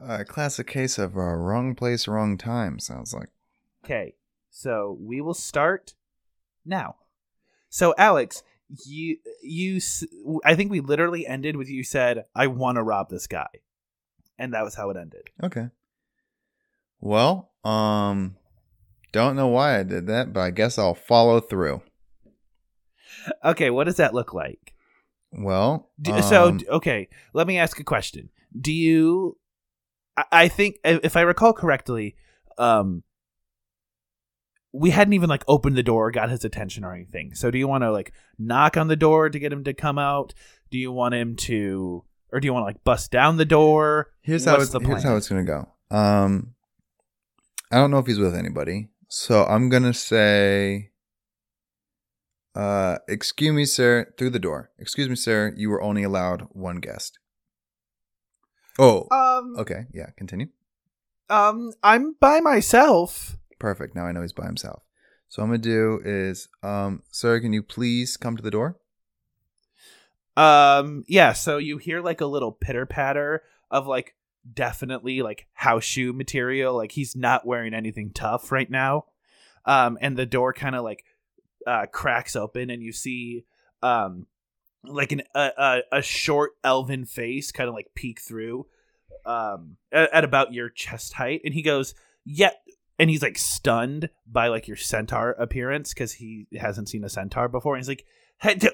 A 0.07 0.25
classic 0.25 0.65
case 0.67 0.97
of 0.97 1.15
uh, 1.15 1.21
wrong 1.21 1.75
place, 1.75 2.07
wrong 2.07 2.37
time. 2.37 2.79
Sounds 2.79 3.13
like. 3.13 3.29
Okay. 3.83 4.15
So 4.57 4.97
we 5.01 5.19
will 5.19 5.33
start 5.33 5.95
now. 6.65 6.95
So 7.67 7.93
Alex, 7.97 8.41
you 8.85 9.17
you 9.43 9.81
I 10.45 10.55
think 10.55 10.71
we 10.71 10.79
literally 10.79 11.27
ended 11.27 11.57
with 11.57 11.69
you 11.69 11.83
said 11.83 12.23
I 12.33 12.47
want 12.47 12.77
to 12.77 12.83
rob 12.83 13.09
this 13.09 13.27
guy. 13.27 13.49
And 14.39 14.53
that 14.53 14.63
was 14.63 14.75
how 14.75 14.89
it 14.91 14.97
ended. 14.97 15.29
Okay. 15.43 15.67
Well, 17.01 17.51
um, 17.65 18.37
don't 19.11 19.35
know 19.35 19.47
why 19.47 19.77
I 19.77 19.83
did 19.83 20.07
that, 20.07 20.31
but 20.31 20.39
I 20.39 20.51
guess 20.51 20.77
I'll 20.77 20.95
follow 20.95 21.41
through. 21.41 21.81
Okay, 23.43 23.69
what 23.69 23.83
does 23.85 23.97
that 23.97 24.13
look 24.13 24.33
like? 24.33 24.73
Well, 25.31 25.91
Do, 26.01 26.21
so 26.21 26.47
um, 26.47 26.57
d- 26.57 26.67
okay, 26.69 27.09
let 27.33 27.45
me 27.45 27.57
ask 27.57 27.77
a 27.79 27.83
question. 27.83 28.29
Do 28.59 28.71
you? 28.71 29.37
I, 30.15 30.23
I 30.31 30.47
think 30.47 30.77
if 30.83 31.17
I 31.17 31.21
recall 31.21 31.51
correctly, 31.53 32.15
um, 32.57 33.03
we 34.77 34.89
hadn't 34.89 35.13
even 35.13 35.29
like 35.29 35.43
opened 35.47 35.77
the 35.77 35.83
door, 35.83 36.07
or 36.07 36.11
got 36.11 36.29
his 36.29 36.43
attention 36.43 36.83
or 36.83 36.93
anything. 36.93 37.33
So 37.33 37.49
do 37.49 37.57
you 37.57 37.67
want 37.67 37.83
to 37.83 37.91
like 37.91 38.11
knock 38.37 38.75
on 38.77 38.87
the 38.87 38.95
door 38.95 39.29
to 39.29 39.39
get 39.39 39.51
him 39.53 39.63
to 39.63 39.73
come 39.73 39.97
out? 39.97 40.33
Do 40.69 40.77
you 40.77 40.91
want 40.91 41.13
him 41.15 41.35
to, 41.37 42.03
or 42.33 42.39
do 42.39 42.45
you 42.45 42.53
want 42.53 42.63
to 42.63 42.67
like 42.67 42.83
bust 42.83 43.11
down 43.11 43.37
the 43.37 43.45
door? 43.45 44.11
here's 44.21 44.43
how 44.45 44.55
it's, 44.55 44.69
the 44.71 44.79
here's 44.79 45.03
how 45.03 45.15
it's 45.15 45.29
gonna 45.29 45.43
go. 45.43 45.69
Um, 45.95 46.55
I 47.71 47.77
don't 47.77 47.91
know 47.91 47.99
if 47.99 48.07
he's 48.07 48.19
with 48.19 48.35
anybody, 48.35 48.89
so 49.07 49.45
I'm 49.45 49.69
gonna 49.69 49.93
say, 49.93 50.91
uh, 52.55 52.97
excuse 53.07 53.53
me, 53.53 53.65
sir, 53.65 54.13
through 54.17 54.31
the 54.31 54.39
door. 54.39 54.71
Excuse 54.79 55.09
me, 55.09 55.15
sir, 55.15 55.53
you 55.55 55.69
were 55.69 55.81
only 55.81 56.03
allowed 56.03 56.47
one 56.51 56.77
guest. 56.77 57.19
Oh, 58.77 59.07
Um, 59.11 59.55
okay, 59.57 59.85
yeah, 59.93 60.09
continue. 60.17 60.47
um, 61.29 61.71
I'm 61.83 62.15
by 62.19 62.39
myself. 62.41 63.37
Perfect. 63.59 63.95
Now 63.95 64.05
I 64.05 64.11
know 64.11 64.21
he's 64.21 64.33
by 64.33 64.45
himself. 64.45 64.83
So 65.27 65.41
I'm 65.41 65.49
gonna 65.49 65.57
do 65.57 66.01
is, 66.03 66.47
um, 66.63 67.03
sir, 67.11 67.39
can 67.39 67.53
you 67.53 67.63
please 67.63 68.17
come 68.17 68.37
to 68.37 68.43
the 68.43 68.51
door? 68.51 68.77
Um, 70.37 71.03
yeah, 71.07 71.33
so 71.33 71.57
you 71.57 71.77
hear 71.77 72.01
like 72.01 72.21
a 72.21 72.25
little 72.25 72.51
pitter 72.51 72.85
patter 72.85 73.43
of 73.71 73.87
like 73.87 74.15
definitely 74.53 75.21
like 75.21 75.47
house 75.53 75.83
shoe 75.83 76.13
material. 76.13 76.75
Like 76.75 76.91
he's 76.91 77.15
not 77.15 77.45
wearing 77.45 77.73
anything 77.73 78.11
tough 78.13 78.51
right 78.51 78.69
now. 78.69 79.05
Um, 79.65 79.97
and 80.01 80.15
the 80.17 80.25
door 80.25 80.53
kind 80.53 80.75
of 80.75 80.83
like 80.83 81.05
uh, 81.65 81.85
cracks 81.87 82.35
open 82.35 82.69
and 82.69 82.83
you 82.83 82.91
see 82.91 83.43
um 83.81 84.27
like 84.83 85.11
an 85.11 85.23
a, 85.33 85.51
a, 85.57 85.81
a 85.93 86.01
short 86.01 86.51
elven 86.63 87.05
face 87.05 87.51
kind 87.51 87.67
of 87.67 87.73
like 87.73 87.87
peek 87.95 88.21
through 88.21 88.67
um 89.25 89.77
at, 89.91 90.13
at 90.13 90.23
about 90.23 90.53
your 90.53 90.69
chest 90.69 91.13
height 91.13 91.41
and 91.43 91.53
he 91.53 91.63
goes 91.63 91.95
yeah 92.23 92.51
and 92.99 93.09
he's 93.09 93.21
like 93.21 93.37
stunned 93.37 94.09
by 94.25 94.47
like 94.47 94.67
your 94.67 94.77
centaur 94.77 95.31
appearance 95.31 95.93
because 95.93 96.13
he 96.13 96.47
hasn't 96.57 96.89
seen 96.89 97.03
a 97.03 97.09
centaur 97.09 97.47
before 97.47 97.75
and 97.75 97.81
he's 97.81 97.89
like 97.89 98.05
hey 98.39 98.55
d- 98.55 98.69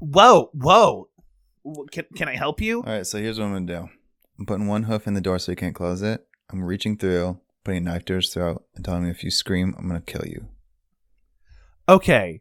whoa 0.00 0.50
whoa 0.52 1.08
can, 1.92 2.04
can 2.16 2.28
i 2.28 2.34
help 2.36 2.60
you 2.60 2.78
All 2.82 2.92
right, 2.92 3.06
so 3.06 3.18
here's 3.18 3.38
what 3.38 3.46
I'm 3.46 3.52
gonna 3.52 3.66
do. 3.80 3.88
I'm 4.38 4.46
putting 4.46 4.66
one 4.68 4.84
hoof 4.84 5.06
in 5.06 5.14
the 5.14 5.20
door 5.20 5.38
so 5.38 5.52
he 5.52 5.56
can't 5.56 5.74
close 5.74 6.00
it. 6.00 6.24
I'm 6.50 6.62
reaching 6.62 6.96
through, 6.96 7.40
putting 7.64 7.78
a 7.86 7.90
knife 7.90 8.04
to 8.06 8.14
his 8.14 8.32
throat, 8.32 8.64
and 8.76 8.84
telling 8.84 9.02
him 9.04 9.10
if 9.10 9.22
you 9.24 9.30
scream, 9.30 9.74
I'm 9.76 9.86
gonna 9.88 10.00
kill 10.00 10.24
you. 10.26 10.46
okay 11.88 12.40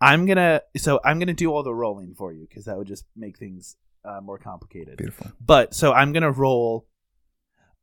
i'm 0.00 0.26
gonna 0.26 0.60
so 0.76 1.00
i'm 1.04 1.18
gonna 1.18 1.32
do 1.32 1.50
all 1.52 1.62
the 1.62 1.74
rolling 1.74 2.14
for 2.14 2.32
you 2.32 2.46
because 2.48 2.64
that 2.64 2.76
would 2.76 2.86
just 2.88 3.04
make 3.16 3.38
things 3.38 3.76
uh, 4.04 4.20
more 4.20 4.38
complicated 4.38 4.96
Beautiful. 4.96 5.30
but 5.40 5.74
so 5.74 5.92
i'm 5.92 6.12
gonna 6.12 6.30
roll 6.32 6.86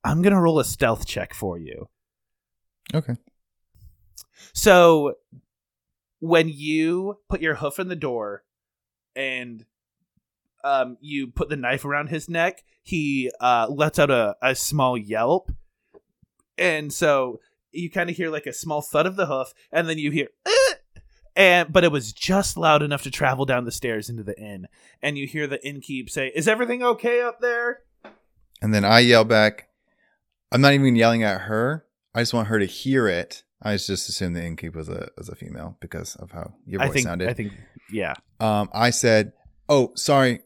i'm 0.04 0.22
gonna 0.22 0.42
roll 0.42 0.60
a 0.60 0.66
stealth 0.66 1.08
check 1.08 1.34
for 1.34 1.58
you 1.58 1.88
Okay. 2.94 3.16
so 4.54 5.14
when 6.20 6.50
you 6.50 7.18
put 7.30 7.42
your 7.42 7.56
hoof 7.56 7.80
in 7.80 7.88
the 7.88 7.96
door 7.96 8.44
and 9.16 9.66
um 10.64 10.98
you 11.00 11.28
put 11.28 11.50
the 11.50 11.56
knife 11.56 11.86
around 11.86 12.08
his 12.10 12.28
neck 12.30 12.64
he 12.82 13.32
uh 13.40 13.68
lets 13.70 14.00
out 14.00 14.10
a, 14.10 14.36
a 14.42 14.56
small 14.56 14.98
yelp 14.98 15.52
and 16.58 16.92
so 16.92 17.40
you 17.72 17.90
kind 17.90 18.10
of 18.10 18.16
hear 18.18 18.30
like 18.30 18.46
a 18.48 18.54
small 18.54 18.82
thud 18.82 19.06
of 19.06 19.16
the 19.16 19.28
hoof 19.28 19.54
and 19.72 19.88
then 19.88 19.98
you 19.98 20.12
hear 20.12 20.28
and 21.36 21.72
but 21.72 21.84
it 21.84 21.92
was 21.92 22.12
just 22.12 22.58
loud 22.58 22.82
enough 22.82 23.04
to 23.04 23.12
travel 23.12 23.46
down 23.46 23.64
the 23.66 23.72
stairs 23.72 24.10
into 24.10 24.24
the 24.24 24.38
inn 24.40 24.68
and 25.02 25.18
you 25.18 25.28
hear 25.28 25.48
the 25.48 25.60
innkeep 25.60 26.10
say 26.10 26.32
is 26.36 26.48
everything 26.48 26.82
okay 26.84 27.22
up 27.22 27.40
there 27.40 27.82
And 28.62 28.74
then 28.74 28.84
I 28.84 29.00
yell 29.00 29.24
back. 29.24 29.70
I'm 30.52 30.60
not 30.60 30.74
even 30.74 30.96
yelling 30.98 31.24
at 31.24 31.42
her. 31.42 31.86
I 32.14 32.22
just 32.22 32.34
want 32.34 32.48
her 32.48 32.60
to 32.60 32.66
hear 32.66 33.08
it. 33.08 33.44
I 33.62 33.76
just 33.76 34.10
assumed 34.10 34.36
the 34.36 34.42
innkeep 34.42 34.76
was 34.76 34.90
a 34.90 35.10
was 35.18 35.30
a 35.30 35.36
female 35.36 35.78
because 35.80 36.16
of 36.16 36.32
how 36.32 36.54
your 36.66 36.80
voice 36.80 36.90
i 36.90 36.94
think 36.94 37.06
sounded. 37.06 37.30
i 37.30 37.34
think 37.34 37.52
yeah 37.92 38.14
um, 38.40 38.70
I 38.74 38.90
said, 38.92 39.34
"Oh, 39.68 39.92
sorry, 39.96 40.40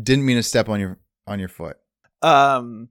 didn't 0.00 0.24
mean 0.24 0.36
to 0.36 0.42
step 0.42 0.68
on 0.68 0.78
your 0.78 0.98
on 1.26 1.38
your 1.40 1.48
foot." 1.48 1.76
um 2.22 2.90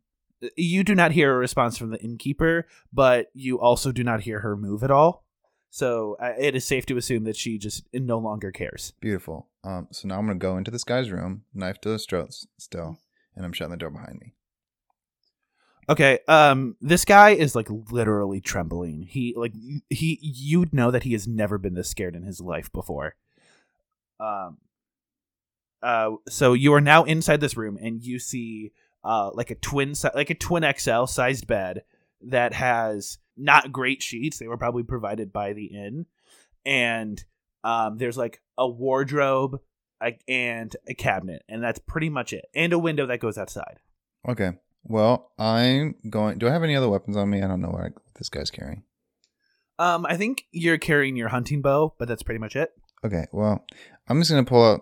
you 0.55 0.83
do 0.83 0.95
not 0.95 1.11
hear 1.11 1.31
a 1.31 1.37
response 1.37 1.77
from 1.77 1.91
the 1.91 2.01
innkeeper 2.01 2.65
but 2.91 3.27
you 3.33 3.59
also 3.59 3.91
do 3.91 4.03
not 4.03 4.21
hear 4.21 4.39
her 4.39 4.57
move 4.57 4.83
at 4.83 4.89
all 4.89 5.23
so 5.69 6.17
uh, 6.19 6.33
it 6.39 6.55
is 6.55 6.65
safe 6.65 6.85
to 6.87 6.97
assume 6.97 7.25
that 7.25 7.35
she 7.35 7.59
just 7.59 7.83
no 7.93 8.17
longer 8.17 8.51
cares 8.51 8.93
Beautiful. 8.99 9.47
Um, 9.63 9.87
so 9.91 10.07
now 10.07 10.17
I'm 10.17 10.25
gonna 10.25 10.39
go 10.39 10.57
into 10.57 10.71
this 10.71 10.83
guy's 10.83 11.11
room, 11.11 11.43
knife 11.53 11.79
to 11.81 11.89
his 11.89 12.05
throat 12.05 12.33
still, 12.57 12.97
and 13.35 13.45
I'm 13.45 13.51
shutting 13.53 13.71
the 13.71 13.77
door 13.77 13.91
behind 13.91 14.19
me. 14.19 14.33
Okay 15.89 16.19
um 16.27 16.75
this 16.79 17.03
guy 17.03 17.31
is 17.31 17.55
like 17.55 17.67
literally 17.91 18.39
trembling. 18.39 19.03
He 19.03 19.33
like 19.35 19.53
he 19.89 20.19
you'd 20.21 20.73
know 20.73 20.91
that 20.91 21.03
he 21.03 21.13
has 21.13 21.27
never 21.27 21.57
been 21.57 21.73
this 21.73 21.89
scared 21.89 22.15
in 22.15 22.23
his 22.23 22.39
life 22.39 22.71
before. 22.71 23.15
Um 24.19 24.57
uh 25.81 26.11
so 26.27 26.53
you 26.53 26.73
are 26.73 26.81
now 26.81 27.03
inside 27.03 27.41
this 27.41 27.57
room 27.57 27.77
and 27.81 28.03
you 28.03 28.19
see 28.19 28.71
uh 29.03 29.31
like 29.33 29.49
a 29.51 29.55
twin 29.55 29.93
like 30.13 30.29
a 30.29 30.35
twin 30.35 30.65
XL 30.77 31.05
sized 31.05 31.47
bed 31.47 31.83
that 32.21 32.53
has 32.53 33.17
not 33.35 33.71
great 33.71 34.03
sheets. 34.03 34.37
They 34.37 34.47
were 34.47 34.57
probably 34.57 34.83
provided 34.83 35.33
by 35.33 35.53
the 35.53 35.65
inn. 35.65 36.05
And 36.65 37.23
um 37.63 37.97
there's 37.97 38.17
like 38.17 38.41
a 38.57 38.67
wardrobe 38.67 39.59
and 40.27 40.75
a 40.87 40.93
cabinet. 40.93 41.43
And 41.49 41.63
that's 41.63 41.79
pretty 41.79 42.09
much 42.09 42.33
it. 42.33 42.45
And 42.53 42.73
a 42.73 42.79
window 42.79 43.05
that 43.07 43.19
goes 43.19 43.37
outside. 43.37 43.79
Okay. 44.27 44.51
Well, 44.83 45.31
I'm 45.37 45.95
going. 46.09 46.37
Do 46.37 46.47
I 46.47 46.51
have 46.51 46.63
any 46.63 46.75
other 46.75 46.89
weapons 46.89 47.17
on 47.17 47.29
me? 47.29 47.41
I 47.41 47.47
don't 47.47 47.61
know 47.61 47.69
what, 47.69 47.81
I, 47.81 47.89
what 47.89 48.15
this 48.15 48.29
guy's 48.29 48.51
carrying. 48.51 48.83
Um, 49.77 50.05
I 50.05 50.17
think 50.17 50.45
you're 50.51 50.77
carrying 50.77 51.15
your 51.15 51.29
hunting 51.29 51.61
bow, 51.61 51.95
but 51.97 52.07
that's 52.07 52.23
pretty 52.23 52.39
much 52.39 52.55
it. 52.55 52.71
Okay. 53.05 53.27
Well, 53.31 53.65
I'm 54.07 54.19
just 54.19 54.31
gonna 54.31 54.43
pull 54.43 54.63
out 54.63 54.81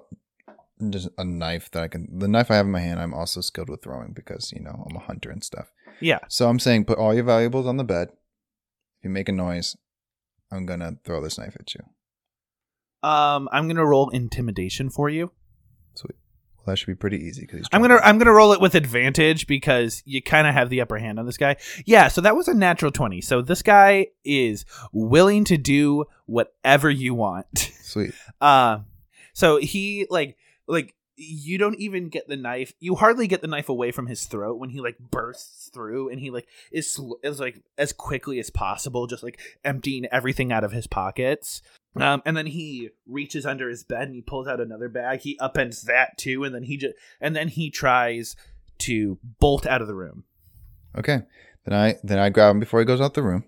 just 0.90 1.10
a 1.18 1.24
knife 1.24 1.70
that 1.72 1.84
I 1.84 1.88
can. 1.88 2.20
The 2.20 2.28
knife 2.28 2.52
I 2.52 2.56
have 2.56 2.66
in 2.66 2.72
my 2.72 2.80
hand, 2.80 3.00
I'm 3.00 3.14
also 3.14 3.42
skilled 3.42 3.70
with 3.70 3.84
throwing 3.84 4.14
because 4.14 4.52
you 4.52 4.62
know 4.62 4.86
I'm 4.90 4.96
a 4.96 5.02
hunter 5.02 5.30
and 5.30 5.44
stuff. 5.44 5.72
Yeah. 6.00 6.20
So 6.30 6.50
I'm 6.50 6.60
saying, 6.60 6.86
put 6.86 6.98
all 7.00 7.14
your 7.14 7.24
valuables 7.24 7.68
on 7.68 7.78
the 7.78 7.84
bed. 7.84 8.10
If 8.10 9.04
you 9.04 9.10
make 9.10 9.30
a 9.30 9.34
noise, 9.34 9.76
I'm 10.52 10.66
gonna 10.66 10.98
throw 11.04 11.22
this 11.22 11.38
knife 11.38 11.56
at 11.60 11.74
you. 11.74 11.82
Um, 13.08 13.50
I'm 13.52 13.68
gonna 13.68 13.86
roll 13.86 14.10
intimidation 14.10 14.90
for 14.90 15.10
you. 15.10 15.32
That 16.68 16.78
should 16.78 16.88
be 16.88 16.96
pretty 16.96 17.18
easy 17.18 17.42
because. 17.42 17.66
I'm 17.72 17.82
gonna 17.82 18.00
I'm 18.04 18.18
gonna 18.18 18.34
roll 18.34 18.52
it 18.52 18.60
with 18.60 18.76
advantage 18.76 19.48
because 19.48 20.04
you 20.06 20.22
kind 20.22 20.46
of 20.46 20.54
have 20.54 20.70
the 20.70 20.82
upper 20.82 20.98
hand 20.98 21.18
on 21.18 21.26
this 21.26 21.38
guy. 21.38 21.56
Yeah, 21.86 22.10
so 22.10 22.20
that 22.22 22.36
was 22.36 22.50
a 22.50 22.54
natural 22.54 22.92
twenty. 22.92 23.22
So 23.22 23.42
this 23.42 23.62
guy 23.62 24.08
is 24.26 24.66
willing 24.92 25.46
to 25.46 25.58
do 25.58 26.06
whatever 26.26 26.90
you 26.90 27.14
want. 27.14 27.58
Sweet. 27.82 28.12
Uh, 28.42 28.80
so 29.32 29.58
he 29.58 30.08
like 30.10 30.38
like 30.68 30.94
you 31.16 31.58
don't 31.58 31.80
even 31.80 32.10
get 32.10 32.28
the 32.28 32.36
knife. 32.36 32.74
You 32.80 32.96
hardly 32.96 33.28
get 33.28 33.42
the 33.42 33.48
knife 33.48 33.70
away 33.70 33.92
from 33.92 34.06
his 34.08 34.26
throat 34.26 34.60
when 34.60 34.70
he 34.70 34.82
like 34.82 35.00
bursts 35.00 35.70
through, 35.74 36.10
and 36.10 36.20
he 36.20 36.32
like 36.32 36.48
is 36.72 36.92
sl- 36.92 37.16
is 37.24 37.40
like 37.40 37.64
as 37.78 37.94
quickly 37.94 38.40
as 38.40 38.50
possible, 38.50 39.08
just 39.08 39.24
like 39.24 39.40
emptying 39.64 40.06
everything 40.12 40.52
out 40.52 40.64
of 40.64 40.74
his 40.74 40.86
pockets. 40.86 41.62
Um, 42.02 42.22
and 42.26 42.36
then 42.36 42.48
he 42.48 42.90
reaches 43.06 43.46
under 43.46 43.70
his 43.70 43.84
bed 43.84 44.04
and 44.04 44.16
he 44.16 44.22
pulls 44.22 44.48
out 44.48 44.60
another 44.60 44.90
bag. 44.90 45.22
He 45.22 45.38
upends 45.40 45.82
that 45.84 46.18
too, 46.18 46.44
and 46.44 46.54
then 46.54 46.64
he 46.64 46.78
just 46.78 46.96
and 47.22 47.36
then 47.36 47.48
he 47.48 47.70
tries 47.70 48.36
to 48.80 49.18
bolt 49.40 49.66
out 49.66 49.82
of 49.82 49.88
the 49.88 49.96
room. 49.96 50.24
Okay. 50.98 51.22
Then 51.66 51.78
I 51.78 51.96
then 52.04 52.20
I 52.20 52.30
grab 52.30 52.52
him 52.52 52.60
before 52.60 52.80
he 52.80 52.86
goes 52.86 53.02
out 53.02 53.14
the 53.14 53.24
room. 53.24 53.44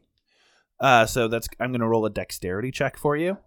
Uh, 0.80 1.06
so 1.06 1.28
that's 1.28 1.48
I'm 1.60 1.72
gonna 1.72 1.88
roll 1.88 2.06
a 2.06 2.10
dexterity 2.10 2.72
check 2.72 2.98
for 2.98 3.16
you. 3.16 3.38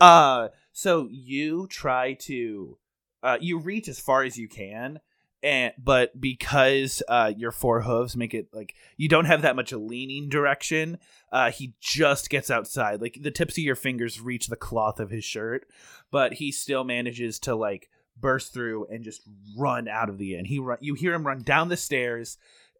Uh, 0.00 0.48
so 0.72 1.08
you 1.10 1.66
try 1.66 2.14
to, 2.14 2.78
uh, 3.22 3.38
you 3.40 3.58
reach 3.58 3.88
as 3.88 3.98
far 3.98 4.22
as 4.22 4.38
you 4.38 4.48
can, 4.48 5.00
and 5.42 5.72
but 5.78 6.20
because 6.20 7.02
uh 7.08 7.32
your 7.36 7.52
four 7.52 7.82
hooves 7.82 8.16
make 8.16 8.34
it 8.34 8.48
like 8.52 8.74
you 8.96 9.08
don't 9.08 9.26
have 9.26 9.42
that 9.42 9.56
much 9.56 9.72
leaning 9.72 10.28
direction, 10.28 10.98
uh, 11.32 11.50
he 11.50 11.74
just 11.80 12.30
gets 12.30 12.50
outside. 12.50 13.00
Like 13.00 13.18
the 13.20 13.30
tips 13.30 13.58
of 13.58 13.64
your 13.64 13.76
fingers 13.76 14.20
reach 14.20 14.48
the 14.48 14.56
cloth 14.56 15.00
of 15.00 15.10
his 15.10 15.24
shirt, 15.24 15.66
but 16.10 16.34
he 16.34 16.50
still 16.52 16.84
manages 16.84 17.38
to 17.40 17.54
like 17.54 17.88
burst 18.20 18.52
through 18.52 18.86
and 18.86 19.04
just 19.04 19.22
run 19.56 19.88
out 19.88 20.08
of 20.08 20.18
the 20.18 20.36
inn. 20.36 20.44
He 20.44 20.58
run, 20.58 20.78
you 20.80 20.94
hear 20.94 21.14
him 21.14 21.26
run 21.26 21.42
down 21.42 21.68
the 21.68 21.76
stairs 21.76 22.38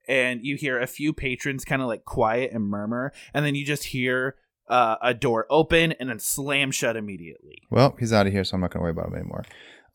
and 0.09 0.43
you 0.43 0.57
hear 0.57 0.81
a 0.81 0.87
few 0.87 1.13
patrons 1.13 1.65
kind 1.65 1.83
of 1.83 1.89
like 1.89 2.05
quiet 2.05 2.51
and 2.53 2.65
murmur, 2.65 3.13
and 3.35 3.45
then 3.45 3.55
you 3.55 3.65
just 3.65 3.85
hear 3.85 4.37
uh, 4.67 4.97
a 5.03 5.15
door 5.15 5.47
open 5.51 5.93
and 5.93 6.09
then 6.09 6.19
slam 6.19 6.71
shut 6.71 6.97
immediately. 6.97 7.63
Well, 7.71 7.95
he's 7.99 8.13
out 8.13 8.27
of 8.27 8.33
here, 8.33 8.43
so 8.45 8.55
I'm 8.55 8.63
not 8.63 8.71
gonna 8.71 8.83
worry 8.83 8.93
about 8.93 9.09
him 9.09 9.15
anymore. 9.15 9.45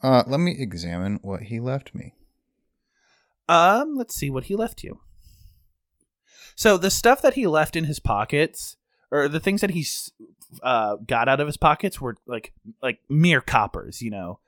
Uh, 0.02 0.24
let 0.28 0.40
me 0.40 0.56
examine 0.58 1.20
what 1.24 1.44
he 1.44 1.60
left 1.60 1.96
me. 1.96 2.14
Um, 3.48 3.96
let's 3.96 4.16
see 4.16 4.30
what 4.30 4.46
he 4.46 4.56
left 4.56 4.84
you. 4.84 5.00
So 6.56 6.78
the 6.78 6.92
stuff 6.92 7.22
that 7.22 7.34
he 7.34 7.48
left 7.48 7.76
in 7.76 7.86
his 7.86 8.00
pockets, 8.00 8.78
or 9.12 9.28
the 9.28 9.40
things 9.40 9.62
that 9.62 9.72
he 9.72 9.86
uh, 10.62 10.98
got 10.98 11.28
out 11.28 11.40
of 11.40 11.48
his 11.48 11.58
pockets, 11.58 12.00
were 12.00 12.16
like 12.28 12.54
like 12.82 13.00
mere 13.10 13.42
coppers, 13.42 14.02
you 14.02 14.12
know, 14.12 14.40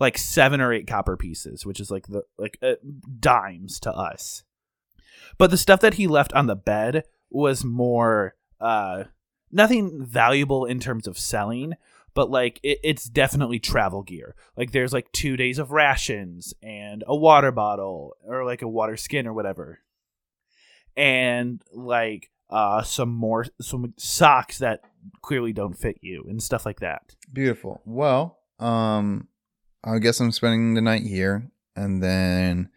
like 0.00 0.18
seven 0.18 0.60
or 0.60 0.72
eight 0.72 0.86
copper 0.86 1.16
pieces, 1.16 1.64
which 1.64 1.80
is 1.80 1.90
like 1.90 2.08
the 2.08 2.24
like 2.38 2.58
uh, 2.62 2.74
dimes 3.20 3.78
to 3.80 3.92
us. 3.92 4.42
But 5.38 5.50
the 5.50 5.58
stuff 5.58 5.80
that 5.80 5.94
he 5.94 6.06
left 6.06 6.32
on 6.32 6.46
the 6.46 6.56
bed 6.56 7.04
was 7.30 7.64
more 7.64 8.34
uh, 8.60 9.04
nothing 9.50 10.04
valuable 10.04 10.64
in 10.64 10.80
terms 10.80 11.06
of 11.06 11.18
selling, 11.18 11.74
but 12.14 12.30
like 12.30 12.60
it, 12.62 12.78
it's 12.82 13.04
definitely 13.04 13.58
travel 13.58 14.02
gear. 14.02 14.34
Like 14.56 14.72
there's 14.72 14.92
like 14.92 15.10
two 15.12 15.36
days 15.36 15.58
of 15.58 15.70
rations 15.70 16.54
and 16.62 17.04
a 17.06 17.16
water 17.16 17.52
bottle 17.52 18.16
or 18.24 18.44
like 18.44 18.62
a 18.62 18.68
water 18.68 18.96
skin 18.96 19.26
or 19.26 19.32
whatever, 19.32 19.80
and 20.96 21.62
like 21.72 22.30
uh 22.50 22.82
some 22.82 23.10
more 23.10 23.46
some 23.60 23.94
socks 23.96 24.58
that 24.58 24.80
clearly 25.22 25.52
don't 25.52 25.78
fit 25.78 25.98
you 26.00 26.24
and 26.28 26.42
stuff 26.42 26.66
like 26.66 26.80
that. 26.80 27.14
Beautiful. 27.32 27.80
Well, 27.84 28.38
um, 28.58 29.28
I 29.82 29.98
guess 29.98 30.20
I'm 30.20 30.32
spending 30.32 30.74
the 30.74 30.80
night 30.80 31.02
here, 31.02 31.50
and 31.74 32.02
then 32.02 32.70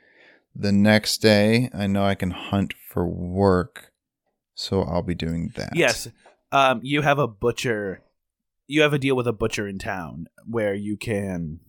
the 0.55 0.71
next 0.71 1.17
day, 1.17 1.69
I 1.73 1.87
know 1.87 2.03
I 2.03 2.15
can 2.15 2.31
hunt 2.31 2.73
for 2.73 3.05
work, 3.05 3.91
so 4.55 4.81
I'll 4.81 5.03
be 5.03 5.15
doing 5.15 5.51
that. 5.55 5.75
Yes, 5.75 6.07
um, 6.51 6.79
you 6.83 7.01
have 7.01 7.19
a 7.19 7.27
butcher. 7.27 8.01
You 8.67 8.81
have 8.81 8.93
a 8.93 8.99
deal 8.99 9.15
with 9.15 9.27
a 9.27 9.33
butcher 9.33 9.67
in 9.67 9.77
town 9.77 10.27
where 10.45 10.73
you 10.73 10.97
can 10.97 11.59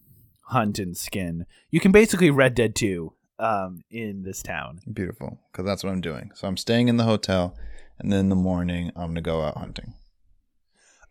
hunt 0.46 0.78
and 0.78 0.96
skin. 0.96 1.46
You 1.70 1.80
can 1.80 1.92
basically 1.92 2.30
Red 2.30 2.54
Dead 2.54 2.74
2 2.74 3.12
um, 3.38 3.82
in 3.90 4.22
this 4.22 4.42
town. 4.42 4.80
Beautiful, 4.90 5.38
because 5.50 5.66
that's 5.66 5.84
what 5.84 5.90
I'm 5.90 6.00
doing. 6.00 6.30
So 6.34 6.48
I'm 6.48 6.56
staying 6.56 6.88
in 6.88 6.96
the 6.96 7.04
hotel, 7.04 7.56
and 7.98 8.12
then 8.12 8.20
in 8.20 8.28
the 8.28 8.36
morning, 8.36 8.92
I'm 8.96 9.08
gonna 9.08 9.20
go 9.20 9.42
out 9.42 9.58
hunting. 9.58 9.94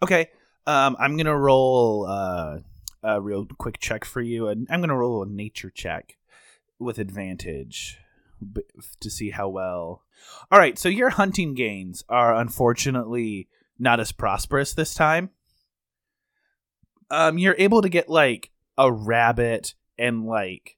Okay. 0.02 0.30
Um, 0.68 0.96
I'm 1.00 1.16
gonna 1.18 1.38
roll 1.38 2.08
uh, 2.08 2.60
a 3.04 3.22
real 3.22 3.46
quick 3.46 3.80
check 3.80 4.06
for 4.06 4.22
you, 4.22 4.48
and 4.48 4.68
I'm 4.70 4.82
gonna 4.82 4.98
roll 4.98 5.22
a 5.22 5.28
nature 5.28 5.70
check 5.70 6.18
with 6.80 6.98
advantage 6.98 8.00
to 9.00 9.10
see 9.10 9.30
how 9.30 9.48
well. 9.50 10.04
All 10.52 10.60
right, 10.60 10.78
so 10.78 10.90
your 10.90 11.12
hunting 11.12 11.54
gains 11.54 12.04
are 12.10 12.36
unfortunately 12.36 13.48
not 13.78 14.00
as 14.00 14.12
prosperous 14.12 14.74
this 14.74 14.96
time. 14.96 15.30
Um, 17.10 17.38
you're 17.38 17.56
able 17.58 17.82
to 17.82 17.90
get 17.90 18.10
like 18.10 18.52
a 18.78 18.92
rabbit 18.92 19.74
and 19.98 20.26
like 20.26 20.78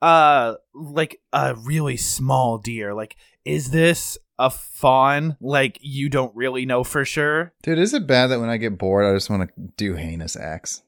uh 0.00 0.54
like 0.72 1.20
a 1.32 1.54
really 1.54 1.96
small 1.98 2.56
deer 2.56 2.94
like 2.94 3.16
is 3.44 3.70
this 3.70 4.16
a 4.38 4.48
fawn 4.48 5.36
like 5.42 5.76
you 5.82 6.08
don't 6.08 6.34
really 6.34 6.64
know 6.64 6.82
for 6.82 7.04
sure 7.04 7.52
Dude, 7.62 7.78
is 7.78 7.92
it 7.92 8.06
bad 8.06 8.28
that 8.28 8.40
when 8.40 8.48
I 8.48 8.56
get 8.56 8.78
bored, 8.78 9.04
I 9.04 9.14
just 9.14 9.28
want 9.28 9.50
to 9.54 9.62
do 9.76 9.94
heinous 9.94 10.36
acts? 10.36 10.82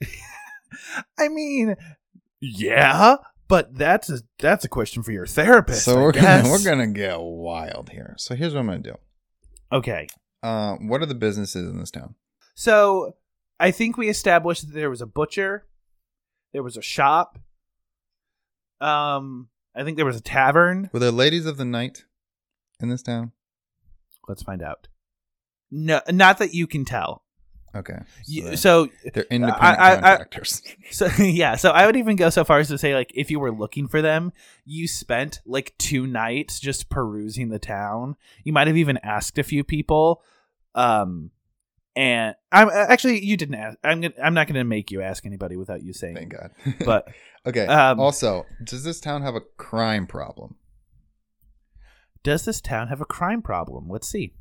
i 1.18 1.28
mean 1.28 1.76
yeah 2.40 3.16
but 3.48 3.74
that's 3.74 4.10
a 4.10 4.20
that's 4.38 4.64
a 4.64 4.68
question 4.68 5.02
for 5.02 5.12
your 5.12 5.26
therapist 5.26 5.84
so 5.84 5.96
we're 5.96 6.12
gonna 6.12 6.42
we're 6.50 6.62
gonna 6.62 6.86
get 6.86 7.18
wild 7.18 7.88
here. 7.90 8.14
So 8.18 8.34
here's 8.34 8.52
what 8.52 8.60
I'm 8.60 8.66
gonna 8.66 8.78
do. 8.80 8.94
okay 9.72 10.06
Uh, 10.42 10.74
what 10.76 11.00
are 11.02 11.06
the 11.06 11.14
businesses 11.14 11.68
in 11.70 11.78
this 11.80 11.90
town? 11.90 12.14
so 12.54 13.14
i 13.60 13.70
think 13.70 13.96
we 13.96 14.08
established 14.08 14.66
that 14.66 14.74
there 14.74 14.90
was 14.90 15.00
a 15.02 15.06
butcher 15.06 15.66
there 16.52 16.62
was 16.62 16.76
a 16.76 16.82
shop 16.82 17.38
um 18.80 19.48
i 19.74 19.82
think 19.84 19.96
there 19.96 20.06
was 20.06 20.16
a 20.16 20.20
tavern 20.20 20.88
Were 20.92 21.00
there 21.00 21.10
ladies 21.10 21.46
of 21.46 21.56
the 21.56 21.64
night 21.64 22.04
in 22.80 22.88
this 22.88 23.02
town? 23.02 23.32
let's 24.28 24.42
find 24.42 24.62
out 24.62 24.88
no 25.70 26.00
not 26.10 26.38
that 26.38 26.54
you 26.54 26.66
can 26.66 26.84
tell 26.84 27.24
Okay, 27.74 27.98
so 28.24 28.54
so 28.54 28.88
they're 29.12 29.26
independent 29.30 29.60
I- 29.62 29.96
I- 29.96 30.14
I- 30.22 30.24
So 30.90 31.06
yeah, 31.22 31.54
so 31.56 31.70
I 31.70 31.84
would 31.84 31.96
even 31.96 32.16
go 32.16 32.30
so 32.30 32.42
far 32.42 32.60
as 32.60 32.68
to 32.68 32.78
say 32.78 32.94
like 32.94 33.12
if 33.14 33.30
you 33.30 33.38
were 33.38 33.52
looking 33.52 33.88
for 33.88 34.00
them, 34.00 34.32
you 34.64 34.88
spent 34.88 35.40
like 35.44 35.74
two 35.76 36.06
nights 36.06 36.60
just 36.60 36.88
perusing 36.88 37.50
the 37.50 37.58
town. 37.58 38.16
You 38.42 38.54
might 38.54 38.68
have 38.68 38.78
even 38.78 38.98
asked 39.02 39.36
a 39.38 39.42
few 39.42 39.64
people. 39.64 40.22
Um 40.74 41.30
and 41.98 42.36
I'm 42.52 42.70
actually 42.70 43.24
you 43.24 43.36
didn't 43.36 43.56
ask. 43.56 43.76
I'm 43.82 44.00
gonna, 44.00 44.14
I'm 44.22 44.32
not 44.32 44.46
going 44.46 44.54
to 44.54 44.64
make 44.64 44.92
you 44.92 45.02
ask 45.02 45.26
anybody 45.26 45.56
without 45.56 45.82
you 45.82 45.92
saying. 45.92 46.14
Thank 46.14 46.32
God. 46.32 46.50
But 46.84 47.08
okay. 47.44 47.66
um, 47.66 47.98
also, 47.98 48.46
does 48.62 48.84
this 48.84 49.00
town 49.00 49.22
have 49.22 49.34
a 49.34 49.40
crime 49.40 50.06
problem? 50.06 50.54
does 52.24 52.44
this 52.44 52.60
town 52.60 52.88
have 52.88 53.00
a 53.00 53.04
crime 53.06 53.40
problem? 53.42 53.88
Let's 53.88 54.08
see. 54.08 54.34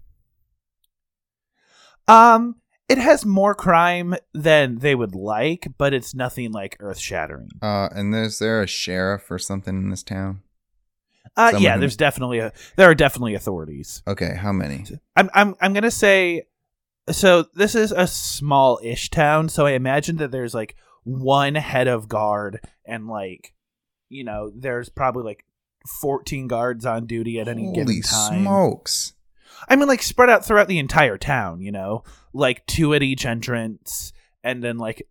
Um 2.07 2.55
it 2.89 2.97
has 2.97 3.25
more 3.25 3.53
crime 3.53 4.15
than 4.33 4.79
they 4.79 4.95
would 4.95 5.13
like, 5.15 5.67
but 5.77 5.93
it's 5.93 6.15
nothing 6.15 6.51
like 6.53 6.77
earth-shattering. 6.79 7.49
Uh, 7.61 7.89
and 7.91 8.15
is 8.15 8.39
there 8.39 8.61
a 8.61 8.67
sheriff 8.67 9.29
or 9.29 9.37
something 9.37 9.75
in 9.75 9.89
this 9.89 10.03
town? 10.03 10.41
Uh, 11.35 11.47
Someone 11.51 11.63
yeah, 11.63 11.73
who- 11.73 11.79
there's 11.81 11.97
definitely 11.97 12.39
a 12.39 12.51
there 12.77 12.89
are 12.89 12.95
definitely 12.95 13.35
authorities. 13.35 14.03
Okay, 14.07 14.35
how 14.35 14.51
many? 14.53 14.85
I'm 15.15 15.29
I'm 15.33 15.55
I'm 15.61 15.73
gonna 15.73 15.91
say 15.91 16.43
so 17.11 17.45
this 17.53 17.75
is 17.75 17.91
a 17.91 18.07
small 18.07 18.79
ish 18.83 19.09
town, 19.09 19.49
so 19.49 19.65
I 19.65 19.71
imagine 19.71 20.17
that 20.17 20.31
there's 20.31 20.53
like 20.53 20.75
one 21.03 21.55
head 21.55 21.87
of 21.87 22.07
guard 22.07 22.59
and 22.85 23.07
like 23.07 23.53
you 24.09 24.23
know, 24.23 24.51
there's 24.55 24.89
probably 24.89 25.23
like 25.23 25.45
fourteen 25.99 26.47
guards 26.47 26.85
on 26.85 27.05
duty 27.05 27.39
at 27.39 27.47
any 27.47 27.65
Holy 27.65 27.75
given 27.75 28.01
time. 28.01 28.41
smokes! 28.41 29.13
I 29.67 29.75
mean 29.75 29.87
like 29.87 30.01
spread 30.01 30.29
out 30.29 30.45
throughout 30.45 30.67
the 30.67 30.79
entire 30.79 31.17
town, 31.17 31.61
you 31.61 31.71
know? 31.71 32.03
Like 32.33 32.65
two 32.67 32.93
at 32.93 33.03
each 33.03 33.25
entrance 33.25 34.13
and 34.43 34.63
then 34.63 34.77
like 34.77 35.07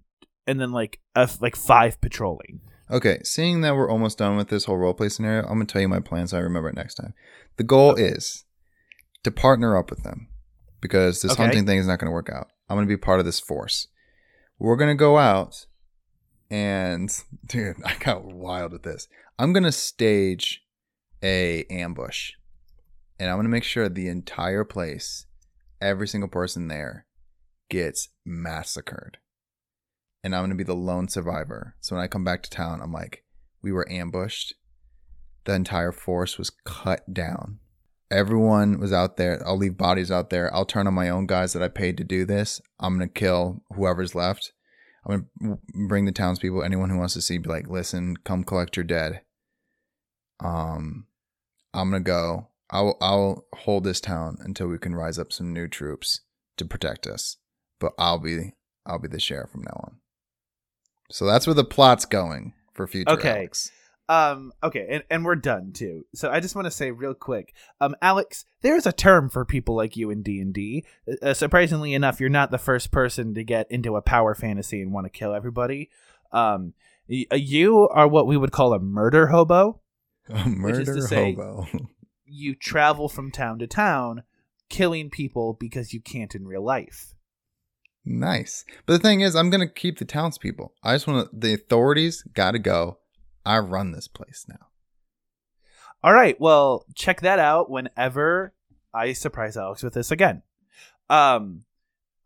and 0.47 0.61
then 0.61 0.72
like 0.72 1.01
a, 1.14 1.28
like 1.40 1.57
five 1.57 2.01
patrolling. 2.01 2.61
Okay, 2.90 3.18
seeing 3.24 3.62
that 3.62 3.74
we're 3.74 3.90
almost 3.90 4.18
done 4.18 4.36
with 4.36 4.49
this 4.49 4.64
whole 4.64 4.76
roleplay 4.76 5.11
scenario, 5.11 5.42
I'm 5.42 5.55
gonna 5.55 5.64
tell 5.66 5.82
you 5.82 5.88
my 5.88 6.01
plan 6.01 6.26
so 6.26 6.38
I 6.38 6.40
remember 6.40 6.68
it 6.68 6.76
next 6.76 6.94
time. 6.94 7.14
The 7.57 7.64
goal 7.64 7.94
is 7.94 8.44
to 9.24 9.30
partner 9.30 9.76
up 9.76 9.90
with 9.90 10.05
them 10.05 10.28
because 10.81 11.22
this 11.22 11.33
Okay. 11.33 11.43
hunting 11.43 11.66
thing 11.66 11.79
is 11.79 11.87
not 11.87 11.99
gonna 11.99 12.12
work 12.12 12.31
out. 12.31 12.49
I'm 12.68 12.77
gonna 12.77 12.87
be 12.87 12.97
part 12.97 13.20
of 13.20 13.27
this 13.27 13.41
force. 13.41 13.89
We're 14.59 14.77
gonna 14.77 14.95
go 14.95 15.18
out 15.18 15.66
and 16.51 17.11
dude, 17.47 17.77
I 17.85 17.95
got 17.97 18.24
wild 18.24 18.72
with 18.72 18.83
this. 18.83 19.09
I'm 19.39 19.53
gonna 19.53 19.72
stage 19.72 20.62
a 21.22 21.64
ambush, 21.70 22.33
and 23.18 23.31
I'm 23.31 23.37
gonna 23.39 23.49
make 23.49 23.64
sure 23.64 23.89
the 23.89 24.09
entire 24.09 24.64
place, 24.64 25.27
every 25.81 26.09
single 26.09 26.29
person 26.29 26.68
there, 26.68 27.07
gets 27.68 28.09
massacred 28.24 29.18
and 30.22 30.35
I'm 30.35 30.43
gonna 30.43 30.55
be 30.57 30.64
the 30.64 30.74
lone 30.74 31.07
survivor. 31.09 31.77
So 31.81 31.95
when 31.95 32.03
I 32.05 32.09
come 32.09 32.24
back 32.24 32.43
to 32.43 32.51
town, 32.51 32.81
I'm 32.83 32.93
like, 32.93 33.22
we 33.62 33.70
were 33.70 33.89
ambushed. 33.91 34.55
The 35.45 35.55
entire 35.55 35.93
force 35.93 36.37
was 36.37 36.51
cut 36.64 37.12
down. 37.14 37.61
Everyone 38.11 38.79
was 38.79 38.93
out 38.93 39.17
there. 39.17 39.43
I'll 39.47 39.57
leave 39.57 39.77
bodies 39.77 40.11
out 40.11 40.31
there. 40.31 40.55
I'll 40.55 40.65
turn 40.65 40.87
on 40.87 40.95
my 40.95 41.09
own 41.09 41.27
guys 41.27 41.53
that 41.53 41.63
I 41.63 41.69
paid 41.69 41.97
to 41.99 42.05
do 42.05 42.25
this. 42.25 42.61
I'm 42.79 42.95
gonna 42.95 43.09
kill 43.09 43.63
whoever's 43.75 44.15
left. 44.15 44.53
I'm 45.05 45.29
gonna 45.41 45.59
bring 45.89 46.05
the 46.05 46.13
townspeople, 46.13 46.63
anyone 46.63 46.91
who 46.91 46.99
wants 46.99 47.15
to 47.15 47.23
see, 47.23 47.39
be 47.39 47.49
like, 47.49 47.69
listen, 47.69 48.17
come 48.19 48.45
collect 48.45 48.77
your 48.77 48.85
dead. 48.85 49.23
Um, 50.41 51.07
I'm 51.75 51.91
gonna 51.91 52.01
go. 52.01 52.49
I'll 52.71 52.97
I'll 53.01 53.47
hold 53.55 53.85
this 53.85 54.01
town 54.01 54.39
until 54.41 54.67
we 54.69 54.79
can 54.79 54.95
rise 54.95 55.19
up 55.19 55.33
some 55.33 55.53
new 55.53 55.69
troops 55.69 56.21
to 56.57 56.65
protect 56.65 57.07
us. 57.07 57.37
But 57.79 57.93
I'll 57.99 58.19
be 58.19 58.53
I'll 58.85 58.99
be 58.99 59.09
the 59.09 59.21
sheriff 59.21 59.51
from 59.51 59.63
now 59.63 59.81
on. 59.85 59.97
So 61.11 61.27
that's 61.27 61.47
where 61.47 61.55
the 61.55 61.65
plot's 61.65 62.05
going 62.05 62.55
for 62.73 62.87
future. 62.87 63.11
Okay. 63.11 63.31
Alex. 63.31 63.71
Um 64.09 64.53
okay, 64.63 64.87
and, 64.89 65.03
and 65.11 65.25
we're 65.25 65.35
done 65.37 65.73
too. 65.73 66.05
So 66.15 66.31
I 66.31 66.39
just 66.41 66.55
want 66.55 66.67
to 66.67 66.71
say 66.71 66.91
real 66.93 67.15
quick. 67.15 67.55
Um 67.81 67.97
Alex, 68.01 68.45
there's 68.63 68.87
a 68.87 68.93
term 68.93 69.29
for 69.29 69.45
people 69.45 69.75
like 69.75 69.97
you 69.97 70.11
in 70.11 70.23
D&D. 70.23 70.85
Uh, 71.23 71.35
surprisingly 71.35 71.93
enough, 71.95 72.21
you're 72.21 72.29
not 72.29 72.51
the 72.51 72.59
first 72.59 72.91
person 72.93 73.35
to 73.35 73.43
get 73.43 73.67
into 73.71 73.97
a 73.97 74.03
power 74.03 74.35
fantasy 74.35 74.81
and 74.81 74.93
want 74.93 75.07
to 75.07 75.11
kill 75.11 75.35
everybody. 75.35 75.91
Um 76.33 76.75
y- 77.09 77.27
you 77.35 77.89
are 77.89 78.07
what 78.07 78.27
we 78.29 78.37
would 78.37 78.53
call 78.53 78.73
a 78.75 78.79
murder 78.79 79.27
hobo. 79.29 79.81
A 80.29 80.49
murder 80.49 81.01
say- 81.01 81.33
hobo. 81.35 81.67
You 82.25 82.55
travel 82.57 83.09
from 83.09 83.31
town 83.31 83.59
to 83.61 83.67
town 83.67 84.23
killing 84.69 85.11
people 85.11 85.53
because 85.59 85.93
you 85.95 86.01
can't 86.01 86.35
in 86.35 86.47
real 86.47 86.65
life. 86.65 87.15
nice. 88.05 88.65
But 88.85 88.95
the 88.95 88.99
thing 88.99 89.21
is, 89.21 89.35
I'm 89.37 89.51
gonna 89.51 89.69
keep 89.69 89.99
the 89.99 90.05
townspeople. 90.05 90.73
I 90.83 90.95
just 90.95 91.07
want. 91.07 91.41
The 91.41 91.55
authorities 91.55 92.23
got 92.35 92.53
to 92.53 92.59
go. 92.59 92.99
I 93.47 93.59
run 93.61 93.92
this 93.92 94.09
place 94.09 94.44
now. 94.49 94.66
All 96.03 96.12
right. 96.12 96.38
Well, 96.40 96.84
check 96.94 97.20
that 97.22 97.38
out 97.38 97.70
whenever 97.70 98.53
I 98.92 99.12
surprise 99.12 99.57
Alex 99.57 99.82
with 99.82 99.94
this 99.94 100.11
again. 100.11 100.42
Um, 101.09 101.64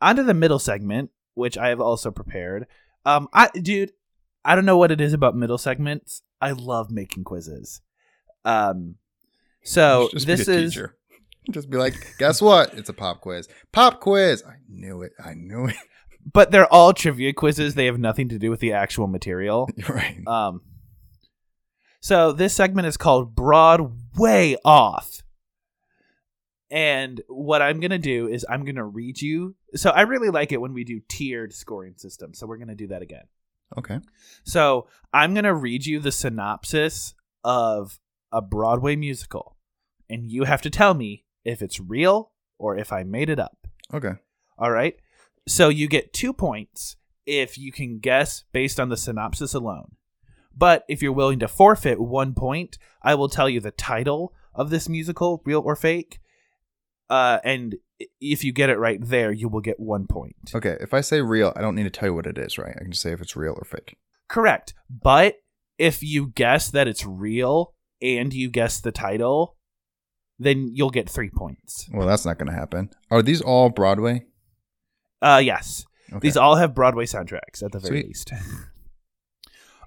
onto 0.00 0.22
the 0.22 0.34
middle 0.34 0.58
segment, 0.58 1.10
which 1.34 1.58
I 1.58 1.68
have 1.68 1.80
also 1.80 2.10
prepared. 2.10 2.66
Um, 3.04 3.28
I 3.32 3.48
dude, 3.50 3.92
I 4.44 4.54
don't 4.54 4.64
know 4.64 4.78
what 4.78 4.90
it 4.90 5.00
is 5.00 5.12
about 5.12 5.36
middle 5.36 5.58
segments. 5.58 6.22
I 6.40 6.52
love 6.52 6.90
making 6.90 7.24
quizzes. 7.24 7.80
Um, 8.44 8.96
so 9.62 10.08
Just 10.12 10.26
this 10.26 10.46
be 10.46 10.52
is 10.52 10.72
teacher. 10.72 10.96
Just 11.50 11.70
be 11.70 11.76
like, 11.76 12.14
guess 12.18 12.40
what? 12.42 12.74
It's 12.74 12.88
a 12.88 12.94
pop 12.94 13.20
quiz. 13.20 13.48
Pop 13.72 14.00
quiz. 14.00 14.42
I 14.46 14.54
knew 14.68 15.02
it. 15.02 15.12
I 15.22 15.34
knew 15.34 15.66
it. 15.66 15.76
but 16.32 16.50
they're 16.50 16.72
all 16.72 16.92
trivia 16.92 17.32
quizzes. 17.32 17.74
They 17.74 17.86
have 17.86 17.98
nothing 17.98 18.28
to 18.30 18.38
do 18.38 18.50
with 18.50 18.60
the 18.60 18.72
actual 18.72 19.06
material. 19.06 19.68
You're 19.76 19.88
right. 19.96 20.26
Um, 20.26 20.62
so 22.00 22.32
this 22.32 22.54
segment 22.54 22.86
is 22.86 22.96
called 22.96 23.34
Broadway 23.34 24.56
Off. 24.64 25.22
And 26.70 27.20
what 27.28 27.62
I'm 27.62 27.80
going 27.80 27.90
to 27.90 27.98
do 27.98 28.28
is 28.28 28.46
I'm 28.48 28.64
going 28.64 28.76
to 28.76 28.84
read 28.84 29.20
you. 29.20 29.56
So 29.74 29.90
I 29.90 30.02
really 30.02 30.30
like 30.30 30.52
it 30.52 30.60
when 30.60 30.72
we 30.72 30.84
do 30.84 31.00
tiered 31.08 31.52
scoring 31.52 31.94
systems. 31.96 32.38
So 32.38 32.46
we're 32.46 32.58
going 32.58 32.68
to 32.68 32.74
do 32.74 32.86
that 32.88 33.02
again. 33.02 33.24
Okay. 33.76 33.98
So 34.44 34.86
I'm 35.12 35.34
going 35.34 35.44
to 35.44 35.54
read 35.54 35.84
you 35.84 35.98
the 36.00 36.12
synopsis 36.12 37.14
of 37.44 37.98
a 38.32 38.40
Broadway 38.40 38.96
musical. 38.96 39.56
And 40.08 40.30
you 40.30 40.44
have 40.44 40.62
to 40.62 40.70
tell 40.70 40.94
me 40.94 41.24
if 41.44 41.60
it's 41.60 41.80
real 41.80 42.32
or 42.58 42.76
if 42.76 42.92
I 42.92 43.02
made 43.02 43.30
it 43.30 43.40
up. 43.40 43.66
Okay. 43.92 44.12
All 44.58 44.70
right. 44.70 44.96
So 45.48 45.68
you 45.68 45.88
get 45.88 46.12
two 46.12 46.32
points 46.32 46.96
if 47.26 47.58
you 47.58 47.72
can 47.72 47.98
guess 47.98 48.44
based 48.52 48.78
on 48.78 48.88
the 48.88 48.96
synopsis 48.96 49.54
alone. 49.54 49.96
But 50.60 50.84
if 50.88 51.00
you're 51.00 51.10
willing 51.10 51.38
to 51.38 51.48
forfeit 51.48 51.98
one 51.98 52.34
point, 52.34 52.76
I 53.02 53.14
will 53.14 53.30
tell 53.30 53.48
you 53.48 53.60
the 53.60 53.70
title 53.70 54.34
of 54.54 54.68
this 54.68 54.90
musical, 54.90 55.42
real 55.46 55.62
or 55.64 55.74
fake. 55.74 56.20
Uh, 57.08 57.38
and 57.42 57.76
if 58.20 58.44
you 58.44 58.52
get 58.52 58.68
it 58.68 58.78
right 58.78 58.98
there, 59.00 59.32
you 59.32 59.48
will 59.48 59.62
get 59.62 59.80
one 59.80 60.06
point. 60.06 60.50
Okay. 60.54 60.76
If 60.78 60.92
I 60.92 61.00
say 61.00 61.22
real, 61.22 61.54
I 61.56 61.62
don't 61.62 61.74
need 61.74 61.84
to 61.84 61.90
tell 61.90 62.10
you 62.10 62.14
what 62.14 62.26
it 62.26 62.36
is, 62.36 62.58
right? 62.58 62.74
I 62.76 62.82
can 62.82 62.90
just 62.90 63.02
say 63.02 63.12
if 63.12 63.22
it's 63.22 63.34
real 63.34 63.54
or 63.56 63.64
fake. 63.64 63.96
Correct. 64.28 64.74
But 64.90 65.36
if 65.78 66.02
you 66.02 66.26
guess 66.26 66.70
that 66.70 66.86
it's 66.86 67.06
real 67.06 67.72
and 68.02 68.34
you 68.34 68.50
guess 68.50 68.80
the 68.80 68.92
title, 68.92 69.56
then 70.38 70.68
you'll 70.74 70.90
get 70.90 71.08
three 71.08 71.30
points. 71.30 71.88
Well, 71.90 72.06
that's 72.06 72.26
not 72.26 72.36
going 72.36 72.50
to 72.50 72.58
happen. 72.58 72.90
Are 73.10 73.22
these 73.22 73.40
all 73.40 73.70
Broadway? 73.70 74.26
Uh, 75.22 75.40
yes. 75.42 75.86
Okay. 76.10 76.18
These 76.20 76.36
all 76.36 76.56
have 76.56 76.74
Broadway 76.74 77.06
soundtracks 77.06 77.62
at 77.62 77.72
the 77.72 77.78
very 77.78 78.02
Sweet. 78.02 78.06
least. 78.08 78.32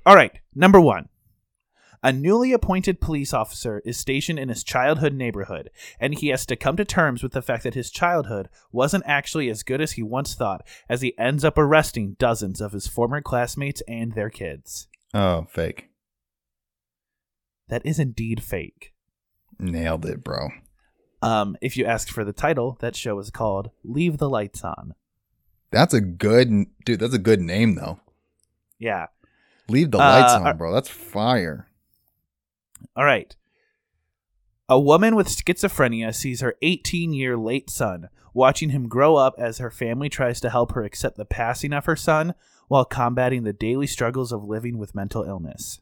all 0.06 0.16
right, 0.16 0.40
number 0.54 0.80
one. 0.80 1.10
A 2.06 2.12
newly 2.12 2.52
appointed 2.52 3.00
police 3.00 3.34
officer 3.34 3.82
is 3.86 3.96
stationed 3.96 4.38
in 4.38 4.50
his 4.50 4.62
childhood 4.62 5.14
neighborhood, 5.14 5.70
and 6.02 6.14
he 6.14 6.28
has 6.28 6.46
to 6.48 6.58
come 6.58 6.76
to 6.76 6.84
terms 6.84 7.24
with 7.24 7.32
the 7.32 7.42
fact 7.42 7.64
that 7.64 7.76
his 7.76 7.90
childhood 7.90 8.50
wasn't 8.74 9.06
actually 9.08 9.50
as 9.50 9.64
good 9.64 9.80
as 9.80 9.94
he 9.94 10.04
once 10.04 10.36
thought, 10.36 10.68
as 10.90 11.02
he 11.02 11.18
ends 11.18 11.46
up 11.46 11.58
arresting 11.58 12.18
dozens 12.20 12.60
of 12.60 12.74
his 12.74 12.88
former 12.88 13.22
classmates 13.22 13.82
and 13.88 14.14
their 14.14 14.30
kids. 14.30 14.88
oh, 15.14 15.48
fake. 15.50 15.92
That 17.70 17.86
is 17.86 18.00
indeed 18.00 18.44
fake. 18.44 18.94
Nailed 19.58 20.06
it, 20.06 20.26
bro. 20.26 20.50
Um, 21.22 21.56
if 21.62 21.78
you 21.78 21.86
ask 21.86 22.10
for 22.10 22.26
the 22.26 22.34
title, 22.34 22.78
that 22.82 22.98
show 22.98 23.18
is 23.20 23.30
called 23.30 23.72
Leave 23.86 24.18
the 24.18 24.30
Lights 24.30 24.62
On. 24.66 24.94
That's 25.72 25.94
a 25.94 26.02
good 26.02 26.66
dude. 26.84 27.00
That's 27.00 27.14
a 27.14 27.20
good 27.20 27.40
name 27.40 27.76
though. 27.76 28.02
Yeah. 28.78 29.08
Leave 29.70 29.92
the 29.92 29.98
Uh, 29.98 30.02
lights 30.02 30.34
on, 30.34 30.48
uh, 30.48 30.54
bro. 30.54 30.74
That's 30.74 30.90
fire. 30.90 31.68
All 32.96 33.06
right. 33.06 33.36
A 34.70 34.80
woman 34.80 35.16
with 35.16 35.28
schizophrenia 35.28 36.14
sees 36.14 36.42
her 36.42 36.56
18 36.62 37.14
year 37.14 37.38
late 37.38 37.70
son, 37.70 38.10
watching 38.34 38.70
him 38.70 38.88
grow 38.88 39.16
up 39.16 39.36
as 39.38 39.58
her 39.58 39.70
family 39.72 40.10
tries 40.10 40.40
to 40.42 40.50
help 40.50 40.74
her 40.74 40.84
accept 40.84 41.18
the 41.18 41.26
passing 41.26 41.74
of 41.74 41.86
her 41.86 41.96
son 41.96 42.34
while 42.68 42.86
combating 42.86 43.44
the 43.44 43.54
daily 43.54 43.88
struggles 43.88 44.32
of 44.32 44.44
living 44.46 44.78
with 44.78 44.96
mental 44.96 45.24
illness. 45.24 45.80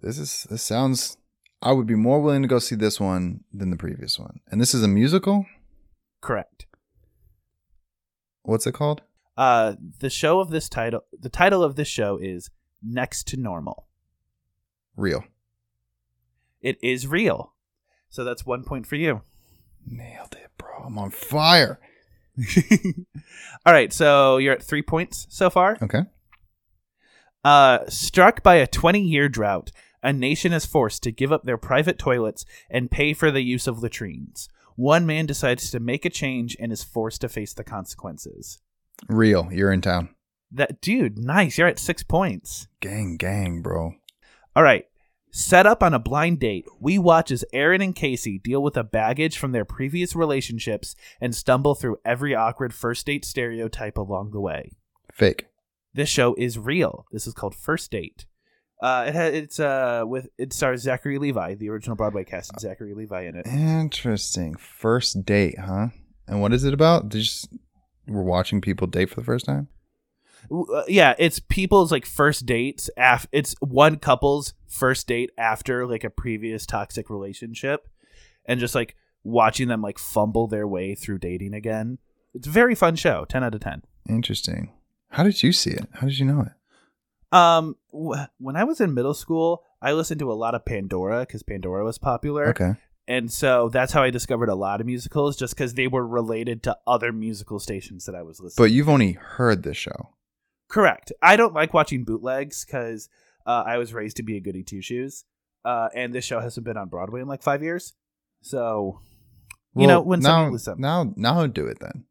This 0.00 0.18
is 0.18 0.46
this 0.48 0.62
sounds. 0.62 1.16
I 1.60 1.72
would 1.72 1.86
be 1.86 1.96
more 1.96 2.20
willing 2.20 2.42
to 2.42 2.48
go 2.48 2.60
see 2.60 2.76
this 2.76 3.00
one 3.00 3.42
than 3.52 3.70
the 3.70 3.76
previous 3.76 4.16
one. 4.18 4.40
And 4.48 4.60
this 4.60 4.74
is 4.74 4.82
a 4.84 4.88
musical. 4.88 5.44
Correct. 6.20 6.66
What's 8.44 8.66
it 8.66 8.72
called? 8.74 9.02
Uh, 9.38 9.76
the 10.00 10.10
show 10.10 10.40
of 10.40 10.50
this 10.50 10.68
title, 10.68 11.04
the 11.16 11.28
title 11.28 11.62
of 11.62 11.76
this 11.76 11.86
show 11.86 12.18
is 12.20 12.50
Next 12.82 13.28
to 13.28 13.36
Normal. 13.36 13.86
Real. 14.96 15.22
It 16.60 16.76
is 16.82 17.06
real. 17.06 17.52
So 18.08 18.24
that's 18.24 18.44
one 18.44 18.64
point 18.64 18.84
for 18.84 18.96
you. 18.96 19.22
Nailed 19.86 20.32
it, 20.32 20.50
bro. 20.58 20.82
I'm 20.84 20.98
on 20.98 21.10
fire. 21.10 21.78
All 23.64 23.72
right, 23.72 23.92
so 23.92 24.38
you're 24.38 24.54
at 24.54 24.62
three 24.64 24.82
points 24.82 25.28
so 25.30 25.50
far. 25.50 25.78
Okay. 25.80 26.02
Uh, 27.44 27.88
struck 27.88 28.42
by 28.42 28.56
a 28.56 28.66
20 28.66 29.00
year 29.00 29.28
drought, 29.28 29.70
a 30.02 30.12
nation 30.12 30.52
is 30.52 30.66
forced 30.66 31.04
to 31.04 31.12
give 31.12 31.30
up 31.30 31.44
their 31.44 31.56
private 31.56 31.96
toilets 31.96 32.44
and 32.68 32.90
pay 32.90 33.12
for 33.12 33.30
the 33.30 33.42
use 33.42 33.68
of 33.68 33.84
latrines. 33.84 34.48
One 34.74 35.06
man 35.06 35.26
decides 35.26 35.70
to 35.70 35.78
make 35.78 36.04
a 36.04 36.10
change 36.10 36.56
and 36.58 36.72
is 36.72 36.82
forced 36.82 37.20
to 37.20 37.28
face 37.28 37.54
the 37.54 37.62
consequences. 37.62 38.58
Real. 39.08 39.44
Urinetown. 39.44 40.10
That 40.50 40.80
dude, 40.80 41.18
nice. 41.18 41.58
You're 41.58 41.68
at 41.68 41.78
six 41.78 42.02
points. 42.02 42.68
Gang, 42.80 43.16
gang, 43.16 43.60
bro. 43.62 43.94
All 44.56 44.62
right. 44.62 44.86
Set 45.30 45.66
up 45.66 45.82
on 45.82 45.92
a 45.92 45.98
blind 45.98 46.40
date, 46.40 46.64
we 46.80 46.98
watch 46.98 47.30
as 47.30 47.44
Aaron 47.52 47.82
and 47.82 47.94
Casey 47.94 48.38
deal 48.38 48.62
with 48.62 48.74
the 48.74 48.82
baggage 48.82 49.36
from 49.36 49.52
their 49.52 49.66
previous 49.66 50.16
relationships 50.16 50.96
and 51.20 51.34
stumble 51.34 51.74
through 51.74 51.98
every 52.02 52.34
awkward 52.34 52.72
first 52.72 53.04
date 53.04 53.26
stereotype 53.26 53.98
along 53.98 54.30
the 54.30 54.40
way. 54.40 54.72
Fake. 55.12 55.46
This 55.92 56.08
show 56.08 56.34
is 56.38 56.58
real. 56.58 57.06
This 57.12 57.26
is 57.26 57.34
called 57.34 57.54
First 57.54 57.90
Date. 57.90 58.24
Uh, 58.80 59.06
it 59.08 59.14
ha- 59.14 59.22
it's 59.22 59.58
uh 59.58 60.04
with 60.06 60.28
it 60.38 60.52
stars 60.52 60.82
Zachary 60.82 61.18
Levi, 61.18 61.54
the 61.54 61.68
original 61.68 61.96
Broadway 61.96 62.24
cast, 62.24 62.52
had 62.52 62.60
Zachary 62.60 62.94
Levi 62.94 63.22
in 63.22 63.34
it. 63.34 63.46
Interesting. 63.46 64.54
First 64.54 65.24
date, 65.24 65.58
huh? 65.58 65.88
And 66.28 66.40
what 66.40 66.52
is 66.52 66.62
it 66.64 66.72
about? 66.72 67.08
Just 67.08 67.48
we're 68.08 68.22
watching 68.22 68.60
people 68.60 68.86
date 68.86 69.10
for 69.10 69.16
the 69.16 69.24
first 69.24 69.44
time. 69.46 69.68
Uh, 70.50 70.82
yeah, 70.88 71.14
it's 71.18 71.40
people's 71.40 71.92
like 71.92 72.06
first 72.06 72.46
dates. 72.46 72.88
Af- 72.96 73.28
it's 73.32 73.54
one 73.60 73.96
couple's 73.96 74.54
first 74.68 75.06
date 75.06 75.30
after 75.36 75.86
like 75.86 76.04
a 76.04 76.10
previous 76.10 76.64
toxic 76.64 77.10
relationship, 77.10 77.88
and 78.44 78.60
just 78.60 78.74
like 78.74 78.96
watching 79.24 79.68
them 79.68 79.82
like 79.82 79.98
fumble 79.98 80.46
their 80.46 80.66
way 80.66 80.94
through 80.94 81.18
dating 81.18 81.54
again. 81.54 81.98
It's 82.34 82.46
a 82.46 82.50
very 82.50 82.74
fun 82.74 82.96
show. 82.96 83.24
Ten 83.24 83.42
out 83.42 83.54
of 83.54 83.60
ten. 83.60 83.82
Interesting. 84.08 84.72
How 85.10 85.22
did 85.22 85.42
you 85.42 85.52
see 85.52 85.70
it? 85.70 85.86
How 85.94 86.06
did 86.06 86.18
you 86.18 86.26
know 86.26 86.42
it? 86.42 87.36
Um, 87.36 87.76
wh- 87.92 88.24
when 88.38 88.56
I 88.56 88.64
was 88.64 88.80
in 88.80 88.94
middle 88.94 89.14
school, 89.14 89.62
I 89.82 89.92
listened 89.92 90.18
to 90.20 90.32
a 90.32 90.34
lot 90.34 90.54
of 90.54 90.64
Pandora 90.64 91.20
because 91.20 91.42
Pandora 91.42 91.84
was 91.84 91.98
popular. 91.98 92.48
Okay. 92.48 92.74
And 93.08 93.32
so 93.32 93.68
that's 93.70 93.92
how 93.92 94.02
I 94.04 94.10
discovered 94.10 94.48
a 94.50 94.54
lot 94.54 94.80
of 94.80 94.86
musicals, 94.86 95.36
just 95.36 95.54
because 95.56 95.74
they 95.74 95.88
were 95.88 96.06
related 96.06 96.62
to 96.64 96.76
other 96.86 97.10
musical 97.12 97.58
stations 97.58 98.04
that 98.04 98.14
I 98.14 98.22
was 98.22 98.38
listening. 98.38 98.64
But 98.64 98.70
you've 98.70 98.88
only 98.88 99.12
heard 99.12 99.64
this 99.64 99.76
show. 99.76 100.10
correct. 100.68 101.10
I 101.22 101.34
don't 101.36 101.54
like 101.54 101.74
watching 101.74 102.04
bootlegs 102.04 102.64
because 102.64 103.08
uh, 103.46 103.64
I 103.66 103.78
was 103.78 103.92
raised 103.94 104.18
to 104.18 104.22
be 104.22 104.36
a 104.36 104.40
goody 104.40 104.62
two 104.62 104.82
shoes, 104.82 105.24
uh, 105.64 105.88
and 105.94 106.14
this 106.14 106.24
show 106.24 106.38
hasn't 106.40 106.64
been 106.66 106.76
on 106.76 106.88
Broadway 106.88 107.20
in 107.22 107.26
like 107.28 107.42
five 107.42 107.62
years. 107.62 107.94
So 108.42 109.00
You 109.74 109.86
know, 109.86 110.00
when 110.02 110.20
now, 110.20 110.50
listens- 110.50 110.78
now, 110.78 111.12
now 111.16 111.46
do 111.46 111.66
it 111.66 111.78
then. 111.80 112.04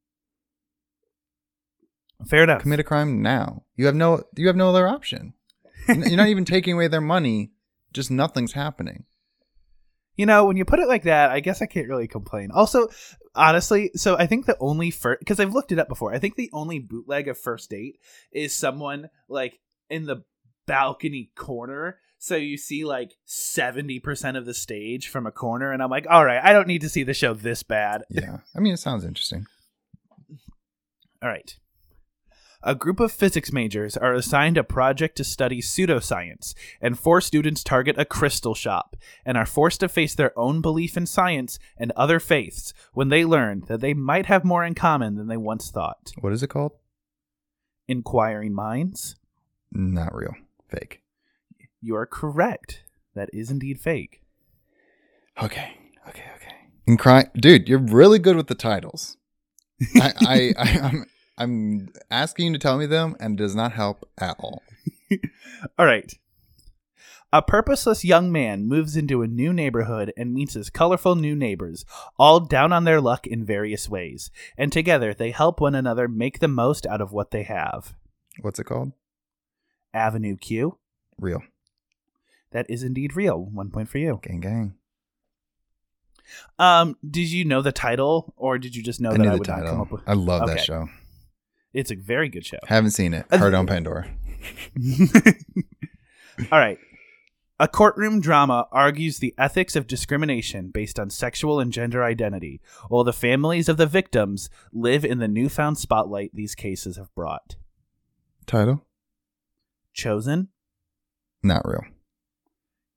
fair 2.28 2.44
enough. 2.44 2.62
Commit 2.64 2.80
a 2.80 2.84
crime 2.84 3.22
now. 3.22 3.64
You 3.76 3.86
have 3.86 3.96
no, 3.96 4.24
you 4.36 4.48
have 4.48 4.56
no 4.56 4.70
other 4.70 4.88
option. 4.88 5.34
You're 5.88 6.18
not 6.18 6.28
even 6.36 6.46
taking 6.46 6.74
away 6.74 6.88
their 6.88 7.02
money. 7.02 7.52
Just 7.94 8.12
nothing's 8.12 8.54
happening. 8.54 9.06
You 10.18 10.26
know, 10.26 10.46
when 10.46 10.58
you 10.58 10.66
put 10.66 10.80
it 10.80 10.88
like 10.88 11.04
that, 11.04 11.32
I 11.32 11.40
guess 11.40 11.62
I 11.62 11.68
can't 11.68 11.88
really 11.88 12.08
complain. 12.08 12.50
Also, 12.52 12.90
honestly, 13.36 13.92
so 13.96 14.18
I 14.18 14.26
think 14.26 14.46
the 14.46 14.58
only 14.60 14.92
first 14.92 15.20
because 15.20 15.40
I've 15.40 15.54
looked 15.54 15.72
it 15.72 15.80
up 15.80 15.88
before. 15.88 16.14
I 16.14 16.20
think 16.20 16.36
the 16.36 16.50
only 16.52 16.80
bootleg 16.80 17.28
of 17.28 17.38
First 17.38 17.70
Date 17.70 18.00
is 18.32 18.54
someone 18.54 19.10
like 19.30 19.60
in 19.90 20.06
the 20.06 20.24
balcony 20.66 21.32
corner. 21.36 22.00
So 22.18 22.36
you 22.36 22.58
see 22.58 22.84
like 22.84 23.14
seventy 23.26 24.00
percent 24.00 24.38
of 24.38 24.46
the 24.46 24.56
stage 24.56 25.08
from 25.08 25.28
a 25.28 25.32
corner, 25.32 25.72
and 25.72 25.84
I'm 25.84 25.92
like, 25.92 26.08
all 26.10 26.26
right, 26.26 26.44
I 26.44 26.52
don't 26.52 26.68
need 26.68 26.82
to 26.82 26.90
see 26.90 27.04
the 27.04 27.14
show 27.14 27.34
this 27.34 27.62
bad. 27.62 28.04
Yeah. 28.10 28.40
I 28.56 28.60
mean, 28.60 28.74
it 28.74 28.80
sounds 28.80 29.06
interesting. 29.06 29.46
All 31.22 31.30
right. 31.30 31.56
A 32.68 32.76
group 32.76 33.00
of 33.00 33.14
physics 33.14 33.54
majors 33.54 33.96
are 33.96 34.14
assigned 34.14 34.58
a 34.58 34.64
project 34.64 35.16
to 35.16 35.24
study 35.24 35.62
pseudoscience, 35.62 36.54
and 36.82 37.00
four 37.00 37.22
students 37.22 37.64
target 37.64 37.98
a 37.98 38.04
crystal 38.04 38.54
shop 38.54 38.98
and 39.26 39.38
are 39.38 39.46
forced 39.46 39.80
to 39.80 39.88
face 39.88 40.14
their 40.14 40.38
own 40.38 40.60
belief 40.60 40.98
in 40.98 41.06
science 41.06 41.60
and 41.78 41.94
other 41.96 42.20
faiths 42.20 42.74
when 42.92 43.08
they 43.08 43.24
learn 43.24 43.64
that 43.70 43.80
they 43.80 43.94
might 43.94 44.26
have 44.26 44.44
more 44.44 44.66
in 44.66 44.76
common 44.76 45.16
than 45.16 45.28
they 45.28 45.38
once 45.38 45.72
thought. 45.72 46.12
What 46.20 46.34
is 46.34 46.44
it 46.44 46.50
called? 46.50 46.74
Inquiring 47.88 48.54
minds? 48.54 49.16
Not 49.72 50.14
real. 50.14 50.36
Fake. 50.68 51.02
You 51.80 51.96
are 51.96 52.06
correct. 52.06 52.84
That 53.16 53.30
is 53.32 53.50
indeed 53.50 53.80
fake. 53.80 54.24
Okay. 55.42 55.78
Okay. 56.10 56.26
Okay. 56.36 56.56
And 56.86 57.00
cry, 57.00 57.28
dude. 57.34 57.70
You're 57.70 57.80
really 57.80 58.20
good 58.20 58.36
with 58.36 58.48
the 58.48 58.56
titles. 58.56 59.16
I, 59.96 60.14
I, 60.20 60.54
I, 60.58 60.80
I'm, 60.80 61.06
I'm 61.38 61.90
asking 62.10 62.48
you 62.48 62.54
to 62.54 62.60
tell 62.60 62.78
me 62.78 62.86
them, 62.86 63.16
and 63.20 63.40
it 63.40 63.44
does 63.44 63.56
not 63.56 63.74
help 63.74 64.10
at 64.18 64.36
all. 64.40 64.64
All 65.78 65.86
right. 65.86 66.12
A 67.34 67.42
purposeless 67.42 68.06
young 68.06 68.32
man 68.32 68.66
moves 68.68 68.96
into 68.96 69.22
a 69.22 69.28
new 69.28 69.52
neighborhood 69.52 70.14
and 70.16 70.34
meets 70.34 70.54
his 70.54 70.70
colorful 70.70 71.16
new 71.16 71.36
neighbors, 71.36 71.84
all 72.18 72.40
down 72.40 72.72
on 72.72 72.86
their 72.86 73.02
luck 73.02 73.28
in 73.28 73.44
various 73.44 73.90
ways, 73.90 74.32
and 74.58 74.72
together 74.72 75.14
they 75.14 75.32
help 75.32 75.60
one 75.60 75.76
another 75.76 76.08
make 76.08 76.40
the 76.40 76.48
most 76.48 76.88
out 76.88 77.02
of 77.02 77.12
what 77.12 77.32
they 77.32 77.44
have. 77.44 77.96
What's 78.42 78.60
it 78.60 78.64
called? 78.64 78.94
Avenue 79.94 80.38
Q. 80.38 80.78
Real. 81.20 81.44
That 82.52 82.66
is 82.70 82.82
indeed 82.82 83.16
real. 83.16 83.44
One 83.44 83.72
point 83.72 83.90
for 83.90 83.98
you. 83.98 84.22
Gang, 84.24 84.40
gang. 84.40 84.76
Um, 86.58 86.96
did 87.08 87.30
you 87.30 87.44
know 87.44 87.62
the 87.62 87.74
title, 87.74 88.34
or 88.38 88.58
did 88.58 88.74
you 88.74 88.82
just 88.82 89.02
know 89.02 89.12
I 89.12 89.18
that 89.18 89.28
I 89.28 89.32
the 89.32 89.38
would 89.38 89.48
not 89.48 89.56
come 89.58 89.66
title. 89.66 89.82
up 89.82 89.92
with? 89.92 90.02
I 90.08 90.14
love 90.14 90.48
that 90.48 90.62
show. 90.62 90.88
It's 91.78 91.92
a 91.92 91.96
very 91.96 92.28
good 92.28 92.44
show. 92.44 92.58
Haven't 92.66 92.90
seen 92.92 93.14
it. 93.14 93.28
Heard 93.32 93.54
on 93.54 93.68
Pandora. 93.68 94.10
All 96.52 96.58
right. 96.60 96.80
A 97.60 97.68
courtroom 97.68 98.20
drama 98.20 98.68
argues 98.72 99.20
the 99.20 99.36
ethics 99.38 99.76
of 99.76 99.86
discrimination 99.86 100.70
based 100.70 101.00
on 101.00 101.12
sexual 101.12 101.60
and 101.60 101.72
gender 101.72 102.04
identity, 102.04 102.62
while 102.90 103.04
the 103.04 103.14
families 103.14 103.70
of 103.70 103.78
the 103.78 103.86
victims 103.86 104.50
live 104.74 105.06
in 105.06 105.20
the 105.20 105.28
newfound 105.28 105.78
spotlight 105.78 106.32
these 106.34 106.56
cases 106.56 106.98
have 106.98 107.14
brought. 107.14 107.56
Title? 108.48 108.84
Chosen? 109.94 110.48
Not 111.44 111.62
real. 111.64 111.84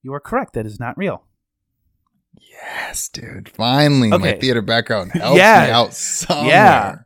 You 0.03 0.14
are 0.14 0.20
correct. 0.20 0.55
That 0.55 0.64
is 0.64 0.81
not 0.81 0.97
real. 0.97 1.24
Yes, 2.39 3.11
dude. 3.11 3.51
Finally, 3.51 4.09
my 4.09 4.33
theater 4.33 4.62
background 4.62 5.12
helps 5.14 5.37
Yeah. 5.39 5.64
me 5.66 5.70
out 5.70 5.93
somewhere. 5.93 6.47
Yeah. 6.49 6.97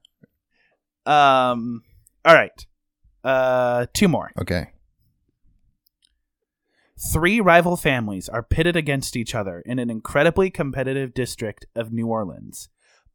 Um. 1.07 1.83
All 2.25 2.35
right. 2.35 2.67
Uh. 3.23 3.87
Two 3.93 4.09
more. 4.09 4.31
Okay. 4.41 4.69
Three 7.13 7.41
rival 7.41 7.77
families 7.77 8.29
are 8.29 8.43
pitted 8.43 8.77
against 8.77 9.17
each 9.17 9.35
other 9.35 9.61
in 9.67 9.79
an 9.79 9.91
incredibly 9.91 10.49
competitive 10.49 11.13
district 11.13 11.67
of 11.75 11.93
New 11.93 12.07
Orleans. 12.07 12.69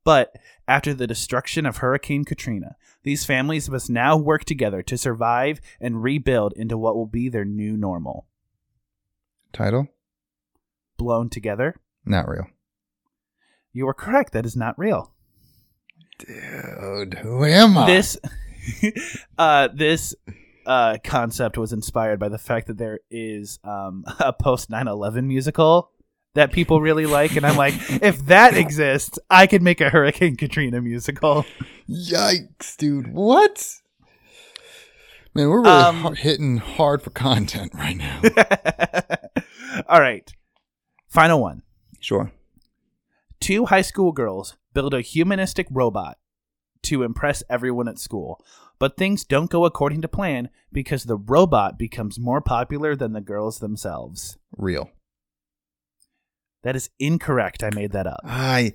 But 0.04 0.36
after 0.68 0.94
the 0.94 1.08
destruction 1.08 1.66
of 1.66 1.78
Hurricane 1.78 2.26
Katrina, 2.26 2.76
these 3.04 3.26
families 3.26 3.70
must 3.70 3.90
now 3.90 4.18
work 4.18 4.46
together 4.46 4.82
to 4.84 4.98
survive 4.98 5.60
and 5.80 6.04
rebuild 6.04 6.54
into 6.56 6.78
what 6.78 6.96
will 6.96 7.06
be 7.06 7.30
their 7.30 7.46
new 7.46 7.78
normal. 7.78 8.28
Title? 9.54 9.88
Blown 10.98 11.30
together? 11.30 11.76
Not 12.06 12.28
real. 12.28 12.48
You 13.72 13.88
are 13.88 13.94
correct. 13.94 14.34
That 14.34 14.46
is 14.46 14.56
not 14.56 14.78
real. 14.78 15.14
Dude, 16.20 17.16
who 17.16 17.46
am 17.46 17.78
I? 17.78 17.86
This, 17.88 18.18
uh, 19.38 19.70
this 19.74 20.14
uh, 20.66 20.98
concept 21.04 21.58
was 21.58 21.74
inspired 21.74 22.20
by 22.20 22.30
the 22.30 22.38
fact 22.38 22.68
that 22.68 22.78
there 22.78 23.00
is 23.10 23.60
um, 23.64 24.04
a 24.20 24.34
post 24.34 24.70
9/11 24.70 25.26
musical 25.26 25.92
that 26.36 26.52
people 26.52 26.80
really 26.80 27.06
like, 27.08 27.36
and 27.36 27.46
I'm 27.46 27.58
like, 27.58 27.74
if 28.04 28.26
that 28.28 28.56
exists, 28.56 29.18
I 29.30 29.48
could 29.48 29.64
make 29.64 29.82
a 29.82 29.90
Hurricane 29.90 30.36
Katrina 30.36 30.80
musical. 30.82 31.44
Yikes, 31.90 32.78
dude. 32.78 33.12
What? 33.12 33.66
Man, 35.34 35.50
we're 35.50 35.62
really 35.62 35.72
Um, 35.72 36.16
hitting 36.16 36.58
hard 36.58 37.02
for 37.02 37.10
content 37.12 37.72
right 37.74 37.96
now. 37.98 38.22
All 39.90 40.00
right, 40.00 40.32
final 41.08 41.40
one. 41.42 41.64
sure. 42.00 42.32
Two 43.40 43.66
high 43.66 43.82
school 43.82 44.12
girls 44.12 44.58
build 44.74 44.94
a 44.94 45.02
humanistic 45.02 45.68
robot 45.72 46.18
to 46.84 47.04
impress 47.04 47.44
everyone 47.50 47.88
at 47.88 48.00
school. 48.00 48.44
But 48.80 48.96
things 48.98 49.26
don't 49.26 49.50
go 49.50 49.66
according 49.66 50.02
to 50.04 50.08
plan 50.08 50.50
because 50.72 51.04
the 51.04 51.18
robot 51.18 51.78
becomes 51.78 52.20
more 52.20 52.42
popular 52.42 52.96
than 52.96 53.12
the 53.14 53.22
girls 53.22 53.60
themselves. 53.60 54.38
Real. 54.58 54.90
That 56.64 56.76
is 56.76 56.90
incorrect. 57.00 57.64
I 57.64 57.70
made 57.74 57.92
that 57.94 58.08
up. 58.08 58.20
I 58.24 58.74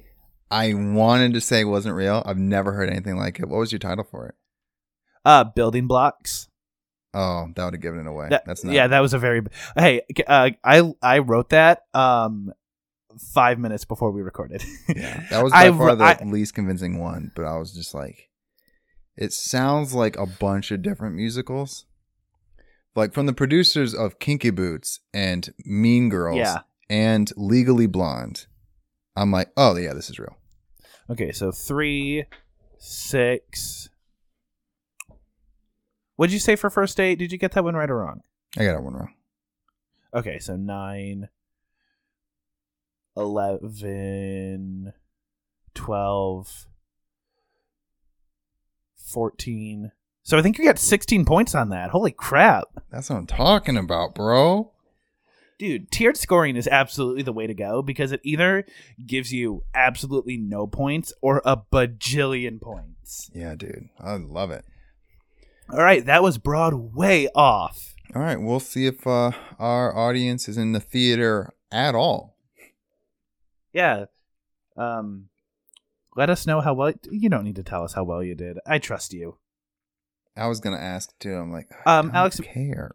I 0.51 0.75
wanted 0.75 1.35
to 1.35 1.41
say 1.41 1.61
it 1.61 1.65
wasn't 1.65 1.95
real. 1.95 2.23
I've 2.27 2.39
never 2.39 2.73
heard 2.73 2.91
anything 2.91 3.17
like 3.17 3.41
it. 3.41 3.49
What 3.49 3.59
was 3.59 3.73
your 3.73 3.79
title 3.79 4.05
for 4.05 4.27
it? 4.29 4.35
Uh, 5.25 5.45
building 5.45 5.87
blocks. 5.87 6.49
Oh, 7.15 7.47
that 7.55 7.65
would 7.65 7.75
have 7.75 7.81
given 7.83 8.01
it 8.01 8.07
away. 8.07 8.29
That- 8.31 8.45
That's 8.47 8.65
not. 8.65 8.75
yeah, 8.75 8.87
that 8.89 9.01
was 9.01 9.15
a 9.15 9.19
very. 9.19 9.43
Hey, 9.77 10.03
uh, 10.27 10.51
I 10.65 10.93
I 11.03 11.19
wrote 11.19 11.51
that 11.51 11.83
um 11.95 12.53
five 13.21 13.59
minutes 13.59 13.85
before 13.85 14.11
we 14.11 14.23
recorded. 14.23 14.63
Yeah, 14.89 15.25
that 15.31 15.43
was 15.43 15.53
by 15.53 15.69
I- 15.69 15.73
far 15.73 15.95
the 15.97 16.05
I- 16.05 16.25
least 16.25 16.55
convincing 16.55 16.99
one. 16.99 17.33
But 17.35 17.45
I 17.45 17.57
was 17.59 17.73
just 17.73 17.95
like, 17.95 18.31
it 19.17 19.33
sounds 19.33 19.95
like 19.95 20.17
a 20.17 20.27
bunch 20.27 20.71
of 20.71 20.83
different 20.83 21.15
musicals, 21.17 21.87
like 22.95 23.13
from 23.13 23.27
the 23.27 23.33
producers 23.33 23.95
of 23.95 24.19
Kinky 24.19 24.51
Boots 24.51 25.01
and 25.13 25.53
Mean 25.65 26.09
Girls 26.09 26.39
yeah. 26.39 26.61
and 26.89 27.31
Legally 27.37 27.87
Blonde. 27.87 28.47
I'm 29.17 29.31
like, 29.31 29.51
oh 29.57 29.77
yeah, 29.77 29.93
this 29.93 30.11
is 30.11 30.19
real. 30.19 30.37
Okay, 31.11 31.33
so 31.33 31.53
three, 31.53 32.25
six. 32.79 33.89
What'd 36.17 36.33
you 36.33 36.39
say 36.39 36.57
for 36.57 36.71
first 36.71 36.97
date? 36.97 37.19
Did 37.19 37.33
you 37.33 37.39
get 37.39 37.53
that 37.53 37.65
one 37.65 37.75
right 37.75 37.91
or 37.91 37.99
wrong? 37.99 38.21
I 38.57 38.65
got 38.65 38.73
that 38.73 38.83
one 38.83 38.95
wrong. 38.95 39.13
Okay, 40.15 40.39
so 40.39 40.57
nine, 40.57 41.29
eleven, 43.17 44.93
twelve, 45.75 46.67
fourteen. 48.97 49.93
So 50.27 50.39
I 50.39 50.43
think 50.43 50.57
you 50.57 50.65
got 50.65 50.79
16 50.79 51.27
points 51.27 51.55
on 51.55 51.69
that. 51.69 51.91
Holy 51.91 52.11
crap. 52.11 52.69
That's 52.91 53.11
what 53.11 53.17
I'm 53.17 53.27
talking 53.27 53.77
about, 53.77 54.15
bro. 54.15 54.73
Dude, 55.59 55.91
tiered 55.91 56.17
scoring 56.17 56.57
is 56.57 56.67
absolutely 56.67 57.23
the 57.23 57.33
way 57.33 57.47
to 57.47 57.53
go 57.53 57.83
because 57.83 58.11
it 58.11 58.21
either 58.25 58.65
gives 59.07 59.33
you 59.33 59.65
absolutely 59.75 60.39
no 60.39 60.67
points 60.67 61.13
or 61.21 61.43
a 61.45 61.59
bajillion 61.59 62.61
points. 62.61 63.31
Yeah, 63.35 63.55
dude, 63.55 63.91
I 64.01 64.17
love 64.17 64.51
it. 64.51 64.65
All 65.71 65.83
right, 65.83 66.05
that 66.07 66.23
was 66.23 66.39
Broadway 66.39 67.29
off. 67.35 67.95
All 68.15 68.23
right, 68.23 68.41
we'll 68.41 68.61
see 68.61 68.87
if 68.87 69.07
uh, 69.07 69.33
our 69.59 69.97
audience 69.97 70.49
is 70.49 70.57
in 70.57 70.73
the 70.73 70.81
theater 70.81 71.53
at 71.71 71.95
all. 71.95 72.34
Yeah. 73.75 74.07
Um 74.77 75.29
let 76.17 76.31
us 76.31 76.47
know 76.47 76.61
how 76.63 76.73
well 76.75 76.93
you 77.11 77.29
don't 77.29 77.45
need 77.45 77.57
to 77.57 77.63
tell 77.65 77.85
us 77.85 77.93
how 77.95 78.05
well 78.05 78.23
you 78.23 78.35
did. 78.35 78.59
I 78.67 78.79
trust 78.79 79.13
you. 79.13 79.37
I 80.37 80.47
was 80.47 80.61
gonna 80.61 80.79
ask 80.79 81.17
too. 81.19 81.35
I'm 81.35 81.53
like, 81.53 81.69
I 81.85 81.99
Um, 81.99 82.07
don't 82.07 82.17
Alex- 82.17 82.41
care. 82.41 82.93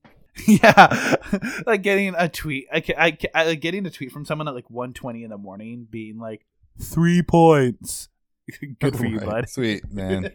yeah. 0.46 1.16
like 1.66 1.82
getting 1.82 2.14
a 2.16 2.28
tweet 2.28 2.66
I, 2.72 2.82
I, 2.96 3.18
I 3.34 3.44
like 3.46 3.60
getting 3.60 3.84
a 3.86 3.90
tweet 3.90 4.10
from 4.12 4.24
someone 4.24 4.48
at 4.48 4.54
like 4.54 4.68
1:20 4.68 5.24
in 5.24 5.30
the 5.30 5.36
morning 5.38 5.86
being 5.90 6.18
like 6.18 6.46
3 6.80 7.22
points. 7.22 8.08
Good 8.80 8.96
for 8.96 9.04
you, 9.06 9.18
Right, 9.18 9.26
bud. 9.26 9.48
Sweet 9.48 9.90
man. 9.92 10.32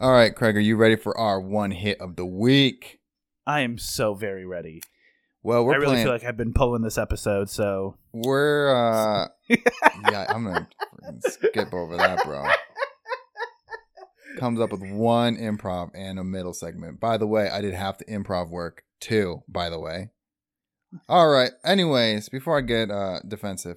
All 0.00 0.12
right, 0.12 0.34
Craig, 0.34 0.56
are 0.56 0.60
you 0.60 0.76
ready 0.76 0.96
for 0.96 1.16
our 1.16 1.40
one 1.40 1.70
hit 1.70 1.98
of 2.00 2.16
the 2.16 2.26
week? 2.26 3.00
I 3.46 3.60
am 3.60 3.78
so 3.78 4.12
very 4.14 4.44
ready. 4.44 4.82
Well, 5.46 5.64
we're 5.64 5.74
I 5.74 5.76
really 5.76 5.86
playing. 5.92 6.06
feel 6.06 6.12
like 6.12 6.24
I've 6.24 6.36
been 6.36 6.52
pulling 6.52 6.82
this 6.82 6.98
episode, 6.98 7.48
so 7.48 7.96
we're 8.12 8.74
uh, 8.74 9.28
yeah. 9.48 10.26
I'm 10.28 10.42
gonna 10.42 10.66
skip 11.20 11.72
over 11.72 11.96
that, 11.96 12.24
bro. 12.24 12.44
Comes 14.38 14.58
up 14.58 14.72
with 14.72 14.82
one 14.82 15.36
improv 15.36 15.90
and 15.94 16.18
a 16.18 16.24
middle 16.24 16.52
segment. 16.52 16.98
By 16.98 17.16
the 17.16 17.28
way, 17.28 17.48
I 17.48 17.60
did 17.60 17.74
half 17.74 17.98
the 17.98 18.06
improv 18.06 18.50
work 18.50 18.82
too. 18.98 19.44
By 19.46 19.70
the 19.70 19.78
way. 19.78 20.10
All 21.08 21.28
right. 21.28 21.52
Anyways, 21.64 22.28
before 22.28 22.58
I 22.58 22.62
get 22.62 22.90
uh 22.90 23.20
defensive, 23.20 23.76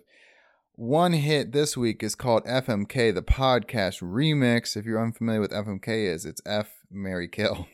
one 0.74 1.14
hit 1.14 1.52
this 1.52 1.78
week 1.78 2.02
is 2.02 2.16
called 2.16 2.46
FMK, 2.46 3.14
the 3.14 3.22
podcast 3.22 4.02
remix. 4.02 4.76
If 4.76 4.86
you're 4.86 5.00
unfamiliar 5.00 5.40
with 5.40 5.52
FMK, 5.52 6.12
is 6.12 6.26
it's 6.26 6.42
F 6.48 6.78
Mary 6.90 7.28
Kill. 7.28 7.68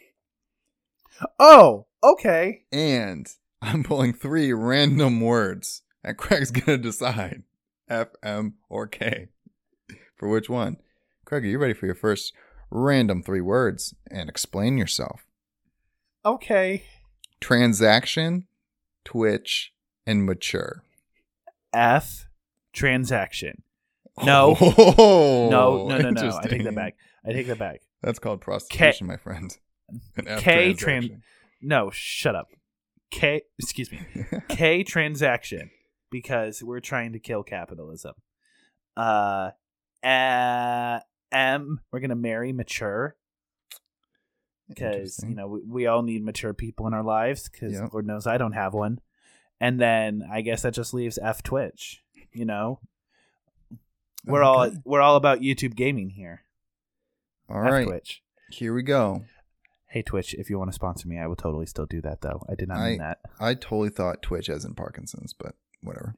Oh, 1.40 1.86
okay. 2.04 2.64
And 2.74 3.26
I'm 3.66 3.84
pulling 3.84 4.14
three 4.14 4.54
random 4.54 5.22
words, 5.22 5.82
and 6.04 6.18
Craig's 6.18 6.52
gonna 6.52 6.78
decide 6.78 7.44
F, 7.90 8.10
M, 8.24 8.56
or 8.70 8.88
K 8.88 9.28
for 10.16 10.30
which 10.30 10.50
one. 10.50 10.78
Craig, 11.26 11.44
are 11.44 11.48
you 11.48 11.58
ready 11.58 11.74
for 11.74 11.86
your 11.88 11.96
first 11.96 12.34
random 12.70 13.24
three 13.24 13.42
words? 13.42 13.96
And 14.10 14.30
explain 14.30 14.78
yourself. 14.78 15.26
Okay. 16.26 16.84
Transaction, 17.42 18.48
Twitch, 19.04 19.74
and 20.06 20.26
mature. 20.26 20.84
F 21.74 22.28
transaction. 22.74 23.62
No. 24.24 24.56
Oh, 24.62 25.50
No, 25.52 25.88
no, 25.90 25.98
no, 25.98 26.10
no. 26.12 26.38
I 26.42 26.48
take 26.48 26.64
that 26.64 26.74
back. 26.74 26.96
I 27.26 27.34
take 27.34 27.48
that 27.48 27.60
back. 27.60 27.82
That's 28.02 28.18
called 28.18 28.40
prostitution, 28.40 29.08
my 29.08 29.18
friend. 29.18 29.54
K 30.38 30.74
transaction. 30.74 31.22
No, 31.62 31.90
shut 31.92 32.34
up. 32.34 32.48
K 33.16 33.42
excuse 33.58 33.92
me. 33.92 34.02
K 34.50 34.84
transaction 34.84 35.72
because 36.12 36.62
we're 36.64 36.80
trying 36.82 37.14
to 37.14 37.20
kill 37.20 37.44
capitalism. 37.44 38.14
Uh, 38.98 39.52
uh 40.04 41.00
M 41.32 41.80
we're 41.92 42.00
going 42.00 42.10
to 42.10 42.16
marry 42.16 42.54
mature 42.54 43.16
because 44.70 45.24
you 45.28 45.36
know 45.36 45.48
we, 45.48 45.62
we 45.68 45.88
all 45.88 46.02
need 46.02 46.24
mature 46.24 46.54
people 46.54 46.88
in 46.88 46.94
our 46.94 47.04
lives 47.04 47.50
because 47.50 47.74
Yep. 47.74 47.90
lord 47.94 48.08
knows 48.08 48.26
i 48.26 48.38
don't 48.38 48.54
have 48.54 48.74
one 48.74 49.00
and 49.60 49.80
then 49.80 50.24
i 50.32 50.42
guess 50.42 50.64
that 50.64 50.74
just 50.74 50.94
leaves 50.94 51.20
f 51.22 51.44
twitch 51.44 52.02
you 52.34 52.46
know 52.46 52.80
we're 54.26 54.44
all 54.44 54.72
we're 54.84 55.02
all 55.02 55.18
about 55.18 55.42
youtube 55.42 55.76
gaming 55.76 56.10
here 56.10 56.44
All 57.50 57.64
f 57.64 57.72
right, 57.72 57.86
twitch 57.86 58.24
here 58.52 58.74
we 58.74 58.84
go. 58.84 59.24
Hey 59.96 60.02
Twitch, 60.02 60.34
if 60.34 60.50
you 60.50 60.60
want 60.60 60.70
to 60.70 60.76
sponsor 60.76 61.08
me, 61.08 61.20
I 61.20 61.28
will 61.28 61.38
totally 61.38 61.66
still 61.66 61.86
do 61.86 62.02
that 62.02 62.20
though. 62.20 62.46
I 62.50 62.56
did 62.56 62.68
not 62.68 62.80
I, 62.80 62.90
mean 62.90 62.98
that. 62.98 63.20
I 63.40 63.54
totally 63.54 63.88
thought 63.88 64.22
Twitch 64.22 64.50
as 64.50 64.66
in 64.66 64.76
Parkinson's, 64.76 65.32
but 65.32 65.56
whatever. 65.82 66.18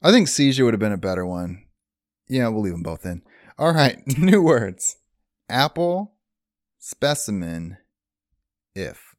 I 0.00 0.12
think 0.12 0.28
seizure 0.28 0.64
would 0.64 0.72
have 0.72 0.78
been 0.78 0.92
a 0.92 0.96
better 0.96 1.26
one. 1.26 1.64
Yeah, 2.28 2.46
we'll 2.46 2.62
leave 2.62 2.74
them 2.74 2.84
both 2.84 3.04
in. 3.04 3.22
All 3.58 3.74
right, 3.74 3.98
new 4.18 4.40
words. 4.40 4.98
Apple 5.48 6.14
specimen 6.78 7.78
if. 8.72 9.16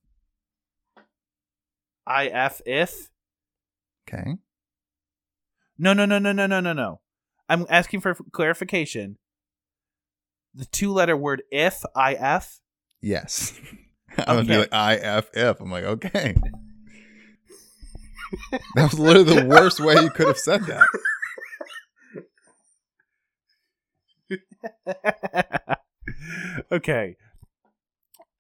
I 2.07 2.27
F 2.27 2.61
if. 2.65 3.09
Okay. 4.07 4.36
No, 5.77 5.91
no, 5.91 6.05
no, 6.05 6.19
no, 6.19 6.31
no, 6.31 6.47
no, 6.47 6.61
no, 6.61 6.71
no. 6.71 7.01
I'm 7.49 7.65
asking 7.69 7.99
for 7.99 8.15
clarification. 8.31 9.17
The 10.53 10.63
two 10.63 10.93
letter 10.93 11.17
word 11.17 11.43
if, 11.51 11.83
I 11.93 12.13
F, 12.13 12.61
Yes. 13.06 13.53
I'm 14.18 14.26
gonna 14.26 14.43
be 14.45 14.56
Okay. 14.56 14.68
like 14.74 14.74
I'm 15.62 15.70
like, 15.70 15.84
okay. 15.84 16.36
that 18.76 18.84
was 18.91 18.97
literally 18.99 19.36
the 19.41 19.45
worst 19.45 19.80
way 19.80 19.93
you 20.01 20.10
could 20.10 20.28
have 20.28 20.39
said 20.39 20.62
that. 20.66 20.88
okay. 26.72 27.16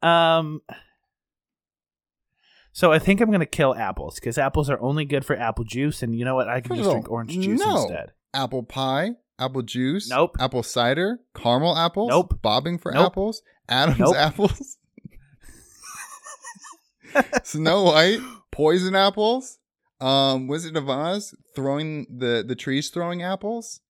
Um. 0.01 0.61
So 2.71 2.91
I 2.91 2.97
think 2.99 3.21
I'm 3.21 3.31
gonna 3.31 3.45
kill 3.45 3.75
apples 3.75 4.15
because 4.15 4.37
apples 4.39 4.69
are 4.69 4.79
only 4.81 5.05
good 5.05 5.23
for 5.25 5.35
apple 5.35 5.63
juice, 5.63 6.01
and 6.01 6.15
you 6.17 6.25
know 6.25 6.33
what? 6.35 6.49
I 6.49 6.59
can 6.61 6.69
First 6.69 6.79
just 6.79 6.87
of 6.87 6.93
drink 6.93 7.11
orange 7.11 7.37
juice 7.39 7.59
no. 7.59 7.83
instead. 7.83 8.11
Apple 8.33 8.63
pie, 8.63 9.11
apple 9.39 9.61
juice, 9.61 10.09
Nope. 10.09 10.35
apple 10.39 10.63
cider, 10.63 11.19
caramel 11.35 11.77
apples, 11.77 12.09
Nope. 12.09 12.41
bobbing 12.41 12.77
for 12.79 12.91
Nope. 12.91 13.05
apples, 13.13 13.41
Adam's 13.69 13.99
Nope. 13.99 14.15
apples, 14.15 14.77
Snow 17.43 17.83
White, 17.83 18.19
poison 18.51 18.95
apples, 18.95 19.57
um, 20.01 20.47
Wizard 20.47 20.75
of 20.77 20.89
Oz 20.89 21.33
throwing 21.55 22.05
the 22.15 22.43
the 22.47 22.55
trees 22.55 22.89
throwing 22.89 23.21
apples. 23.23 23.81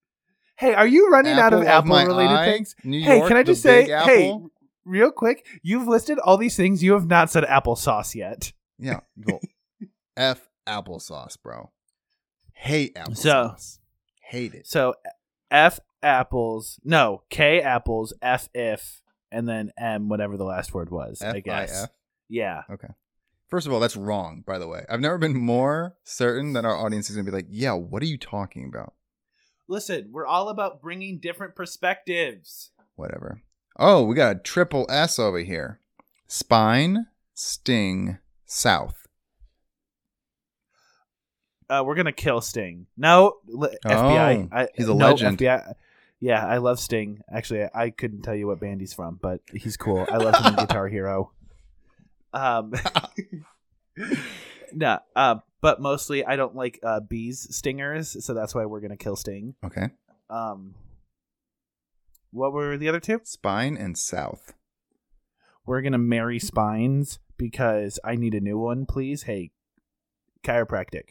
Hey, 0.58 0.72
are 0.74 0.86
you 0.86 1.10
running 1.10 1.34
out 1.34 1.52
of 1.52 1.62
Apple 1.64 1.88
my 1.90 2.02
apple 2.02 2.14
related 2.14 2.34
eye, 2.36 2.46
things? 2.52 2.74
New 2.84 3.02
Hey, 3.02 3.18
York, 3.18 3.28
can 3.28 3.36
I 3.36 3.42
just 3.42 3.60
say, 3.62 3.84
hey, 3.88 4.38
real 4.86 5.10
quick, 5.10 5.46
you've 5.62 5.86
listed 5.86 6.18
all 6.20 6.38
these 6.38 6.56
things. 6.56 6.82
You 6.82 6.92
have 6.94 7.06
not 7.06 7.30
said 7.30 7.44
applesauce 7.44 8.14
yet. 8.14 8.52
Yeah, 8.78 9.00
well, 9.16 9.40
F 10.16 10.48
applesauce, 10.66 11.36
bro. 11.42 11.70
Hate 12.54 12.94
applesauce. 12.94 13.60
So- 13.60 13.78
Hate 14.30 14.54
it. 14.54 14.66
So 14.66 14.94
F 15.52 15.78
apples, 16.02 16.80
no 16.82 17.22
K 17.30 17.60
apples, 17.60 18.12
F 18.20 18.48
if, 18.54 19.00
and 19.30 19.48
then 19.48 19.72
M 19.78 20.08
whatever 20.08 20.36
the 20.36 20.44
last 20.44 20.74
word 20.74 20.90
was. 20.90 21.22
I 21.22 21.28
F 21.28 21.34
I 21.36 21.40
guess. 21.40 21.86
Yeah. 22.28 22.62
Okay. 22.70 22.88
First 23.48 23.66
of 23.66 23.72
all, 23.72 23.78
that's 23.80 23.96
wrong, 23.96 24.42
by 24.44 24.58
the 24.58 24.66
way. 24.66 24.84
I've 24.88 25.00
never 25.00 25.18
been 25.18 25.36
more 25.36 25.96
certain 26.02 26.52
that 26.54 26.64
our 26.64 26.76
audience 26.76 27.08
is 27.08 27.16
going 27.16 27.26
to 27.26 27.30
be 27.30 27.36
like, 27.36 27.46
yeah, 27.48 27.74
what 27.74 28.02
are 28.02 28.06
you 28.06 28.18
talking 28.18 28.66
about? 28.68 28.94
Listen, 29.68 30.08
we're 30.10 30.26
all 30.26 30.48
about 30.48 30.82
bringing 30.82 31.18
different 31.20 31.54
perspectives. 31.54 32.70
Whatever. 32.96 33.42
Oh, 33.78 34.02
we 34.02 34.14
got 34.14 34.36
a 34.36 34.38
triple 34.40 34.86
S 34.88 35.18
over 35.18 35.38
here 35.38 35.80
spine, 36.26 37.06
sting, 37.34 38.18
south. 38.46 39.06
Uh, 41.68 41.82
we're 41.84 41.96
gonna 41.96 42.12
kill 42.12 42.40
Sting. 42.40 42.86
No, 42.96 43.38
li- 43.48 43.76
FBI. 43.84 44.48
Oh, 44.52 44.56
I, 44.56 44.68
he's 44.76 44.88
a 44.88 44.94
no, 44.94 45.10
legend. 45.10 45.38
FBI. 45.38 45.74
Yeah, 46.20 46.44
I 46.44 46.58
love 46.58 46.80
Sting. 46.80 47.20
Actually, 47.30 47.66
I 47.74 47.90
couldn't 47.90 48.22
tell 48.22 48.34
you 48.34 48.46
what 48.46 48.60
band 48.60 48.80
he's 48.80 48.94
from, 48.94 49.18
but 49.20 49.40
he's 49.52 49.76
cool. 49.76 50.06
I 50.10 50.16
love 50.16 50.34
him 50.36 50.46
in 50.46 50.54
Guitar 50.66 50.88
Hero. 50.88 51.32
Um, 52.32 52.72
no, 54.72 54.98
uh, 55.14 55.36
but 55.60 55.80
mostly 55.80 56.24
I 56.24 56.36
don't 56.36 56.54
like 56.54 56.78
uh, 56.82 57.00
bees 57.00 57.46
stingers, 57.54 58.24
so 58.24 58.34
that's 58.34 58.54
why 58.54 58.64
we're 58.64 58.80
gonna 58.80 58.96
kill 58.96 59.16
Sting. 59.16 59.54
Okay. 59.64 59.88
Um, 60.30 60.74
what 62.30 62.52
were 62.52 62.76
the 62.76 62.88
other 62.88 63.00
two? 63.00 63.20
Spine 63.24 63.76
and 63.76 63.96
south. 63.96 64.54
We're 65.66 65.82
gonna 65.82 65.98
marry 65.98 66.38
spines 66.38 67.18
because 67.36 67.98
I 68.04 68.16
need 68.16 68.34
a 68.34 68.40
new 68.40 68.58
one, 68.58 68.86
please. 68.86 69.24
Hey, 69.24 69.50
chiropractic, 70.42 71.10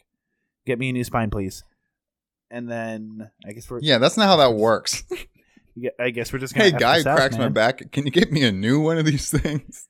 get 0.64 0.78
me 0.78 0.90
a 0.90 0.92
new 0.92 1.04
spine, 1.04 1.30
please. 1.30 1.62
And 2.50 2.70
then 2.70 3.30
I 3.46 3.52
guess 3.52 3.68
we're 3.68 3.80
Yeah, 3.80 3.98
that's 3.98 4.16
not 4.16 4.26
how 4.26 4.36
that 4.36 4.54
works. 4.54 5.04
yeah, 5.74 5.90
I 5.98 6.10
guess 6.10 6.32
we're 6.32 6.38
just 6.38 6.54
gonna. 6.54 6.70
hey, 6.70 6.78
guy 6.78 6.98
this 6.98 7.06
out, 7.06 7.16
cracks 7.16 7.38
my 7.38 7.48
back. 7.48 7.90
Can 7.92 8.04
you 8.04 8.12
get 8.12 8.30
me 8.30 8.44
a 8.44 8.52
new 8.52 8.80
one 8.80 8.98
of 8.98 9.04
these 9.04 9.30
things? 9.30 9.88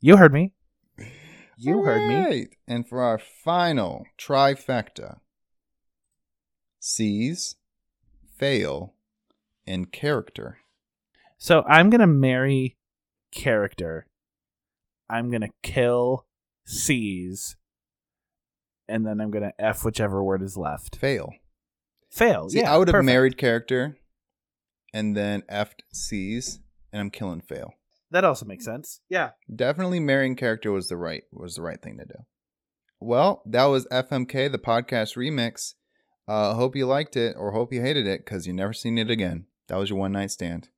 You 0.00 0.16
heard 0.16 0.32
me. 0.32 0.52
You 1.56 1.82
heard 1.84 2.08
me. 2.08 2.16
Alright, 2.16 2.48
And 2.66 2.88
for 2.88 3.00
our 3.02 3.18
final 3.18 4.04
trifecta 4.18 5.18
seize, 6.80 7.54
fail, 8.36 8.94
and 9.66 9.92
character. 9.92 10.58
So 11.38 11.62
I'm 11.68 11.88
gonna 11.88 12.08
marry 12.08 12.76
character. 13.30 14.06
I'm 15.08 15.30
gonna 15.30 15.50
kill 15.62 16.26
seize, 16.64 17.56
and 18.88 19.06
then 19.06 19.20
I'm 19.20 19.30
gonna 19.30 19.52
f 19.58 19.84
whichever 19.84 20.22
word 20.22 20.42
is 20.42 20.56
left. 20.56 20.96
Fail. 20.96 21.32
Fail. 22.12 22.50
See, 22.50 22.60
yeah, 22.60 22.72
I 22.72 22.76
would 22.78 22.88
have 22.88 22.92
perfect. 22.92 23.06
married 23.06 23.38
character 23.38 23.96
and 24.92 25.16
then 25.16 25.42
effed 25.50 25.80
seize, 25.92 26.60
and 26.92 27.00
I'm 27.00 27.10
killing 27.10 27.40
fail. 27.40 27.72
That 28.10 28.24
also 28.24 28.44
makes 28.44 28.66
sense. 28.66 29.00
Yeah. 29.08 29.30
Definitely 29.54 30.00
marrying 30.00 30.36
character 30.36 30.70
was 30.70 30.88
the 30.88 30.98
right 30.98 31.22
was 31.32 31.54
the 31.54 31.62
right 31.62 31.80
thing 31.80 31.96
to 31.98 32.04
do. 32.04 32.24
Well, 33.00 33.42
that 33.46 33.64
was 33.64 33.86
FMK, 33.86 34.52
the 34.52 34.58
podcast 34.58 35.16
remix. 35.16 35.72
Uh, 36.28 36.52
hope 36.54 36.76
you 36.76 36.86
liked 36.86 37.16
it 37.16 37.34
or 37.38 37.52
hope 37.52 37.72
you 37.72 37.80
hated 37.80 38.06
it 38.06 38.24
because 38.24 38.46
you 38.46 38.52
never 38.52 38.72
seen 38.74 38.98
it 38.98 39.10
again. 39.10 39.46
That 39.68 39.78
was 39.78 39.88
your 39.90 39.98
one 39.98 40.12
night 40.12 40.30
stand. 40.30 40.68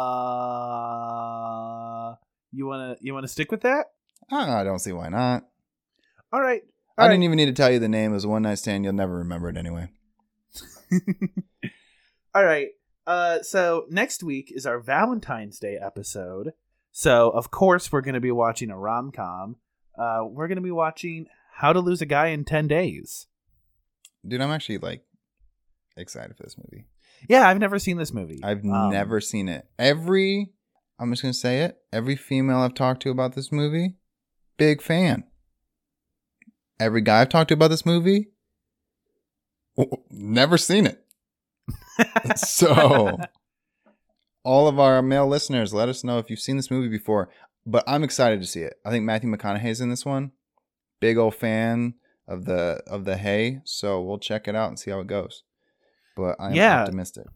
Uh, 0.00 2.14
you 2.52 2.66
wanna 2.66 2.96
you 3.00 3.14
wanna 3.14 3.28
stick 3.28 3.50
with 3.50 3.62
that? 3.62 3.86
Ah, 4.30 4.58
I 4.58 4.64
don't 4.64 4.78
see 4.78 4.92
why 4.92 5.08
not. 5.08 5.44
All 6.32 6.40
right. 6.40 6.62
I 6.98 7.04
All 7.04 7.08
didn't 7.08 7.22
even 7.24 7.36
need 7.36 7.46
to 7.46 7.52
tell 7.52 7.70
you 7.72 7.78
the 7.78 7.88
name. 7.88 8.12
It 8.12 8.14
was 8.14 8.24
a 8.24 8.28
one 8.28 8.42
night 8.42 8.58
stand. 8.58 8.84
You'll 8.84 8.92
never 8.92 9.18
remember 9.18 9.48
it 9.48 9.56
anyway. 9.56 9.88
All 12.34 12.44
right. 12.44 12.68
Uh, 13.06 13.42
so 13.42 13.86
next 13.90 14.22
week 14.22 14.52
is 14.54 14.66
our 14.66 14.78
Valentine's 14.80 15.58
Day 15.58 15.76
episode. 15.80 16.52
So 16.92 17.30
of 17.30 17.50
course 17.50 17.90
we're 17.90 18.00
gonna 18.02 18.20
be 18.20 18.30
watching 18.30 18.70
a 18.70 18.78
rom 18.78 19.10
com. 19.12 19.56
Uh, 19.98 20.20
we're 20.24 20.48
gonna 20.48 20.60
be 20.60 20.70
watching 20.70 21.26
How 21.56 21.72
to 21.72 21.80
Lose 21.80 22.00
a 22.02 22.06
Guy 22.06 22.28
in 22.28 22.44
Ten 22.44 22.68
Days. 22.68 23.26
Dude, 24.26 24.40
I'm 24.40 24.50
actually 24.50 24.78
like 24.78 25.02
excited 25.96 26.36
for 26.36 26.42
this 26.44 26.56
movie. 26.58 26.86
Yeah, 27.28 27.48
I've 27.48 27.58
never 27.58 27.78
seen 27.78 27.96
this 27.96 28.12
movie. 28.12 28.40
I've 28.42 28.64
Um, 28.64 28.90
never 28.90 29.20
seen 29.20 29.48
it. 29.48 29.66
Every, 29.78 30.52
I'm 30.98 31.10
just 31.10 31.22
gonna 31.22 31.34
say 31.34 31.62
it. 31.62 31.78
Every 31.92 32.16
female 32.16 32.58
I've 32.58 32.74
talked 32.74 33.02
to 33.02 33.10
about 33.10 33.34
this 33.34 33.50
movie, 33.50 33.96
big 34.56 34.80
fan. 34.82 35.24
Every 36.78 37.02
guy 37.02 37.20
I've 37.20 37.28
talked 37.28 37.48
to 37.48 37.54
about 37.54 37.68
this 37.68 37.84
movie, 37.84 38.28
never 40.10 40.58
seen 40.58 40.86
it. 40.86 41.04
so, 42.36 43.18
all 44.44 44.68
of 44.68 44.78
our 44.78 45.02
male 45.02 45.26
listeners, 45.26 45.74
let 45.74 45.88
us 45.88 46.02
know 46.04 46.18
if 46.18 46.30
you've 46.30 46.40
seen 46.40 46.56
this 46.56 46.70
movie 46.70 46.88
before. 46.88 47.28
But 47.66 47.84
I'm 47.86 48.02
excited 48.02 48.40
to 48.40 48.46
see 48.46 48.62
it. 48.62 48.74
I 48.84 48.90
think 48.90 49.04
Matthew 49.04 49.30
McConaughey's 49.30 49.80
in 49.80 49.90
this 49.90 50.04
one. 50.06 50.32
Big 51.00 51.18
old 51.18 51.34
fan 51.34 51.94
of 52.26 52.44
the 52.46 52.82
of 52.86 53.04
the 53.04 53.16
Hay, 53.16 53.60
so 53.64 54.00
we'll 54.00 54.18
check 54.18 54.48
it 54.48 54.54
out 54.56 54.68
and 54.68 54.78
see 54.78 54.90
how 54.90 55.00
it 55.00 55.06
goes. 55.06 55.42
But 56.16 56.36
I'm 56.40 56.54
Yeah. 56.54 56.80
optimistic. 56.82 57.26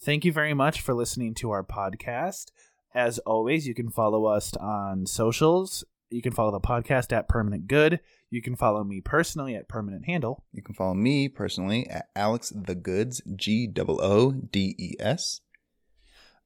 Thank 0.00 0.24
you 0.24 0.32
very 0.32 0.52
much 0.54 0.80
for 0.80 0.94
listening 0.94 1.34
to 1.36 1.50
our 1.50 1.62
podcast. 1.64 2.50
As 2.94 3.18
always, 3.20 3.66
you 3.66 3.74
can 3.74 3.90
follow 3.90 4.26
us 4.26 4.54
on 4.56 5.06
socials. 5.06 5.84
You 6.10 6.22
can 6.22 6.32
follow 6.32 6.50
the 6.52 6.60
podcast 6.60 7.12
at 7.12 7.28
Permanent 7.28 7.66
Good. 7.66 8.00
You 8.34 8.42
can 8.42 8.56
follow 8.56 8.82
me 8.82 9.00
personally 9.00 9.54
at 9.54 9.68
Permanent 9.68 10.06
Handle. 10.06 10.44
You 10.52 10.60
can 10.60 10.74
follow 10.74 10.94
me 10.94 11.28
personally 11.28 11.88
at 11.88 12.06
Alex 12.16 12.52
the 12.52 12.74
Goodes, 12.74 13.22
G 13.36 13.72
O 13.78 13.84
O 14.00 14.32
D 14.32 14.74
E 14.76 14.96
S. 14.98 15.40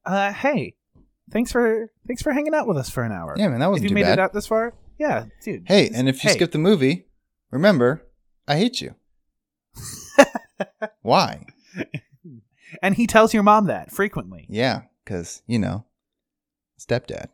Uh, 0.05 0.30
hey, 0.34 0.74
thanks 1.30 1.51
for 1.51 1.91
thanks 2.07 2.20
for 2.20 2.32
hanging 2.32 2.53
out 2.55 2.68
with 2.68 2.76
us 2.76 2.91
for 2.91 3.05
an 3.05 3.12
hour. 3.12 3.34
Yeah, 3.39 3.49
man, 3.49 3.61
that 3.61 3.70
wasn't 3.70 3.84
you 3.84 3.89
too 3.89 3.95
made 3.95 4.03
bad. 4.03 4.18
it 4.18 4.18
out 4.18 4.34
this 4.34 4.47
far, 4.47 4.74
yeah, 4.99 5.24
dude. 5.43 5.62
Hey, 5.66 5.89
and 5.95 6.11
if 6.11 6.22
you 6.22 6.28
Hey. 6.28 6.36
skip 6.36 6.53
the 6.53 6.59
movie, 6.59 7.07
remember, 7.51 8.07
I 8.47 8.59
hate 8.59 8.82
you. 8.82 8.95
Why? 11.01 11.47
and 12.82 12.97
he 12.97 13.07
tells 13.07 13.32
your 13.32 13.43
mom 13.45 13.64
that 13.68 13.91
frequently. 13.93 14.45
Yeah, 14.51 14.82
because, 15.07 15.41
you 15.47 15.59
know, 15.59 15.86
stepdad. 16.78 17.28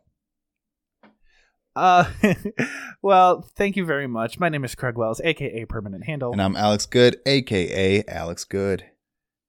Uh, 1.75 2.09
well, 3.01 3.41
thank 3.41 3.75
you 3.75 3.85
very 3.85 4.07
much. 4.07 4.39
My 4.39 4.49
name 4.49 4.63
is 4.63 4.75
Craig 4.75 4.97
Wells, 4.97 5.19
aka 5.23 5.65
Permanent 5.65 6.05
Handle. 6.05 6.31
And 6.31 6.41
I'm 6.41 6.55
Alex 6.55 6.85
Good, 6.85 7.17
aka 7.25 8.03
Alex 8.07 8.45
Good. 8.45 8.85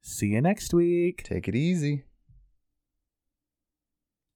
See 0.02 0.28
you 0.28 0.40
next 0.40 0.74
week. 0.74 1.22
Take 1.22 1.48
it 1.48 1.54
easy. 1.54 2.04